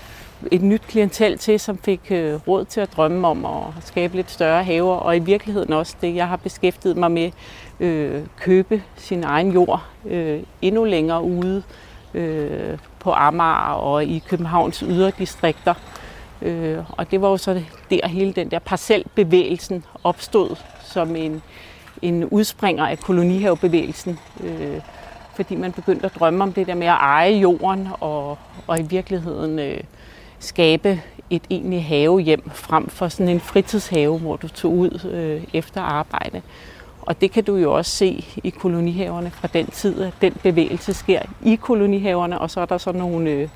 et 0.53 0.63
nyt 0.63 0.83
klientel 0.89 1.39
til, 1.39 1.61
som 1.61 1.79
fik 1.79 2.01
øh, 2.11 2.35
råd 2.49 2.65
til 2.65 2.81
at 2.81 2.93
drømme 2.97 3.29
om 3.29 3.45
at 3.45 3.85
skabe 3.85 4.17
lidt 4.17 4.31
større 4.31 4.65
haver. 4.65 4.97
Og 4.97 5.17
i 5.17 5.19
virkeligheden 5.19 5.73
også 5.73 5.97
det, 6.01 6.15
jeg 6.15 6.29
har 6.29 6.37
beskæftiget 6.37 6.97
mig 6.97 7.11
med, 7.11 7.31
øh, 7.81 8.23
købe 8.37 8.83
sin 8.97 9.25
egen 9.25 9.53
jord 9.53 9.83
øh, 10.07 10.43
endnu 10.63 10.85
længere 10.85 11.23
ude 11.23 11.63
øh, 12.15 12.79
på 12.99 13.13
Amager 13.13 13.73
og 13.73 14.05
i 14.05 14.23
Københavns 14.29 14.79
yderdistrikter. 14.79 15.75
Øh, 16.43 16.79
og 16.89 17.11
det 17.11 17.21
var 17.21 17.29
jo 17.29 17.37
så 17.37 17.63
der 17.91 18.09
hele 18.09 18.33
den 18.33 18.51
der 18.51 18.59
parcelbevægelsen 18.59 19.85
opstod 20.05 20.57
som 20.83 21.17
en, 21.17 21.43
en 22.03 22.25
udspringer 22.25 22.87
af 22.87 22.99
kolonihavebevægelsen. 22.99 24.19
Øh, 24.45 24.81
fordi 25.35 25.57
man 25.57 25.73
begyndte 25.73 26.07
at 26.07 26.15
drømme 26.19 26.43
om 26.43 26.53
det 26.53 26.67
der 26.67 26.75
med 26.75 26.87
at 26.87 26.97
eje 27.01 27.33
jorden 27.33 27.89
og, 28.01 28.39
og 28.67 28.79
i 28.79 28.83
virkeligheden 28.83 29.59
øh, 29.59 29.81
skabe 30.39 31.03
et 31.31 31.43
egentlig 31.51 31.85
havehjem 31.85 32.51
frem 32.51 32.89
for 32.89 33.09
sådan 33.09 33.29
en 33.29 33.41
fritidshave, 33.41 34.19
hvor 34.19 34.37
du 34.37 34.49
tog 34.49 34.73
ud 34.77 35.09
øh, 35.13 35.45
efter 35.55 35.81
arbejde. 35.81 36.43
Og 37.09 37.21
det 37.21 37.31
kan 37.31 37.45
du 37.45 37.57
jo 37.57 37.73
også 37.73 37.91
se 37.91 38.25
i 38.45 38.51
kolonihaverne 38.51 39.31
fra 39.31 39.49
den 39.53 39.67
tid, 39.67 40.03
at 40.03 40.13
den 40.21 40.33
bevægelse 40.43 40.95
sker 40.95 41.21
i 41.43 41.55
kolonihaverne, 41.55 42.39
og 42.41 42.51
så 42.51 42.61
er 42.61 42.67
der 42.67 42.79
så 42.79 42.93
nogle, 42.93 43.31
øh, 43.31 43.49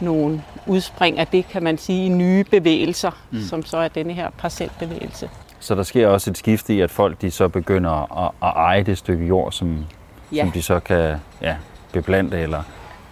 nogle 0.00 0.42
udspring 0.66 1.18
af 1.18 1.26
det, 1.26 1.48
kan 1.48 1.62
man 1.62 1.78
sige, 1.78 2.06
i 2.06 2.08
nye 2.08 2.44
bevægelser, 2.44 3.10
mm. 3.30 3.40
som 3.40 3.64
så 3.64 3.76
er 3.76 3.88
denne 3.88 4.12
her 4.12 4.30
parcelbevægelse. 4.38 5.30
Så 5.60 5.74
der 5.74 5.82
sker 5.82 6.08
også 6.08 6.30
et 6.30 6.38
skift 6.38 6.70
i, 6.70 6.80
at 6.80 6.90
folk 6.90 7.20
de 7.20 7.30
så 7.30 7.48
begynder 7.48 8.24
at, 8.24 8.30
at 8.42 8.52
eje 8.56 8.82
det 8.82 8.98
stykke 8.98 9.26
jord, 9.26 9.52
som, 9.52 9.86
ja. 10.32 10.42
som 10.42 10.52
de 10.52 10.62
så 10.62 10.80
kan 10.80 11.16
ja, 11.42 11.56
beplante 11.92 12.38
eller 12.38 12.62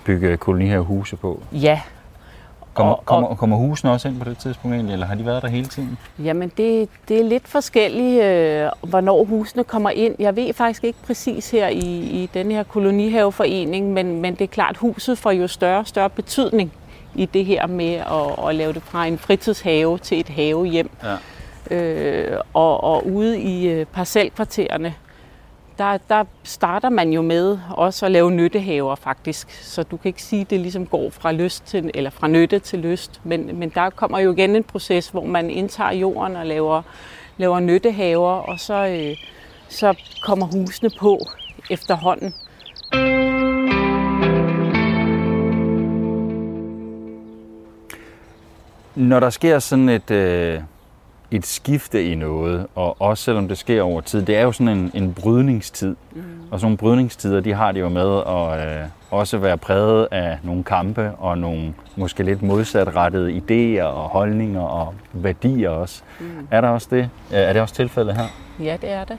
bygge 0.04 0.36
kolonihavehuse 0.36 1.16
på? 1.16 1.42
Ja, 1.52 1.80
Kommer, 2.76 2.94
og, 2.94 3.04
kommer, 3.04 3.34
kommer 3.34 3.56
husene 3.56 3.90
også 3.92 4.08
ind 4.08 4.18
på 4.18 4.30
det 4.30 4.38
tidspunkt 4.38 4.74
egentlig, 4.74 4.92
eller 4.92 5.06
har 5.06 5.14
de 5.14 5.26
været 5.26 5.42
der 5.42 5.48
hele 5.48 5.66
tiden? 5.66 5.98
Jamen 6.18 6.52
det, 6.56 6.88
det 7.08 7.20
er 7.20 7.24
lidt 7.24 7.48
forskelligt, 7.48 8.22
øh, 8.22 8.68
hvornår 8.82 9.24
husene 9.24 9.64
kommer 9.64 9.90
ind. 9.90 10.14
Jeg 10.18 10.36
ved 10.36 10.52
faktisk 10.52 10.84
ikke 10.84 10.98
præcis 11.06 11.50
her 11.50 11.68
i, 11.68 11.98
i 12.22 12.30
den 12.34 12.50
her 12.50 12.62
kolonihaveforening, 12.62 13.92
men, 13.92 14.20
men 14.20 14.34
det 14.34 14.40
er 14.40 14.48
klart, 14.48 14.76
huset 14.76 15.18
får 15.18 15.30
jo 15.30 15.46
større 15.46 15.78
og 15.78 15.86
større 15.86 16.10
betydning 16.10 16.72
i 17.14 17.26
det 17.26 17.44
her 17.44 17.66
med 17.66 17.94
at, 17.94 18.48
at 18.48 18.54
lave 18.54 18.72
det 18.72 18.82
fra 18.82 19.06
en 19.06 19.18
fritidshave 19.18 19.98
til 19.98 20.20
et 20.20 20.28
havehjem. 20.28 20.90
Ja. 21.70 21.76
Øh, 21.76 22.40
og, 22.54 22.84
og 22.84 23.06
ude 23.06 23.40
i 23.40 23.68
øh, 23.68 23.86
parcelkvartererne, 23.86 24.94
der, 25.78 25.98
der 26.08 26.24
starter 26.42 26.88
man 26.88 27.10
jo 27.12 27.22
med 27.22 27.58
også 27.70 28.06
at 28.06 28.12
lave 28.12 28.30
nyttehaver 28.30 28.94
faktisk. 28.94 29.50
Så 29.50 29.82
du 29.82 29.96
kan 29.96 30.08
ikke 30.08 30.22
sige, 30.22 30.40
at 30.40 30.50
det 30.50 30.60
ligesom 30.60 30.86
går 30.86 31.10
fra 31.10 31.32
lyst 31.32 31.66
til, 31.66 31.90
eller 31.94 32.10
fra 32.10 32.28
nytte 32.28 32.58
til 32.58 32.78
lyst. 32.78 33.20
Men, 33.24 33.58
men 33.58 33.68
der 33.68 33.90
kommer 33.90 34.18
jo 34.18 34.32
igen 34.32 34.56
en 34.56 34.64
proces, 34.64 35.08
hvor 35.08 35.24
man 35.24 35.50
indtager 35.50 35.92
jorden 35.92 36.36
og 36.36 36.46
laver, 36.46 36.82
laver 37.36 37.60
nyttehaver, 37.60 38.30
og 38.30 38.60
så, 38.60 38.86
øh, 38.86 39.16
så 39.68 39.94
kommer 40.22 40.46
husene 40.46 40.90
på 40.98 41.18
efterhånden. 41.70 42.34
Når 48.94 49.20
der 49.20 49.30
sker 49.30 49.58
sådan 49.58 49.88
et, 49.88 50.10
øh, 50.10 50.60
et 51.30 51.46
skifte 51.46 52.12
i 52.12 52.14
noget, 52.14 52.66
og 52.74 53.00
også 53.00 53.24
selvom 53.24 53.48
det 53.48 53.58
sker 53.58 53.82
over 53.82 54.00
tid, 54.00 54.22
det 54.22 54.36
er 54.36 54.42
jo 54.42 54.52
sådan 54.52 54.78
en, 54.78 54.90
en 54.94 55.14
brydningstid. 55.14 55.96
Mm. 56.14 56.22
Og 56.50 56.60
sådan 56.60 56.64
nogle 56.64 56.76
brydningstider, 56.76 57.40
de 57.40 57.52
har 57.52 57.72
det 57.72 57.80
jo 57.80 57.88
med 57.88 58.22
at 58.26 58.80
øh, 58.82 58.88
også 59.10 59.38
være 59.38 59.58
præget 59.58 60.08
af 60.10 60.38
nogle 60.42 60.64
kampe 60.64 61.12
og 61.18 61.38
nogle 61.38 61.74
måske 61.96 62.22
lidt 62.22 62.42
modsatrettede 62.42 63.36
idéer 63.36 63.84
og 63.84 64.08
holdninger 64.08 64.60
og 64.60 64.94
værdier 65.12 65.70
også. 65.70 66.02
Mm. 66.20 66.48
Er 66.50 66.60
der 66.60 66.68
også 66.68 66.88
det? 66.90 67.10
Er 67.32 67.52
det 67.52 67.62
også 67.62 67.74
tilfældet 67.74 68.16
her? 68.16 68.26
Ja, 68.60 68.76
det 68.80 68.90
er 68.90 69.04
det. 69.04 69.18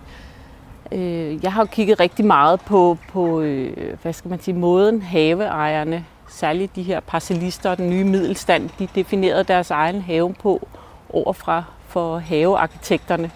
Øh, 0.91 1.43
jeg 1.43 1.53
har 1.53 1.61
jo 1.61 1.65
kigget 1.65 1.99
rigtig 1.99 2.25
meget 2.25 2.61
på, 2.61 2.97
på 3.11 3.41
øh, 3.41 3.97
hvad 4.01 4.13
skal 4.13 4.29
man 4.29 4.39
sige, 4.39 4.55
måden 4.55 5.01
haveejerne, 5.01 6.05
særligt 6.29 6.75
de 6.75 6.83
her 6.83 6.99
parcellister 6.99 7.69
og 7.69 7.77
den 7.77 7.89
nye 7.89 8.03
middelstand, 8.03 8.69
de 8.79 8.87
definerede 8.95 9.43
deres 9.43 9.71
egen 9.71 10.01
have 10.01 10.33
på 10.33 10.67
overfra 11.09 11.63
for 11.87 12.17
havearkitekterne. 12.17 13.31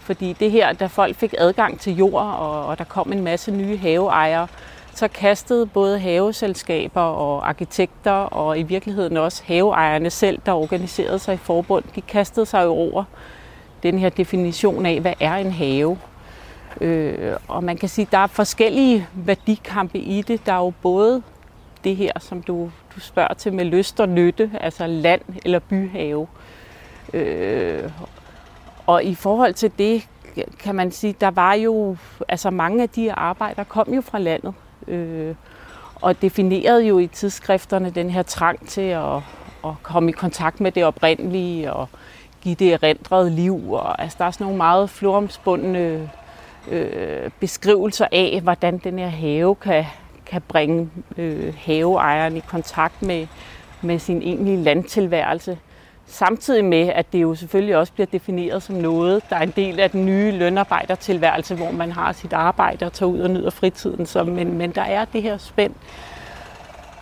Fordi 0.00 0.32
det 0.32 0.50
her, 0.50 0.72
da 0.72 0.86
folk 0.86 1.16
fik 1.16 1.34
adgang 1.38 1.80
til 1.80 1.96
jord, 1.96 2.22
og, 2.22 2.66
og 2.66 2.78
der 2.78 2.84
kom 2.84 3.12
en 3.12 3.24
masse 3.24 3.50
nye 3.50 3.76
haveejere, 3.76 4.48
så 4.94 5.08
kastede 5.08 5.66
både 5.66 5.98
haveselskaber 5.98 7.00
og 7.00 7.48
arkitekter, 7.48 8.10
og 8.10 8.58
i 8.58 8.62
virkeligheden 8.62 9.16
også 9.16 9.42
haveejerne 9.46 10.10
selv, 10.10 10.38
der 10.46 10.52
organiserede 10.52 11.18
sig 11.18 11.34
i 11.34 11.36
forbund, 11.36 11.84
de 11.94 12.00
kastede 12.00 12.46
sig 12.46 12.64
jo 12.64 12.70
over 12.70 13.04
den 13.82 13.98
her 13.98 14.08
definition 14.08 14.86
af, 14.86 15.00
hvad 15.00 15.14
er 15.20 15.34
en 15.34 15.52
have. 15.52 15.98
Øh, 16.80 17.36
og 17.48 17.64
man 17.64 17.76
kan 17.76 17.88
sige, 17.88 18.06
at 18.06 18.12
der 18.12 18.18
er 18.18 18.26
forskellige 18.26 19.06
værdikampe 19.14 19.98
i 19.98 20.22
det. 20.22 20.46
Der 20.46 20.52
er 20.52 20.58
jo 20.58 20.72
både 20.82 21.22
det 21.84 21.96
her, 21.96 22.12
som 22.20 22.42
du, 22.42 22.70
du 22.94 23.00
spørger 23.00 23.34
til 23.34 23.52
med 23.52 23.64
lyst 23.64 24.00
og 24.00 24.08
nytte, 24.08 24.50
altså 24.60 24.86
land 24.86 25.20
eller 25.44 25.58
byhave. 25.58 26.22
Øh, 26.22 26.47
Øh, 27.14 27.90
og 28.86 29.04
i 29.04 29.14
forhold 29.14 29.54
til 29.54 29.72
det, 29.78 30.08
kan 30.58 30.74
man 30.74 30.90
sige, 30.90 31.14
der 31.20 31.30
var 31.30 31.54
jo, 31.54 31.96
altså 32.28 32.50
mange 32.50 32.82
af 32.82 32.88
de 32.88 33.12
arbejder 33.12 33.64
kom 33.64 33.94
jo 33.94 34.00
fra 34.00 34.18
landet. 34.18 34.54
Øh, 34.88 35.34
og 35.94 36.22
definerede 36.22 36.86
jo 36.86 36.98
i 36.98 37.06
tidsskrifterne 37.06 37.90
den 37.90 38.10
her 38.10 38.22
trang 38.22 38.68
til 38.68 38.80
at, 38.80 39.16
at 39.64 39.72
komme 39.82 40.10
i 40.10 40.12
kontakt 40.12 40.60
med 40.60 40.72
det 40.72 40.84
oprindelige 40.84 41.72
og 41.72 41.88
give 42.40 42.54
det 42.54 42.72
erindrede 42.72 43.30
liv. 43.30 43.72
Og, 43.72 44.02
altså, 44.02 44.16
der 44.18 44.24
er 44.24 44.30
sådan 44.30 44.44
nogle 44.44 44.56
meget 44.56 44.90
floromspundne 44.90 46.10
øh, 46.70 47.30
beskrivelser 47.40 48.06
af, 48.12 48.40
hvordan 48.42 48.78
den 48.78 48.98
her 48.98 49.08
have 49.08 49.54
kan, 49.54 49.84
kan 50.26 50.42
bringe 50.48 50.90
øh, 51.16 51.54
haveejeren 51.58 52.36
i 52.36 52.40
kontakt 52.40 53.02
med, 53.02 53.26
med 53.82 53.98
sin 53.98 54.22
egentlige 54.22 54.62
landtilværelse. 54.62 55.58
Samtidig 56.10 56.64
med, 56.64 56.88
at 56.88 57.12
det 57.12 57.22
jo 57.22 57.34
selvfølgelig 57.34 57.76
også 57.76 57.92
bliver 57.92 58.06
defineret 58.06 58.62
som 58.62 58.76
noget, 58.76 59.22
der 59.30 59.36
er 59.36 59.42
en 59.42 59.52
del 59.56 59.80
af 59.80 59.90
den 59.90 60.06
nye 60.06 60.30
lønarbejdertilværelse, 60.30 61.54
hvor 61.54 61.70
man 61.70 61.92
har 61.92 62.12
sit 62.12 62.32
arbejde 62.32 62.86
og 62.86 62.92
tager 62.92 63.10
ud 63.10 63.20
og 63.20 63.30
nyder 63.30 63.50
fritiden. 63.50 64.06
Så, 64.06 64.24
men, 64.24 64.58
men 64.58 64.70
der 64.70 64.82
er 64.82 65.04
det 65.04 65.22
her 65.22 65.38
spænd. 65.38 65.74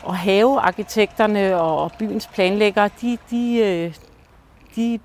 Og 0.02 0.16
havearkitekterne 0.16 1.56
og 1.56 1.92
byens 1.98 2.26
planlæggere, 2.26 2.90
de, 3.00 3.18
de, 3.30 3.58
øh, 3.58 3.94
de 4.76 4.98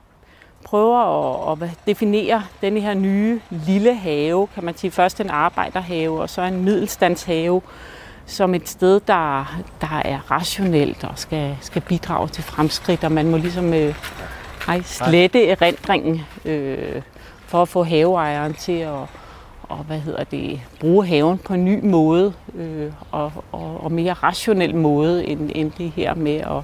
prøver 0.64 1.52
at, 1.52 1.64
at 1.64 1.70
definere 1.88 2.44
denne 2.62 2.80
her 2.80 2.94
nye 2.94 3.42
lille 3.50 3.96
have, 3.96 4.48
kan 4.48 4.64
man 4.64 4.78
sige. 4.78 4.92
Først 4.92 5.22
en 5.22 5.30
arbejderhave, 5.30 6.22
og 6.22 6.30
så 6.30 6.42
en 6.42 6.64
middelstandshave, 6.64 7.62
som 8.26 8.56
et 8.56 8.70
sted, 8.70 9.00
der, 9.08 9.62
der 9.82 10.02
er 10.06 10.32
rationelt 10.32 11.04
og 11.04 11.14
skal, 11.16 11.58
skal 11.62 11.82
bidrage 11.82 12.28
til 12.28 12.44
fremskridt, 12.44 13.04
og 13.04 13.12
man 13.12 13.32
må 13.32 13.38
ligesom 13.38 13.74
øh, 13.74 13.96
ej, 14.68 14.82
slette 14.82 15.48
erindringen 15.48 16.22
øh, 16.46 17.02
for 17.48 17.62
at 17.62 17.68
få 17.68 17.84
haveejeren 17.84 18.54
til 18.54 18.80
at 18.80 19.08
og, 19.72 19.78
hvad 19.78 20.00
hedder 20.00 20.24
det, 20.24 20.62
bruge 20.80 21.08
haven 21.08 21.38
på 21.38 21.54
en 21.54 21.66
ny 21.66 21.86
måde 21.86 22.34
øh, 22.56 22.92
og, 23.12 23.32
og, 23.52 23.84
og 23.84 23.92
mere 23.92 24.14
rationel 24.14 24.76
måde 24.76 25.26
end, 25.28 25.50
end 25.56 25.72
det 25.78 25.92
her 25.92 26.14
med 26.14 26.36
at, 26.36 26.64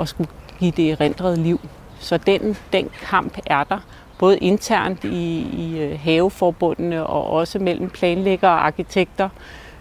at 0.00 0.08
skulle 0.08 0.30
give 0.58 0.70
det 0.70 0.90
erindret 0.90 1.38
liv. 1.38 1.60
Så 1.98 2.16
den, 2.16 2.56
den 2.72 2.90
kamp 3.02 3.38
er 3.46 3.64
der, 3.64 3.78
både 4.18 4.38
internt 4.38 5.04
i, 5.04 5.46
i 5.52 5.78
øh, 5.78 6.00
haveforbundene 6.00 7.06
og 7.06 7.30
også 7.30 7.58
mellem 7.58 7.90
planlæggere 7.90 8.52
og 8.52 8.66
arkitekter 8.66 9.28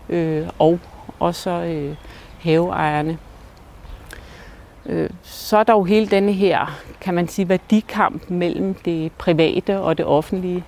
øh, 0.09 0.47
og 0.59 0.80
og 1.24 1.36
så 1.36 1.49
øh, 1.49 1.95
haveejerne. 2.39 3.17
Øh, 4.86 5.09
så 5.24 5.57
er 5.57 5.63
der 5.63 5.74
jo 5.74 5.84
hele 5.84 6.07
denne 6.07 6.34
her, 6.34 6.80
kan 7.01 7.13
man 7.13 7.28
sige, 7.28 7.49
værdikamp 7.49 8.30
mellem 8.30 8.74
det 8.74 9.11
private 9.11 9.80
og 9.80 9.97
det 9.97 10.05
offentlige. 10.05 10.63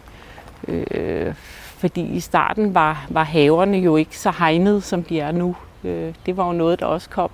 Øh, 0.68 1.34
fordi 1.78 2.02
i 2.02 2.20
starten 2.20 2.76
var, 2.76 3.06
var 3.10 3.24
haverne 3.24 3.78
jo 3.78 3.96
ikke 3.96 4.20
så 4.20 4.32
hegnet, 4.40 4.84
som 4.84 5.04
de 5.04 5.20
er 5.20 5.32
nu. 5.32 5.56
Øh, 5.84 6.14
det 6.26 6.38
var 6.38 6.48
jo 6.48 6.54
noget, 6.54 6.80
der 6.80 6.86
også 6.86 7.10
kom 7.10 7.30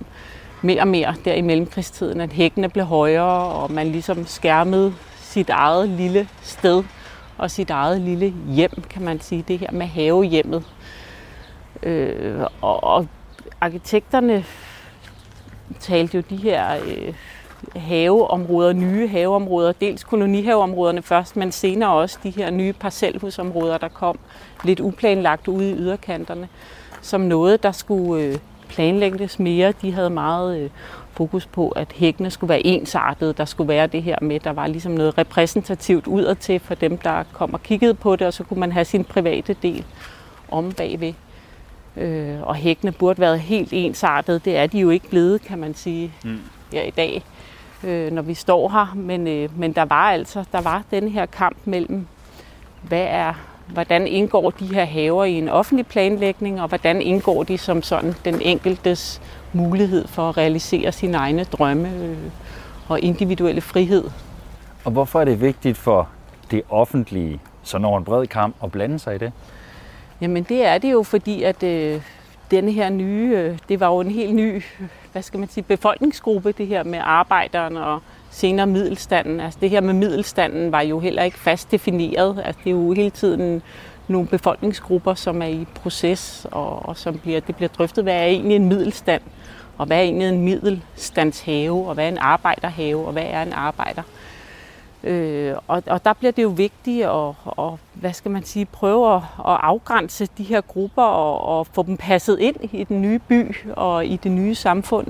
mere 0.62 0.80
og 0.80 0.88
mere 0.88 1.14
der 1.24 1.34
i 1.34 1.40
mellemkrigstiden, 1.40 2.20
at 2.20 2.32
hækkene 2.32 2.68
blev 2.68 2.84
højere, 2.84 3.52
og 3.52 3.72
man 3.72 3.86
ligesom 3.86 4.26
skærmede 4.26 4.94
sit 5.20 5.50
eget 5.50 5.88
lille 5.88 6.28
sted 6.42 6.84
og 7.38 7.50
sit 7.50 7.70
eget 7.70 8.00
lille 8.00 8.34
hjem, 8.48 8.82
kan 8.90 9.02
man 9.02 9.20
sige, 9.20 9.44
det 9.48 9.58
her 9.58 9.72
med 9.72 9.86
havehjemmet. 9.86 10.64
Øh, 11.82 12.40
og, 12.60 12.84
og 12.84 13.06
arkitekterne 13.60 14.44
talte 15.80 16.16
jo 16.16 16.22
de 16.30 16.36
her 16.36 16.76
øh, 16.86 17.14
haveområder, 17.76 18.72
nye 18.72 19.08
haveområder. 19.08 19.72
Dels 19.72 20.04
kolonihaveområderne 20.04 21.02
først, 21.02 21.36
men 21.36 21.52
senere 21.52 21.92
også 21.92 22.18
de 22.22 22.30
her 22.30 22.50
nye 22.50 22.72
parcelhusområder, 22.72 23.78
der 23.78 23.88
kom 23.88 24.18
lidt 24.64 24.80
uplanlagt 24.80 25.48
ude 25.48 25.70
i 25.70 25.74
yderkanterne, 25.74 26.48
som 27.02 27.20
noget, 27.20 27.62
der 27.62 27.72
skulle 27.72 28.24
øh, 28.24 28.38
planlægges 28.68 29.38
mere. 29.38 29.72
De 29.82 29.92
havde 29.92 30.10
meget 30.10 30.58
øh, 30.58 30.70
fokus 31.12 31.46
på, 31.46 31.68
at 31.68 31.92
hækkene 31.92 32.30
skulle 32.30 32.48
være 32.48 32.66
ensartede. 32.66 33.32
Der 33.32 33.44
skulle 33.44 33.68
være 33.68 33.86
det 33.86 34.02
her 34.02 34.18
med, 34.20 34.40
der 34.40 34.52
var 34.52 34.66
ligesom 34.66 34.92
noget 34.92 35.18
repræsentativt 35.18 36.06
udadtil 36.06 36.60
for 36.60 36.74
dem, 36.74 36.98
der 36.98 37.24
kom 37.32 37.54
og 37.54 37.62
kiggede 37.62 37.94
på 37.94 38.16
det, 38.16 38.26
og 38.26 38.32
så 38.32 38.44
kunne 38.44 38.60
man 38.60 38.72
have 38.72 38.84
sin 38.84 39.04
private 39.04 39.56
del 39.62 39.84
om 40.50 40.72
bagved. 40.72 41.12
Øh, 41.96 42.42
og 42.42 42.54
hækkene 42.54 42.92
burde 42.92 43.20
være 43.20 43.38
helt 43.38 43.72
ensartede. 43.72 44.38
Det 44.38 44.56
er 44.56 44.66
de 44.66 44.78
jo 44.78 44.90
ikke 44.90 45.08
blevet, 45.08 45.42
kan 45.42 45.58
man 45.58 45.74
sige, 45.74 46.12
mm. 46.24 46.40
her 46.72 46.82
i 46.82 46.90
dag, 46.90 47.22
øh, 47.84 48.12
når 48.12 48.22
vi 48.22 48.34
står 48.34 48.68
her. 48.68 48.94
Men, 48.94 49.26
øh, 49.26 49.58
men 49.58 49.72
der 49.72 49.84
var 49.84 50.10
altså 50.10 50.44
der 50.52 50.60
var 50.60 50.82
den 50.90 51.08
her 51.08 51.26
kamp 51.26 51.56
mellem, 51.64 52.06
hvad 52.82 53.06
er, 53.08 53.32
hvordan 53.68 54.06
indgår 54.06 54.50
de 54.50 54.74
her 54.74 54.84
haver 54.84 55.24
i 55.24 55.32
en 55.32 55.48
offentlig 55.48 55.86
planlægning, 55.86 56.62
og 56.62 56.68
hvordan 56.68 57.02
indgår 57.02 57.42
de 57.42 57.58
som 57.58 57.82
sådan 57.82 58.14
den 58.24 58.40
enkeltes 58.40 59.20
mulighed 59.52 60.08
for 60.08 60.28
at 60.28 60.36
realisere 60.36 60.92
sine 60.92 61.16
egne 61.16 61.44
drømme 61.44 61.88
øh, 61.88 62.16
og 62.88 63.00
individuelle 63.00 63.60
frihed. 63.60 64.04
Og 64.84 64.92
hvorfor 64.92 65.20
er 65.20 65.24
det 65.24 65.40
vigtigt 65.40 65.78
for 65.78 66.08
det 66.50 66.62
offentlige, 66.70 67.40
sådan 67.62 67.84
over 67.84 67.98
en 67.98 68.04
bred 68.04 68.26
kamp, 68.26 68.56
at 68.62 68.72
blande 68.72 68.98
sig 68.98 69.14
i 69.14 69.18
det? 69.18 69.32
Jamen 70.22 70.42
det 70.42 70.64
er 70.64 70.78
det 70.78 70.92
jo, 70.92 71.02
fordi 71.02 71.42
at 71.42 71.62
øh, 71.62 72.00
denne 72.50 72.72
her 72.72 72.90
nye, 72.90 73.32
øh, 73.36 73.58
det 73.68 73.80
var 73.80 73.86
jo 73.86 74.00
en 74.00 74.10
helt 74.10 74.34
ny, 74.34 74.62
hvad 75.12 75.22
skal 75.22 75.40
man 75.40 75.48
sige, 75.48 75.64
befolkningsgruppe, 75.64 76.52
det 76.52 76.66
her 76.66 76.84
med 76.84 76.98
arbejderne 77.02 77.84
og 77.84 78.00
senere 78.30 78.66
middelstanden. 78.66 79.40
Altså 79.40 79.58
det 79.62 79.70
her 79.70 79.80
med 79.80 79.94
middelstanden 79.94 80.72
var 80.72 80.80
jo 80.80 81.00
heller 81.00 81.22
ikke 81.22 81.38
fast 81.38 81.70
defineret. 81.70 82.42
Altså 82.44 82.60
det 82.64 82.70
er 82.70 82.74
jo 82.74 82.92
hele 82.92 83.10
tiden 83.10 83.62
nogle 84.08 84.28
befolkningsgrupper, 84.28 85.14
som 85.14 85.42
er 85.42 85.46
i 85.46 85.66
proces, 85.74 86.46
og, 86.50 86.88
og 86.88 86.96
som 86.96 87.18
bliver, 87.18 87.40
det 87.40 87.56
bliver 87.56 87.68
drøftet, 87.68 88.04
hvad 88.04 88.14
er 88.14 88.24
egentlig 88.24 88.56
en 88.56 88.68
middelstand, 88.68 89.22
og 89.78 89.86
hvad 89.86 89.96
er 89.96 90.02
egentlig 90.02 90.28
en 90.28 90.44
middelstandshave, 90.44 91.88
og 91.88 91.94
hvad 91.94 92.04
er 92.04 92.08
en 92.08 92.18
arbejderhave, 92.18 93.06
og 93.06 93.12
hvad 93.12 93.26
er 93.26 93.42
en 93.42 93.52
arbejder. 93.52 94.02
Øh, 95.04 95.54
og, 95.68 95.82
og 95.86 96.04
der 96.04 96.12
bliver 96.12 96.32
det 96.32 96.42
jo 96.42 96.48
vigtigt 96.48 97.04
at, 97.04 97.34
og, 97.44 97.78
hvad 97.92 98.12
skal 98.12 98.30
man 98.30 98.44
sige, 98.44 98.64
prøve 98.64 99.14
at, 99.14 99.22
at 99.38 99.58
afgrænse 99.60 100.28
de 100.38 100.42
her 100.42 100.60
grupper 100.60 101.02
og, 101.02 101.58
og 101.58 101.66
få 101.66 101.82
dem 101.82 101.96
passet 101.96 102.38
ind 102.38 102.56
i 102.72 102.84
den 102.84 103.02
nye 103.02 103.18
by 103.18 103.56
og 103.72 104.06
i 104.06 104.16
det 104.16 104.32
nye 104.32 104.54
samfund. 104.54 105.06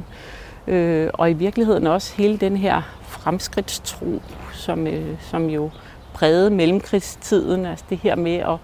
Øh, 0.66 1.10
og 1.14 1.30
i 1.30 1.32
virkeligheden 1.32 1.86
også 1.86 2.16
hele 2.16 2.36
den 2.36 2.56
her 2.56 2.82
fremskridtstro, 3.02 4.22
som, 4.52 4.86
øh, 4.86 5.20
som 5.20 5.46
jo 5.50 5.70
prægede 6.14 6.50
mellemkrigstiden, 6.50 7.66
altså 7.66 7.84
det 7.90 7.98
her 7.98 8.16
med 8.16 8.36
at, 8.36 8.56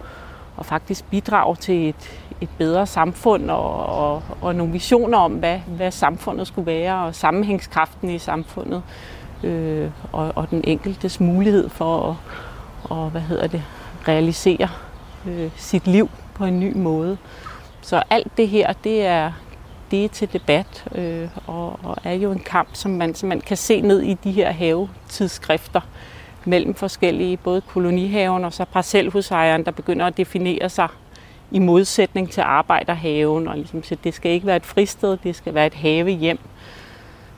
at 0.58 0.66
faktisk 0.66 1.04
bidrage 1.10 1.56
til 1.56 1.88
et, 1.88 2.20
et 2.40 2.48
bedre 2.58 2.86
samfund 2.86 3.50
og, 3.50 3.86
og, 3.86 4.22
og 4.40 4.54
nogle 4.54 4.72
visioner 4.72 5.18
om, 5.18 5.32
hvad, 5.32 5.58
hvad 5.58 5.90
samfundet 5.90 6.46
skulle 6.46 6.66
være 6.66 7.04
og 7.04 7.14
sammenhængskraften 7.14 8.10
i 8.10 8.18
samfundet 8.18 8.82
øh, 8.86 9.17
øh, 9.43 9.91
og, 10.12 10.32
og 10.34 10.51
den 10.51 10.61
enkeltes 10.64 11.20
mulighed 11.20 11.68
for 11.68 12.11
at 12.11 12.16
og, 12.84 13.11
hvad 13.11 13.20
hedder 13.20 13.47
det, 13.47 13.62
realisere 14.09 14.68
øh, 15.26 15.51
sit 15.57 15.86
liv 15.86 16.11
på 16.34 16.45
en 16.45 16.61
ny 16.61 16.76
måde. 16.76 17.18
Så 17.80 18.03
alt 18.11 18.36
det 18.36 18.49
her, 18.49 18.72
det 18.72 19.07
er, 19.07 19.32
det 19.91 20.05
er 20.05 20.09
til 20.09 20.32
debat 20.32 20.84
øh, 20.95 21.28
og, 21.47 21.80
og 21.82 21.97
er 22.05 22.12
jo 22.12 22.32
en 22.32 22.39
kamp, 22.39 22.68
som 22.72 22.91
man, 22.91 23.14
som 23.14 23.28
man 23.28 23.41
kan 23.41 23.57
se 23.57 23.80
ned 23.80 24.03
i 24.03 24.14
de 24.14 24.32
her 24.32 24.51
havetidsskrifter 24.51 25.80
mellem 26.45 26.74
forskellige, 26.74 27.36
både 27.36 27.61
kolonihaven 27.61 28.45
og 28.45 28.53
så 28.53 28.64
parcelhusejeren, 28.64 29.64
der 29.64 29.70
begynder 29.70 30.07
at 30.07 30.16
definere 30.16 30.68
sig 30.68 30.89
i 31.51 31.59
modsætning 31.59 32.30
til 32.30 32.41
arbejderhaven. 32.41 33.49
Og 33.49 33.57
ligesom, 33.57 33.82
så 33.82 33.97
det 34.05 34.14
skal 34.14 34.32
ikke 34.32 34.47
være 34.47 34.57
et 34.57 34.66
fristed, 34.66 35.16
det 35.24 35.36
skal 35.36 35.55
være 35.55 35.66
et 35.66 35.74
have 35.74 36.11
hjem. 36.11 36.39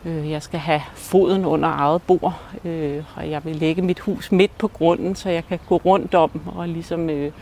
Øh, 0.05 0.31
jeg 0.31 0.43
skal 0.43 0.61
have 0.61 0.83
foden 0.95 1.45
under 1.45 1.69
eget 1.69 2.03
bord, 2.03 2.41
øh, 2.65 3.05
og 3.17 3.31
jeg 3.31 3.45
vil 3.45 3.57
lægge 3.57 3.83
mit 3.83 4.01
hus 4.01 4.33
midt 4.33 4.59
på 4.59 4.69
grunden, 4.69 5.15
så 5.15 5.31
jeg 5.31 5.47
kan 5.47 5.59
gå 5.69 5.77
rundt 5.77 6.15
om 6.15 6.31
og 6.57 6.69
ligesom 6.69 7.11
øh, 7.11 7.33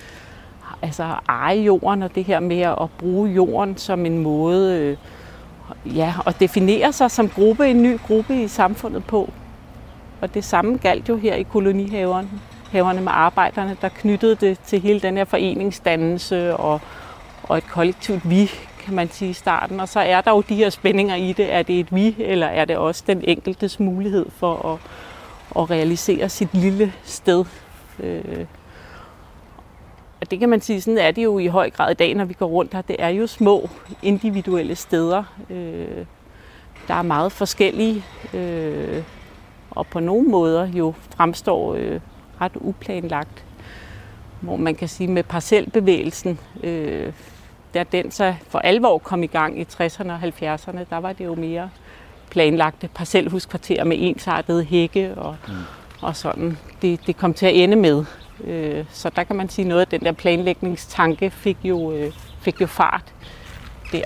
altså 0.82 1.14
eje 1.28 1.58
jorden, 1.60 2.02
og 2.02 2.14
det 2.14 2.24
her 2.24 2.40
med 2.40 2.60
at 2.60 2.90
bruge 2.98 3.30
jorden 3.30 3.76
som 3.76 4.06
en 4.06 4.18
måde 4.18 4.78
øh, 4.78 4.96
ja, 5.96 6.14
at 6.26 6.40
definere 6.40 6.92
sig 6.92 7.10
som 7.10 7.28
gruppe, 7.28 7.68
en 7.68 7.82
ny 7.82 7.98
gruppe 8.06 8.42
i 8.42 8.48
samfundet 8.48 9.04
på. 9.04 9.30
Og 10.20 10.34
det 10.34 10.44
samme 10.44 10.76
galt 10.76 11.08
jo 11.08 11.16
her 11.16 11.34
i 11.34 11.42
kolonihaverne 11.42 12.28
haverne 12.70 13.00
med 13.00 13.12
arbejderne, 13.14 13.76
der 13.80 13.88
knyttede 13.88 14.34
det 14.34 14.58
til 14.66 14.80
hele 14.80 15.00
den 15.00 15.16
her 15.16 15.24
foreningsdannelse 15.24 16.56
og, 16.56 16.80
og 17.42 17.58
et 17.58 17.66
kollektivt 17.66 18.30
vi, 18.30 18.50
kan 18.88 18.96
man 18.96 19.10
sige 19.10 19.30
i 19.30 19.32
starten. 19.32 19.80
Og 19.80 19.88
så 19.88 20.00
er 20.00 20.20
der 20.20 20.30
jo 20.30 20.40
de 20.40 20.54
her 20.54 20.70
spændinger 20.70 21.14
i 21.14 21.32
det. 21.32 21.52
Er 21.52 21.62
det 21.62 21.80
et 21.80 21.94
vi, 21.94 22.16
eller 22.18 22.46
er 22.46 22.64
det 22.64 22.76
også 22.76 23.04
den 23.06 23.24
enkeltes 23.24 23.80
mulighed 23.80 24.26
for 24.30 24.72
at, 24.72 24.78
at 25.62 25.70
realisere 25.70 26.28
sit 26.28 26.54
lille 26.54 26.92
sted? 27.04 27.44
Øh, 28.00 28.44
og 30.20 30.30
det 30.30 30.38
kan 30.38 30.48
man 30.48 30.60
sige, 30.60 30.80
sådan 30.80 30.98
er 30.98 31.10
det 31.10 31.24
jo 31.24 31.38
i 31.38 31.46
høj 31.46 31.70
grad 31.70 31.90
i 31.90 31.94
dag, 31.94 32.14
når 32.14 32.24
vi 32.24 32.34
går 32.34 32.46
rundt 32.46 32.74
her. 32.74 32.82
Det 32.82 32.96
er 32.98 33.08
jo 33.08 33.26
små 33.26 33.68
individuelle 34.02 34.74
steder. 34.74 35.24
Øh, 35.50 36.04
der 36.88 36.94
er 36.94 37.02
meget 37.02 37.32
forskellige, 37.32 38.04
øh, 38.34 39.02
og 39.70 39.86
på 39.86 40.00
nogle 40.00 40.28
måder 40.28 40.68
jo 40.68 40.94
fremstår 41.16 41.74
øh, 41.74 42.00
ret 42.40 42.52
uplanlagt. 42.54 43.44
Hvor 44.40 44.56
man 44.56 44.74
kan 44.74 44.88
sige 44.88 45.08
med 45.08 45.22
parcelbevægelsen, 45.22 46.38
øh, 46.62 47.12
da 47.74 47.84
den 47.92 48.10
så 48.10 48.34
for 48.48 48.58
alvor 48.58 48.98
kom 48.98 49.22
i 49.22 49.26
gang 49.26 49.60
i 49.60 49.62
60'erne 49.62 50.12
og 50.12 50.18
70'erne, 50.22 50.84
der 50.90 50.96
var 50.96 51.12
det 51.12 51.24
jo 51.24 51.34
mere 51.34 51.70
planlagte 52.30 52.88
parcelhuskvarterer 52.94 53.84
med 53.84 53.96
ensartede 54.00 54.64
hække 54.64 55.14
og, 55.14 55.36
mm. 55.48 55.54
og 56.02 56.16
sådan. 56.16 56.58
Det, 56.82 57.06
det 57.06 57.16
kom 57.16 57.34
til 57.34 57.46
at 57.46 57.54
ende 57.54 57.76
med. 57.76 58.04
Øh, 58.44 58.84
så 58.90 59.10
der 59.16 59.24
kan 59.24 59.36
man 59.36 59.48
sige 59.48 59.68
noget 59.68 59.80
af 59.80 59.86
den 59.86 60.00
der 60.00 60.12
planlægningstanke 60.12 61.30
fik 61.30 61.56
jo, 61.64 61.92
øh, 61.92 62.12
fik 62.40 62.60
jo 62.60 62.66
fart 62.66 63.14
der. 63.92 64.02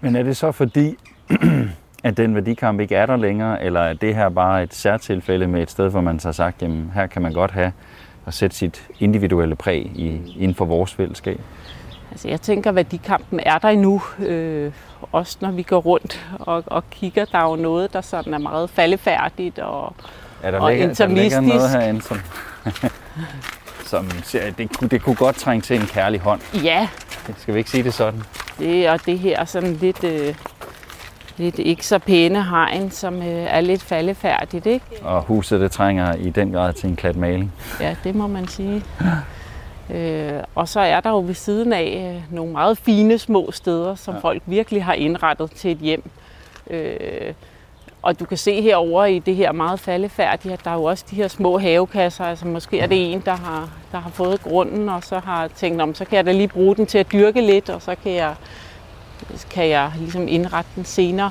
Men 0.00 0.16
er 0.16 0.22
det 0.22 0.36
så 0.36 0.52
fordi, 0.52 0.96
at 2.04 2.16
den 2.16 2.34
værdikamp 2.34 2.80
ikke 2.80 2.94
er 2.94 3.06
der 3.06 3.16
længere, 3.16 3.62
eller 3.62 3.80
er 3.80 3.92
det 3.92 4.14
her 4.14 4.28
bare 4.28 4.62
et 4.62 4.74
særtilfælde 4.74 5.46
med 5.46 5.62
et 5.62 5.70
sted, 5.70 5.90
hvor 5.90 6.00
man 6.00 6.18
så 6.18 6.28
har 6.28 6.32
sagt, 6.32 6.62
jamen 6.62 6.90
her 6.94 7.06
kan 7.06 7.22
man 7.22 7.32
godt 7.32 7.50
have 7.50 7.72
at 8.26 8.34
sætte 8.34 8.56
sit 8.56 8.88
individuelle 9.00 9.56
præg 9.56 9.90
i, 9.94 10.34
inden 10.38 10.54
for 10.54 10.64
vores 10.64 10.94
fællesskab? 10.94 11.40
Altså 12.16 12.28
jeg 12.28 12.40
tænker, 12.40 12.70
at 12.70 12.76
værdikampen 12.76 13.40
er 13.42 13.58
der 13.58 13.68
endnu, 13.68 14.02
øh, 14.18 14.72
også 15.12 15.36
når 15.40 15.50
vi 15.50 15.62
går 15.62 15.78
rundt 15.78 16.26
og, 16.40 16.64
og 16.66 16.90
kigger. 16.90 17.24
Der 17.24 17.38
er 17.38 17.50
jo 17.50 17.56
noget, 17.56 17.92
der 17.92 18.00
sådan 18.00 18.34
er 18.34 18.38
meget 18.38 18.70
faldefærdigt 18.70 19.58
og, 19.58 19.94
er 20.42 20.50
der 20.50 20.60
og 20.60 20.70
ligger, 20.70 20.88
intermistisk. 20.88 21.36
Der 21.36 21.40
ligger 21.40 21.54
noget 21.54 21.70
herinde, 21.70 22.02
som, 22.02 22.18
som 23.90 24.10
det, 24.32 24.78
kunne, 24.78 24.88
det 24.88 25.02
kunne 25.02 25.14
godt 25.14 25.36
trænge 25.36 25.62
til 25.62 25.76
en 25.76 25.86
kærlig 25.86 26.20
hånd. 26.20 26.40
Ja. 26.62 26.88
Skal 27.38 27.54
vi 27.54 27.58
ikke 27.58 27.70
sige 27.70 27.82
det 27.82 27.94
sådan? 27.94 28.22
Det 28.58 28.90
og 28.90 29.06
det 29.06 29.18
her 29.18 29.44
sådan 29.44 29.72
lidt... 29.72 30.04
Øh, 30.04 30.34
lidt 31.36 31.58
ikke 31.58 31.86
så 31.86 31.98
pæne 31.98 32.44
hegn, 32.44 32.90
som 32.90 33.14
øh, 33.14 33.22
er 33.28 33.60
lidt 33.60 33.82
faldefærdigt, 33.82 34.66
ikke? 34.66 34.86
Og 35.02 35.22
huset, 35.22 35.60
det 35.60 35.72
trænger 35.72 36.14
i 36.14 36.30
den 36.30 36.52
grad 36.52 36.72
til 36.72 36.88
en 36.88 36.96
klat 36.96 37.16
maling. 37.16 37.52
Ja, 37.80 37.96
det 38.04 38.14
må 38.14 38.26
man 38.26 38.48
sige. 38.48 38.82
øh, 39.90 40.42
og 40.54 40.68
så 40.68 40.80
er 40.80 41.00
der 41.00 41.10
jo 41.10 41.22
ved 41.26 41.34
siden 41.34 41.72
af 41.72 42.14
øh, 42.16 42.34
nogle 42.34 42.52
meget 42.52 42.78
fine 42.78 43.18
små 43.18 43.50
steder, 43.50 43.94
som 43.94 44.14
ja. 44.14 44.20
folk 44.20 44.42
virkelig 44.46 44.84
har 44.84 44.92
indrettet 44.92 45.50
til 45.50 45.70
et 45.70 45.78
hjem. 45.78 46.10
Øh, 46.70 47.32
og 48.02 48.20
du 48.20 48.24
kan 48.24 48.36
se 48.36 48.62
herover 48.62 49.04
i 49.04 49.18
det 49.18 49.36
her 49.36 49.52
meget 49.52 49.80
faldefærdige, 49.80 50.52
at 50.52 50.64
der 50.64 50.70
er 50.70 50.74
jo 50.74 50.84
også 50.84 51.04
de 51.10 51.16
her 51.16 51.28
små 51.28 51.58
havekasser. 51.58 52.24
Altså 52.24 52.46
måske 52.46 52.80
er 52.80 52.86
det 52.86 53.12
en, 53.12 53.20
der 53.20 53.36
har, 53.36 53.70
der 53.92 53.98
har 53.98 54.10
fået 54.10 54.42
grunden, 54.42 54.88
og 54.88 55.04
så 55.04 55.18
har 55.18 55.48
tænkt, 55.48 55.82
om 55.82 55.94
så 55.94 56.04
kan 56.04 56.16
jeg 56.16 56.26
da 56.26 56.32
lige 56.32 56.48
bruge 56.48 56.76
den 56.76 56.86
til 56.86 56.98
at 56.98 57.12
dyrke 57.12 57.40
lidt, 57.40 57.70
og 57.70 57.82
så 57.82 57.94
kan 58.02 58.14
jeg 58.14 58.34
kan 59.50 59.68
jeg 59.68 59.92
ligesom 59.98 60.28
indrette 60.28 60.70
den 60.76 60.84
senere. 60.84 61.30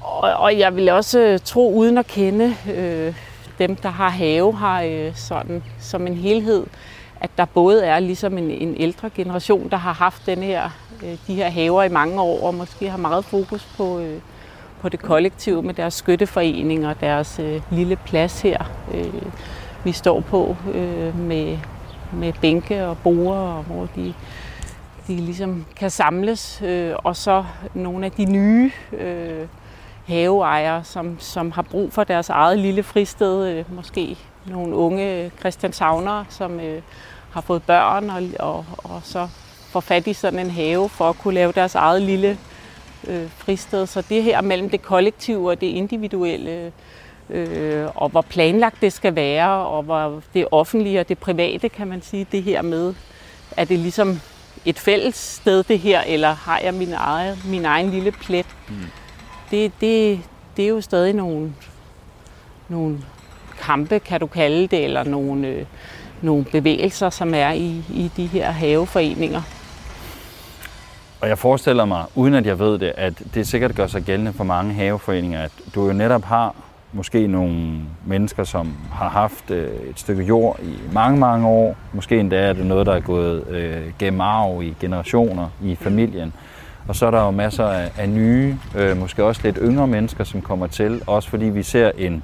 Og, 0.00 0.32
og 0.34 0.58
jeg 0.58 0.76
vil 0.76 0.88
også 0.88 1.40
tro, 1.44 1.74
uden 1.74 1.98
at 1.98 2.06
kende 2.06 2.56
øh, 2.74 3.14
dem, 3.58 3.76
der 3.76 3.88
har 3.88 4.08
have, 4.08 4.56
har 4.56 4.82
øh, 4.82 5.14
sådan 5.14 5.62
som 5.78 6.06
en 6.06 6.14
helhed, 6.14 6.66
at 7.20 7.30
der 7.38 7.44
både 7.44 7.84
er 7.84 8.00
ligesom 8.00 8.38
en, 8.38 8.50
en 8.50 8.76
ældre 8.78 9.10
generation, 9.10 9.68
der 9.70 9.76
har 9.76 9.92
haft 9.92 10.26
den 10.26 10.38
her, 10.38 10.70
øh, 11.04 11.16
de 11.26 11.34
her 11.34 11.50
haver 11.50 11.82
i 11.82 11.88
mange 11.88 12.20
år, 12.20 12.46
og 12.46 12.54
måske 12.54 12.90
har 12.90 12.98
meget 12.98 13.24
fokus 13.24 13.68
på, 13.76 13.98
øh, 13.98 14.18
på 14.80 14.88
det 14.88 15.00
kollektive 15.00 15.62
med 15.62 15.74
deres 15.74 15.94
skytteforening 15.94 16.86
og 16.86 17.00
deres 17.00 17.38
øh, 17.38 17.62
lille 17.70 17.96
plads 17.96 18.40
her, 18.40 18.70
øh, 18.94 19.22
vi 19.84 19.92
står 19.92 20.20
på 20.20 20.56
øh, 20.74 21.18
med, 21.18 21.58
med 22.12 22.32
bænke 22.40 22.86
og 22.86 22.98
borer, 22.98 23.62
hvor 23.62 23.88
de 23.96 24.14
de 25.06 25.16
ligesom 25.16 25.64
kan 25.76 25.90
samles, 25.90 26.62
øh, 26.64 26.94
og 26.98 27.16
så 27.16 27.44
nogle 27.74 28.06
af 28.06 28.12
de 28.12 28.24
nye 28.24 28.70
øh, 28.92 29.46
haveejere, 30.06 30.84
som, 30.84 31.16
som 31.20 31.50
har 31.50 31.62
brug 31.62 31.92
for 31.92 32.04
deres 32.04 32.28
eget 32.28 32.58
lille 32.58 32.82
fristed. 32.82 33.48
Øh, 33.48 33.74
måske 33.74 34.18
nogle 34.46 34.76
unge 34.76 35.30
Christianshavnere, 35.38 36.24
som 36.28 36.60
øh, 36.60 36.82
har 37.32 37.40
fået 37.40 37.62
børn 37.62 38.10
og, 38.10 38.22
og, 38.38 38.64
og 38.78 39.00
så 39.04 39.28
får 39.70 39.80
fat 39.80 40.06
i 40.06 40.12
sådan 40.12 40.38
en 40.38 40.50
have 40.50 40.88
for 40.88 41.08
at 41.08 41.18
kunne 41.18 41.34
lave 41.34 41.52
deres 41.52 41.74
eget 41.74 42.02
lille 42.02 42.38
øh, 43.08 43.30
fristed. 43.30 43.86
Så 43.86 44.02
det 44.08 44.22
her 44.22 44.40
mellem 44.40 44.70
det 44.70 44.82
kollektive 44.82 45.50
og 45.50 45.60
det 45.60 45.66
individuelle, 45.66 46.72
øh, 47.30 47.86
og 47.94 48.08
hvor 48.08 48.20
planlagt 48.20 48.80
det 48.80 48.92
skal 48.92 49.14
være, 49.14 49.50
og 49.50 49.82
hvor 49.82 50.22
det 50.34 50.46
offentlige 50.50 51.00
og 51.00 51.08
det 51.08 51.18
private, 51.18 51.68
kan 51.68 51.88
man 51.88 52.02
sige, 52.02 52.26
det 52.32 52.42
her 52.42 52.62
med, 52.62 52.94
er 53.56 53.64
det 53.64 53.78
ligesom 53.78 54.20
et 54.64 54.78
fælles 54.78 55.14
sted 55.14 55.62
det 55.62 55.78
her, 55.78 56.00
eller 56.00 56.32
har 56.32 56.58
jeg 56.58 56.74
min 56.74 56.92
egen, 56.92 57.38
min 57.44 57.64
egen 57.64 57.90
lille 57.90 58.10
plet? 58.12 58.46
Mm. 58.68 58.74
Det, 59.52 59.72
det, 59.80 60.20
det 60.56 60.64
er 60.64 60.68
jo 60.68 60.80
stadig 60.80 61.12
nogle, 61.12 61.52
nogle 62.68 62.98
kampe, 63.60 63.98
kan 63.98 64.20
du 64.20 64.26
kalde 64.26 64.66
det, 64.66 64.84
eller 64.84 65.04
nogle, 65.04 65.46
øh, 65.46 65.64
nogle 66.22 66.44
bevægelser, 66.44 67.10
som 67.10 67.34
er 67.34 67.50
i, 67.50 67.84
i 67.90 68.10
de 68.16 68.26
her 68.26 68.50
haveforeninger. 68.50 69.42
Og 71.20 71.28
jeg 71.28 71.38
forestiller 71.38 71.84
mig, 71.84 72.04
uden 72.14 72.34
at 72.34 72.46
jeg 72.46 72.58
ved 72.58 72.78
det, 72.78 72.92
at 72.96 73.22
det 73.34 73.48
sikkert 73.48 73.74
gør 73.74 73.86
sig 73.86 74.02
gældende 74.02 74.32
for 74.32 74.44
mange 74.44 74.74
haveforeninger, 74.74 75.42
at 75.42 75.52
du 75.74 75.86
jo 75.86 75.92
netop 75.92 76.24
har 76.24 76.54
måske 76.92 77.26
nogle 77.26 77.80
mennesker, 78.06 78.44
som 78.44 78.76
har 78.92 79.08
haft 79.08 79.50
øh, 79.50 79.90
et 79.90 80.00
stykke 80.00 80.22
jord 80.22 80.60
i 80.62 80.78
mange, 80.92 81.18
mange 81.18 81.48
år. 81.48 81.76
Måske 81.92 82.20
endda 82.20 82.36
er 82.36 82.52
det 82.52 82.66
noget, 82.66 82.86
der 82.86 82.92
er 82.92 83.00
gået 83.00 83.48
øh, 83.48 83.82
gennem 83.98 84.20
arv 84.20 84.62
i 84.62 84.74
generationer 84.80 85.48
i 85.62 85.74
familien. 85.74 86.32
Og 86.88 86.96
så 86.96 87.06
er 87.06 87.10
der 87.10 87.24
jo 87.24 87.30
masser 87.30 87.64
af, 87.64 87.90
af 87.98 88.08
nye, 88.08 88.58
øh, 88.76 88.96
måske 88.96 89.24
også 89.24 89.40
lidt 89.44 89.58
yngre 89.62 89.86
mennesker, 89.86 90.24
som 90.24 90.42
kommer 90.42 90.66
til. 90.66 91.02
Også 91.06 91.28
fordi 91.28 91.44
vi 91.44 91.62
ser 91.62 91.90
en, 91.98 92.22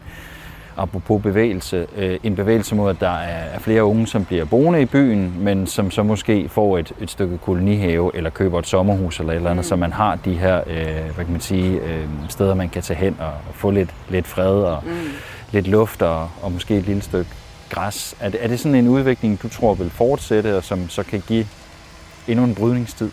apropos 0.77 1.23
bevægelse, 1.23 1.87
øh, 1.97 2.19
en 2.23 2.37
bevægelse 2.37 2.75
mod, 2.75 2.91
at 2.91 3.01
der 3.01 3.17
er 3.19 3.59
flere 3.59 3.85
unge, 3.85 4.07
som 4.07 4.25
bliver 4.25 4.45
boende 4.45 4.83
i 4.83 4.87
byen, 4.87 5.35
men 5.39 5.67
som 5.67 5.91
så 5.91 6.03
måske 6.03 6.49
får 6.49 6.79
et, 6.79 6.93
et 7.01 7.11
stykke 7.11 7.39
kolonihave, 7.39 8.11
eller 8.15 8.31
køber 8.31 8.59
et 8.59 8.67
sommerhus 8.67 9.21
eller 9.21 9.33
et 9.33 9.37
eller 9.37 9.51
andet, 9.51 9.65
mm. 9.65 9.69
så 9.69 9.77
man 9.77 9.93
har 9.93 10.17
de 10.17 10.33
her, 10.33 10.63
øh, 10.67 11.15
hvad 11.15 11.25
kan 11.25 11.33
man 11.33 11.41
sige, 11.41 11.81
øh, 11.81 12.09
steder, 12.29 12.55
man 12.55 12.69
kan 12.69 12.83
tage 12.83 12.99
hen 12.99 13.17
og, 13.21 13.27
og 13.27 13.55
få 13.55 13.71
lidt, 13.71 13.91
lidt 14.09 14.27
fred 14.27 14.63
og 14.63 14.83
mm. 14.87 14.93
lidt 15.53 15.67
luft 15.67 16.03
og, 16.03 16.31
og 16.43 16.53
måske 16.53 16.77
et 16.77 16.85
lille 16.85 17.03
stykke 17.03 17.31
græs. 17.71 18.15
Er 18.21 18.29
det, 18.29 18.45
er 18.45 18.49
det 18.49 18.61
sådan 18.61 18.75
en 18.75 18.89
udvikling, 18.89 19.43
du 19.43 19.49
tror 19.49 19.75
vil 19.75 19.91
fortsætte, 19.91 20.57
og 20.57 20.65
som 20.65 20.89
så 20.89 21.03
kan 21.03 21.23
give 21.29 21.47
endnu 22.29 22.45
en 22.45 22.55
brydningstid? 22.55 23.11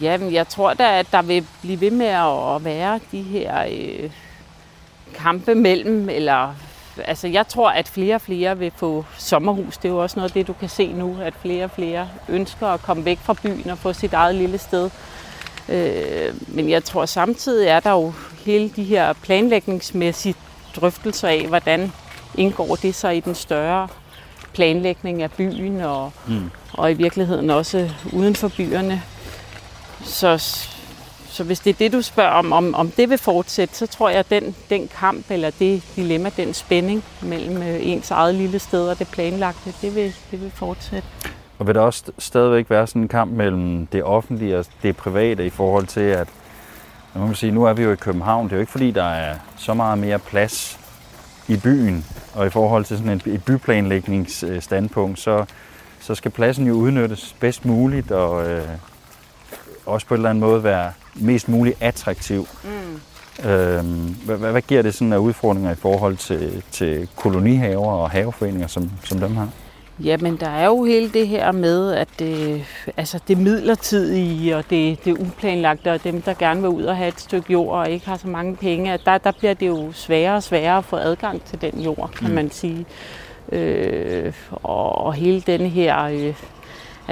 Jamen, 0.00 0.32
jeg 0.32 0.48
tror 0.48 0.74
da, 0.74 0.98
at 0.98 1.06
der 1.12 1.22
vil 1.22 1.46
blive 1.62 1.80
ved 1.80 1.90
med 1.90 2.06
at 2.06 2.64
være 2.64 3.00
de 3.12 3.22
her 3.22 3.64
øh, 3.70 4.10
kampe 5.14 5.54
mellem, 5.54 6.08
eller 6.08 6.54
altså 7.04 7.28
jeg 7.28 7.48
tror, 7.48 7.70
at 7.70 7.88
flere 7.88 8.14
og 8.14 8.20
flere 8.20 8.58
vil 8.58 8.72
få 8.76 9.04
sommerhus. 9.18 9.76
Det 9.76 9.88
er 9.88 9.92
jo 9.92 10.02
også 10.02 10.18
noget 10.18 10.30
af 10.30 10.34
det, 10.34 10.46
du 10.46 10.52
kan 10.52 10.68
se 10.68 10.92
nu, 10.92 11.16
at 11.22 11.34
flere 11.42 11.64
og 11.64 11.70
flere 11.70 12.08
ønsker 12.28 12.66
at 12.66 12.82
komme 12.82 13.04
væk 13.04 13.18
fra 13.18 13.34
byen 13.42 13.70
og 13.70 13.78
få 13.78 13.92
sit 13.92 14.12
eget 14.12 14.34
lille 14.34 14.58
sted. 14.58 14.90
Øh, 15.68 16.34
men 16.48 16.70
jeg 16.70 16.84
tror 16.84 17.06
samtidig 17.06 17.68
er 17.68 17.80
der 17.80 17.90
jo 17.90 18.12
hele 18.44 18.68
de 18.68 18.84
her 18.84 19.12
planlægningsmæssige 19.12 20.34
drøftelser 20.76 21.28
af, 21.28 21.46
hvordan 21.48 21.92
indgår 22.34 22.76
det 22.76 22.94
så 22.94 23.08
i 23.08 23.20
den 23.20 23.34
større 23.34 23.88
planlægning 24.54 25.22
af 25.22 25.30
byen 25.30 25.80
og, 25.80 26.12
mm. 26.26 26.50
og 26.72 26.90
i 26.90 26.94
virkeligheden 26.94 27.50
også 27.50 27.90
uden 28.12 28.36
for 28.36 28.48
byerne. 28.48 29.02
Så 30.04 30.38
så 31.32 31.44
hvis 31.44 31.60
det 31.60 31.70
er 31.70 31.74
det, 31.74 31.92
du 31.92 32.02
spørger 32.02 32.30
om, 32.30 32.52
om, 32.52 32.74
om 32.74 32.90
det 32.90 33.10
vil 33.10 33.18
fortsætte, 33.18 33.74
så 33.74 33.86
tror 33.86 34.08
jeg, 34.08 34.18
at 34.18 34.30
den, 34.30 34.54
den 34.70 34.88
kamp 34.88 35.30
eller 35.30 35.50
det 35.58 35.82
dilemma, 35.96 36.30
den 36.36 36.54
spænding 36.54 37.04
mellem 37.22 37.62
øh, 37.62 37.78
ens 37.80 38.10
eget 38.10 38.34
lille 38.34 38.58
sted 38.58 38.88
og 38.88 38.98
det 38.98 39.08
planlagte, 39.08 39.74
det 39.82 39.94
vil, 39.94 40.14
det 40.30 40.40
vil 40.40 40.50
fortsætte. 40.50 41.08
Og 41.58 41.66
vil 41.66 41.74
der 41.74 41.80
også 41.80 42.04
stadigvæk 42.18 42.70
være 42.70 42.86
sådan 42.86 43.02
en 43.02 43.08
kamp 43.08 43.32
mellem 43.32 43.86
det 43.86 44.04
offentlige 44.04 44.58
og 44.58 44.66
det 44.82 44.96
private 44.96 45.46
i 45.46 45.50
forhold 45.50 45.86
til, 45.86 46.00
at 46.00 46.28
man 47.14 47.26
kan 47.26 47.34
sige, 47.34 47.52
nu 47.52 47.64
er 47.64 47.72
vi 47.72 47.82
jo 47.82 47.92
i 47.92 47.96
København, 47.96 48.46
det 48.46 48.52
er 48.52 48.56
jo 48.56 48.60
ikke 48.60 48.72
fordi, 48.72 48.90
der 48.90 49.04
er 49.04 49.34
så 49.56 49.74
meget 49.74 49.98
mere 49.98 50.18
plads 50.18 50.78
i 51.48 51.56
byen, 51.56 52.04
og 52.34 52.46
i 52.46 52.50
forhold 52.50 52.84
til 52.84 52.98
sådan 52.98 53.20
et 53.26 53.44
byplanlægningsstandpunkt, 53.44 55.18
så, 55.18 55.44
så 56.00 56.14
skal 56.14 56.30
pladsen 56.30 56.66
jo 56.66 56.74
udnyttes 56.74 57.36
bedst 57.40 57.64
muligt, 57.64 58.10
og 58.10 58.50
øh, 58.50 58.68
også 59.86 60.06
på 60.06 60.14
en 60.14 60.18
eller 60.18 60.30
anden 60.30 60.44
måde 60.44 60.64
være 60.64 60.92
mest 61.14 61.48
muligt 61.48 61.76
attraktiv. 61.80 62.46
Mm. 62.64 63.00
Øhm, 63.50 64.16
hvad, 64.24 64.36
hvad 64.36 64.62
giver 64.62 64.82
det 64.82 64.94
sådan 64.94 65.12
af 65.12 65.18
udfordringer 65.18 65.70
i 65.72 65.74
forhold 65.74 66.16
til, 66.16 66.62
til 66.70 67.08
kolonihaver 67.16 67.92
og 67.92 68.10
haveforeninger, 68.10 68.66
som, 68.66 68.90
som 69.04 69.18
dem 69.18 69.36
har? 69.36 69.48
Jamen, 70.04 70.36
der 70.36 70.48
er 70.48 70.66
jo 70.66 70.84
hele 70.84 71.08
det 71.08 71.28
her 71.28 71.52
med, 71.52 71.92
at 71.92 72.08
det, 72.18 72.64
altså 72.96 73.20
det 73.28 73.38
midlertidige 73.38 74.56
og 74.56 74.64
det, 74.70 75.04
det 75.04 75.18
uplanlagte, 75.18 75.92
og 75.92 76.04
dem, 76.04 76.22
der 76.22 76.34
gerne 76.34 76.60
vil 76.60 76.70
ud 76.70 76.82
og 76.82 76.96
have 76.96 77.08
et 77.08 77.20
stykke 77.20 77.52
jord 77.52 77.78
og 77.78 77.90
ikke 77.90 78.06
har 78.06 78.16
så 78.16 78.28
mange 78.28 78.56
penge, 78.56 78.92
at 78.92 79.00
der, 79.04 79.18
der 79.18 79.32
bliver 79.38 79.54
det 79.54 79.66
jo 79.66 79.92
sværere 79.92 80.36
og 80.36 80.42
sværere 80.42 80.78
at 80.78 80.84
få 80.84 80.96
adgang 80.96 81.44
til 81.44 81.60
den 81.60 81.80
jord, 81.80 82.10
kan 82.16 82.28
mm. 82.28 82.34
man 82.34 82.50
sige. 82.50 82.86
Øh, 83.52 84.32
og, 84.50 84.98
og 84.98 85.14
hele 85.14 85.40
den 85.40 85.60
her 85.60 86.02
øh, 86.02 86.34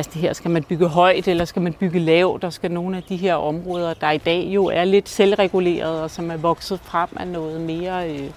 Altså 0.00 0.10
det 0.14 0.20
her, 0.20 0.32
skal 0.32 0.50
man 0.50 0.64
bygge 0.64 0.86
højt, 0.86 1.28
eller 1.28 1.44
skal 1.44 1.62
man 1.62 1.72
bygge 1.72 1.98
lavt? 1.98 2.42
Der 2.42 2.50
skal 2.50 2.70
nogle 2.70 2.96
af 2.96 3.02
de 3.02 3.16
her 3.16 3.34
områder, 3.34 3.94
der 3.94 4.10
i 4.10 4.18
dag 4.18 4.44
jo 4.54 4.66
er 4.66 4.84
lidt 4.84 5.08
selvreguleret, 5.08 6.02
og 6.02 6.10
som 6.10 6.30
er 6.30 6.36
vokset 6.36 6.80
frem 6.84 7.08
af 7.16 7.28
noget 7.28 7.60
mere, 7.60 8.10
øh, 8.10 8.30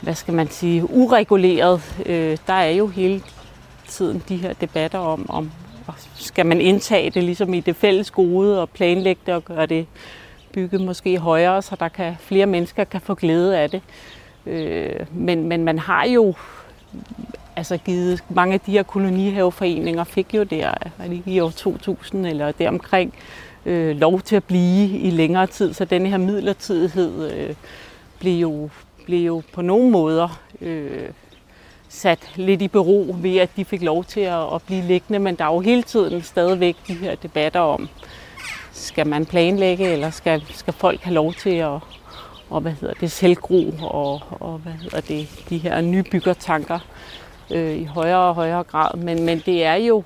hvad 0.00 0.14
skal 0.14 0.34
man 0.34 0.50
sige, 0.50 0.90
ureguleret. 0.90 2.02
Øh, 2.06 2.38
der 2.46 2.52
er 2.52 2.70
jo 2.70 2.86
hele 2.86 3.22
tiden 3.88 4.22
de 4.28 4.36
her 4.36 4.52
debatter 4.52 4.98
om, 4.98 5.26
om 5.30 5.50
skal 6.14 6.46
man 6.46 6.60
indtage 6.60 7.10
det 7.10 7.24
ligesom 7.24 7.54
i 7.54 7.60
det 7.60 7.76
fælles 7.76 8.10
gode 8.10 8.62
og 8.62 8.70
planlægge 8.70 9.22
det 9.26 9.34
og 9.34 9.44
gøre 9.44 9.66
det 9.66 9.86
bygget 10.52 10.80
måske 10.80 11.18
højere, 11.18 11.62
så 11.62 11.76
der 11.80 11.88
kan 11.88 12.16
flere 12.20 12.46
mennesker 12.46 12.84
kan 12.84 13.00
få 13.00 13.14
glæde 13.14 13.58
af 13.58 13.70
det. 13.70 13.82
Øh, 14.46 15.06
men, 15.10 15.48
men 15.48 15.64
man 15.64 15.78
har 15.78 16.06
jo 16.06 16.34
altså 17.58 17.76
givet 17.76 18.24
mange 18.28 18.54
af 18.54 18.60
de 18.60 18.72
her 18.72 18.82
kolonihaveforeninger 18.82 20.04
fik 20.04 20.34
jo 20.34 20.42
der, 20.42 20.72
var 20.98 21.06
det 21.06 21.22
i 21.26 21.40
år 21.40 21.50
2000 21.50 22.26
eller 22.26 22.52
deromkring, 22.52 23.14
øh, 23.66 23.96
lov 23.96 24.20
til 24.20 24.36
at 24.36 24.44
blive 24.44 24.98
i 24.98 25.10
længere 25.10 25.46
tid, 25.46 25.72
så 25.72 25.84
den 25.84 26.06
her 26.06 26.16
midlertidighed 26.16 27.32
øh, 27.32 27.54
blev, 28.18 28.40
jo, 28.40 28.70
blev 29.04 29.26
jo 29.26 29.42
på 29.52 29.62
nogle 29.62 29.90
måder 29.90 30.40
øh, 30.60 31.08
sat 31.88 32.30
lidt 32.36 32.62
i 32.62 32.68
bero 32.68 33.16
ved, 33.18 33.36
at 33.36 33.50
de 33.56 33.64
fik 33.64 33.82
lov 33.82 34.04
til 34.04 34.20
at, 34.20 34.54
at 34.54 34.62
blive 34.66 34.82
liggende, 34.82 35.18
men 35.18 35.34
der 35.34 35.44
er 35.44 35.54
jo 35.54 35.60
hele 35.60 35.82
tiden 35.82 36.22
stadigvæk 36.22 36.76
de 36.88 36.94
her 36.94 37.14
debatter 37.14 37.60
om, 37.60 37.88
skal 38.72 39.06
man 39.06 39.26
planlægge, 39.26 39.88
eller 39.88 40.10
skal, 40.10 40.42
skal 40.48 40.72
folk 40.72 41.00
have 41.00 41.14
lov 41.14 41.34
til 41.34 41.54
at, 41.54 41.78
og 42.50 42.60
hvad 42.60 42.72
hedder 42.72 42.94
det, 43.00 43.10
selvgro 43.12 43.74
og, 43.80 44.22
og 44.30 44.58
hvad 44.58 44.72
hedder 44.72 45.00
det, 45.00 45.28
de 45.48 45.58
her 45.58 45.80
nybyggertanker 45.80 46.78
øh, 47.50 47.76
i 47.76 47.84
højere 47.84 48.28
og 48.28 48.34
højere 48.34 48.62
grad. 48.62 48.96
Men, 48.96 49.24
men 49.24 49.42
det 49.46 49.64
er 49.64 49.74
jo, 49.74 50.02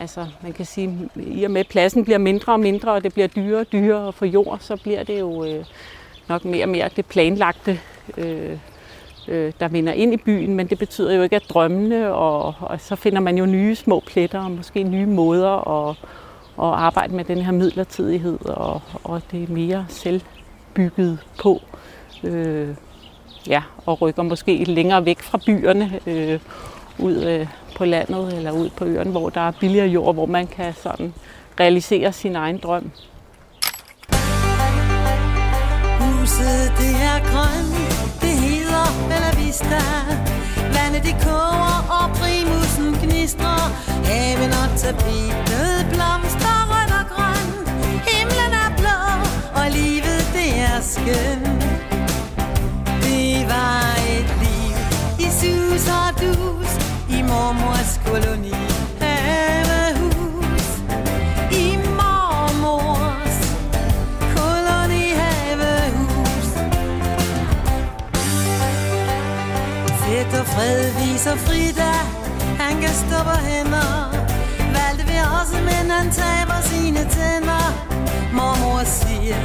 altså 0.00 0.26
man 0.42 0.52
kan 0.52 0.64
sige, 0.64 1.08
i 1.16 1.44
og 1.44 1.50
med 1.50 1.60
at 1.60 1.68
pladsen 1.68 2.04
bliver 2.04 2.18
mindre 2.18 2.52
og 2.52 2.60
mindre, 2.60 2.92
og 2.92 3.04
det 3.04 3.12
bliver 3.12 3.28
dyrere 3.28 3.60
og 3.60 3.72
dyrere 3.72 4.08
at 4.08 4.14
få 4.14 4.24
jord, 4.24 4.58
så 4.60 4.76
bliver 4.76 5.02
det 5.02 5.20
jo 5.20 5.44
øh, 5.44 5.64
nok 6.28 6.44
mere 6.44 6.64
og 6.64 6.68
mere 6.68 6.90
det 6.96 7.06
planlagte, 7.06 7.80
øh, 8.16 8.58
øh, 9.28 9.52
der 9.60 9.68
vinder 9.68 9.92
ind 9.92 10.14
i 10.14 10.16
byen, 10.16 10.54
men 10.54 10.66
det 10.66 10.78
betyder 10.78 11.14
jo 11.14 11.22
ikke, 11.22 11.36
at 11.36 11.44
drømmene, 11.48 12.14
og, 12.14 12.54
og 12.60 12.80
så 12.80 12.96
finder 12.96 13.20
man 13.20 13.38
jo 13.38 13.46
nye 13.46 13.74
små 13.74 14.02
pletter, 14.06 14.40
og 14.40 14.50
måske 14.50 14.82
nye 14.82 15.06
måder 15.06 15.68
at, 15.88 15.96
at 16.58 16.84
arbejde 16.84 17.14
med 17.14 17.24
den 17.24 17.38
her 17.38 17.52
midlertidighed, 17.52 18.38
og, 18.44 18.82
og 19.04 19.22
det 19.30 19.42
er 19.42 19.52
mere 19.52 19.86
selvbygget 19.88 21.18
på. 21.38 21.62
Øh, 22.24 22.68
ja, 23.48 23.62
og 23.86 24.02
rykker 24.02 24.22
måske 24.22 24.64
længere 24.64 25.04
væk 25.04 25.22
fra 25.22 25.38
byerne, 25.46 26.00
øh, 26.06 26.40
ud 26.98 27.14
øh, 27.14 27.46
på 27.76 27.84
landet 27.84 28.36
eller 28.36 28.52
ud 28.52 28.70
på 28.70 28.84
øerne, 28.84 29.10
hvor 29.10 29.28
der 29.28 29.40
er 29.40 29.52
billigere 29.60 29.86
jord, 29.86 30.14
hvor 30.14 30.26
man 30.26 30.46
kan 30.46 30.74
sådan 30.82 31.14
realisere 31.60 32.12
sin 32.12 32.36
egen 32.36 32.58
drøm. 32.58 32.90
Huset 36.00 36.72
det 36.80 36.94
er 37.12 37.18
grønt, 37.30 38.20
det 38.20 38.34
hedder 38.44 38.86
Bella 39.08 39.32
Vista. 39.44 39.82
Vandet 40.74 41.02
det 41.08 41.16
koger 41.24 41.78
og 41.98 42.06
primusen 42.18 42.88
gnistrer. 43.02 43.62
Haven 44.08 44.52
og 44.62 44.68
tapetet 44.82 45.76
blomster 45.92 46.56
rødt 46.70 46.92
og 47.00 47.06
grøn. 47.14 47.48
Himlen 48.08 48.52
er 48.64 48.70
blå, 48.80 48.98
og 49.60 49.66
livet 49.70 50.22
det 50.36 50.50
er 50.70 50.80
skønt 50.80 51.95
var 53.48 53.94
et 54.16 54.30
liv 54.42 54.76
I 55.26 55.28
sus 55.40 55.84
og 56.00 56.10
dus 56.20 56.70
I 57.16 57.22
mormors 57.22 57.92
koloni 58.06 58.54
Havehus 59.02 60.66
I 61.64 61.66
mormors 61.98 63.38
koloni 64.36 65.06
Havehus 65.20 66.48
Tæt 70.00 70.40
og 70.40 70.46
fred 70.46 70.82
viser 70.98 71.36
Frida 71.36 71.92
Han 72.62 72.80
kan 72.80 72.94
stå 72.94 73.18
på 73.28 73.36
hænder 73.48 73.92
Valgte 74.76 75.04
vi 75.06 75.18
også, 75.40 75.56
men 75.68 75.90
han 75.90 76.10
taber 76.10 76.60
sine 76.62 77.02
tænder 77.16 77.66
Mormor 78.32 78.82
siger 78.84 79.42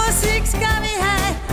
Musik 0.00 0.42
skal 0.46 0.78
vi 0.86 0.94
have 1.00 1.45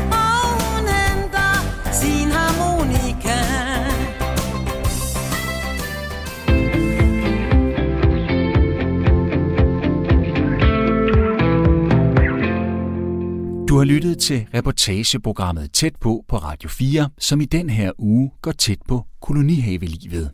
Du 13.73 13.77
har 13.77 13.85
lyttet 13.85 14.17
til 14.19 14.47
reportageprogrammet 14.53 15.71
Tæt 15.71 15.95
på 16.01 16.25
på 16.27 16.37
Radio 16.37 16.69
4, 16.69 17.09
som 17.19 17.41
i 17.41 17.45
den 17.45 17.69
her 17.69 17.91
uge 17.97 18.31
går 18.41 18.51
tæt 18.51 18.77
på 18.87 19.05
kolonihavelivet. 19.21 20.31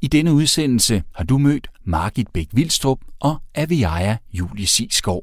I 0.00 0.06
denne 0.06 0.32
udsendelse 0.32 1.02
har 1.14 1.24
du 1.24 1.38
mødt 1.38 1.68
Margit 1.84 2.28
Bæk 2.28 2.48
Vildstrup 2.52 2.98
og 3.20 3.36
Aviaja 3.54 4.16
Julie 4.32 4.66
Sigskov. 4.66 5.22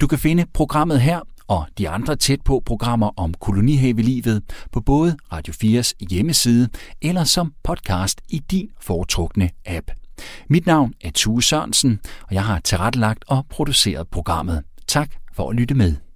Du 0.00 0.06
kan 0.06 0.18
finde 0.18 0.46
programmet 0.54 1.00
her 1.00 1.20
og 1.48 1.66
de 1.78 1.88
andre 1.88 2.16
tæt 2.16 2.40
på 2.44 2.62
programmer 2.66 3.10
om 3.16 3.34
kolonihavelivet 3.34 4.42
på 4.72 4.80
både 4.80 5.16
Radio 5.32 5.54
4's 5.80 5.92
hjemmeside 6.10 6.68
eller 7.02 7.24
som 7.24 7.52
podcast 7.64 8.20
i 8.28 8.38
din 8.38 8.70
foretrukne 8.80 9.50
app. 9.66 9.90
Mit 10.48 10.66
navn 10.66 10.94
er 11.00 11.10
Tue 11.14 11.42
Sørensen, 11.42 12.00
og 12.22 12.34
jeg 12.34 12.44
har 12.44 12.60
tilrettelagt 12.60 13.24
og 13.28 13.46
produceret 13.48 14.08
programmet. 14.08 14.62
Tak 14.86 15.10
for 15.34 15.50
at 15.50 15.56
lytte 15.56 15.74
med. 15.74 16.11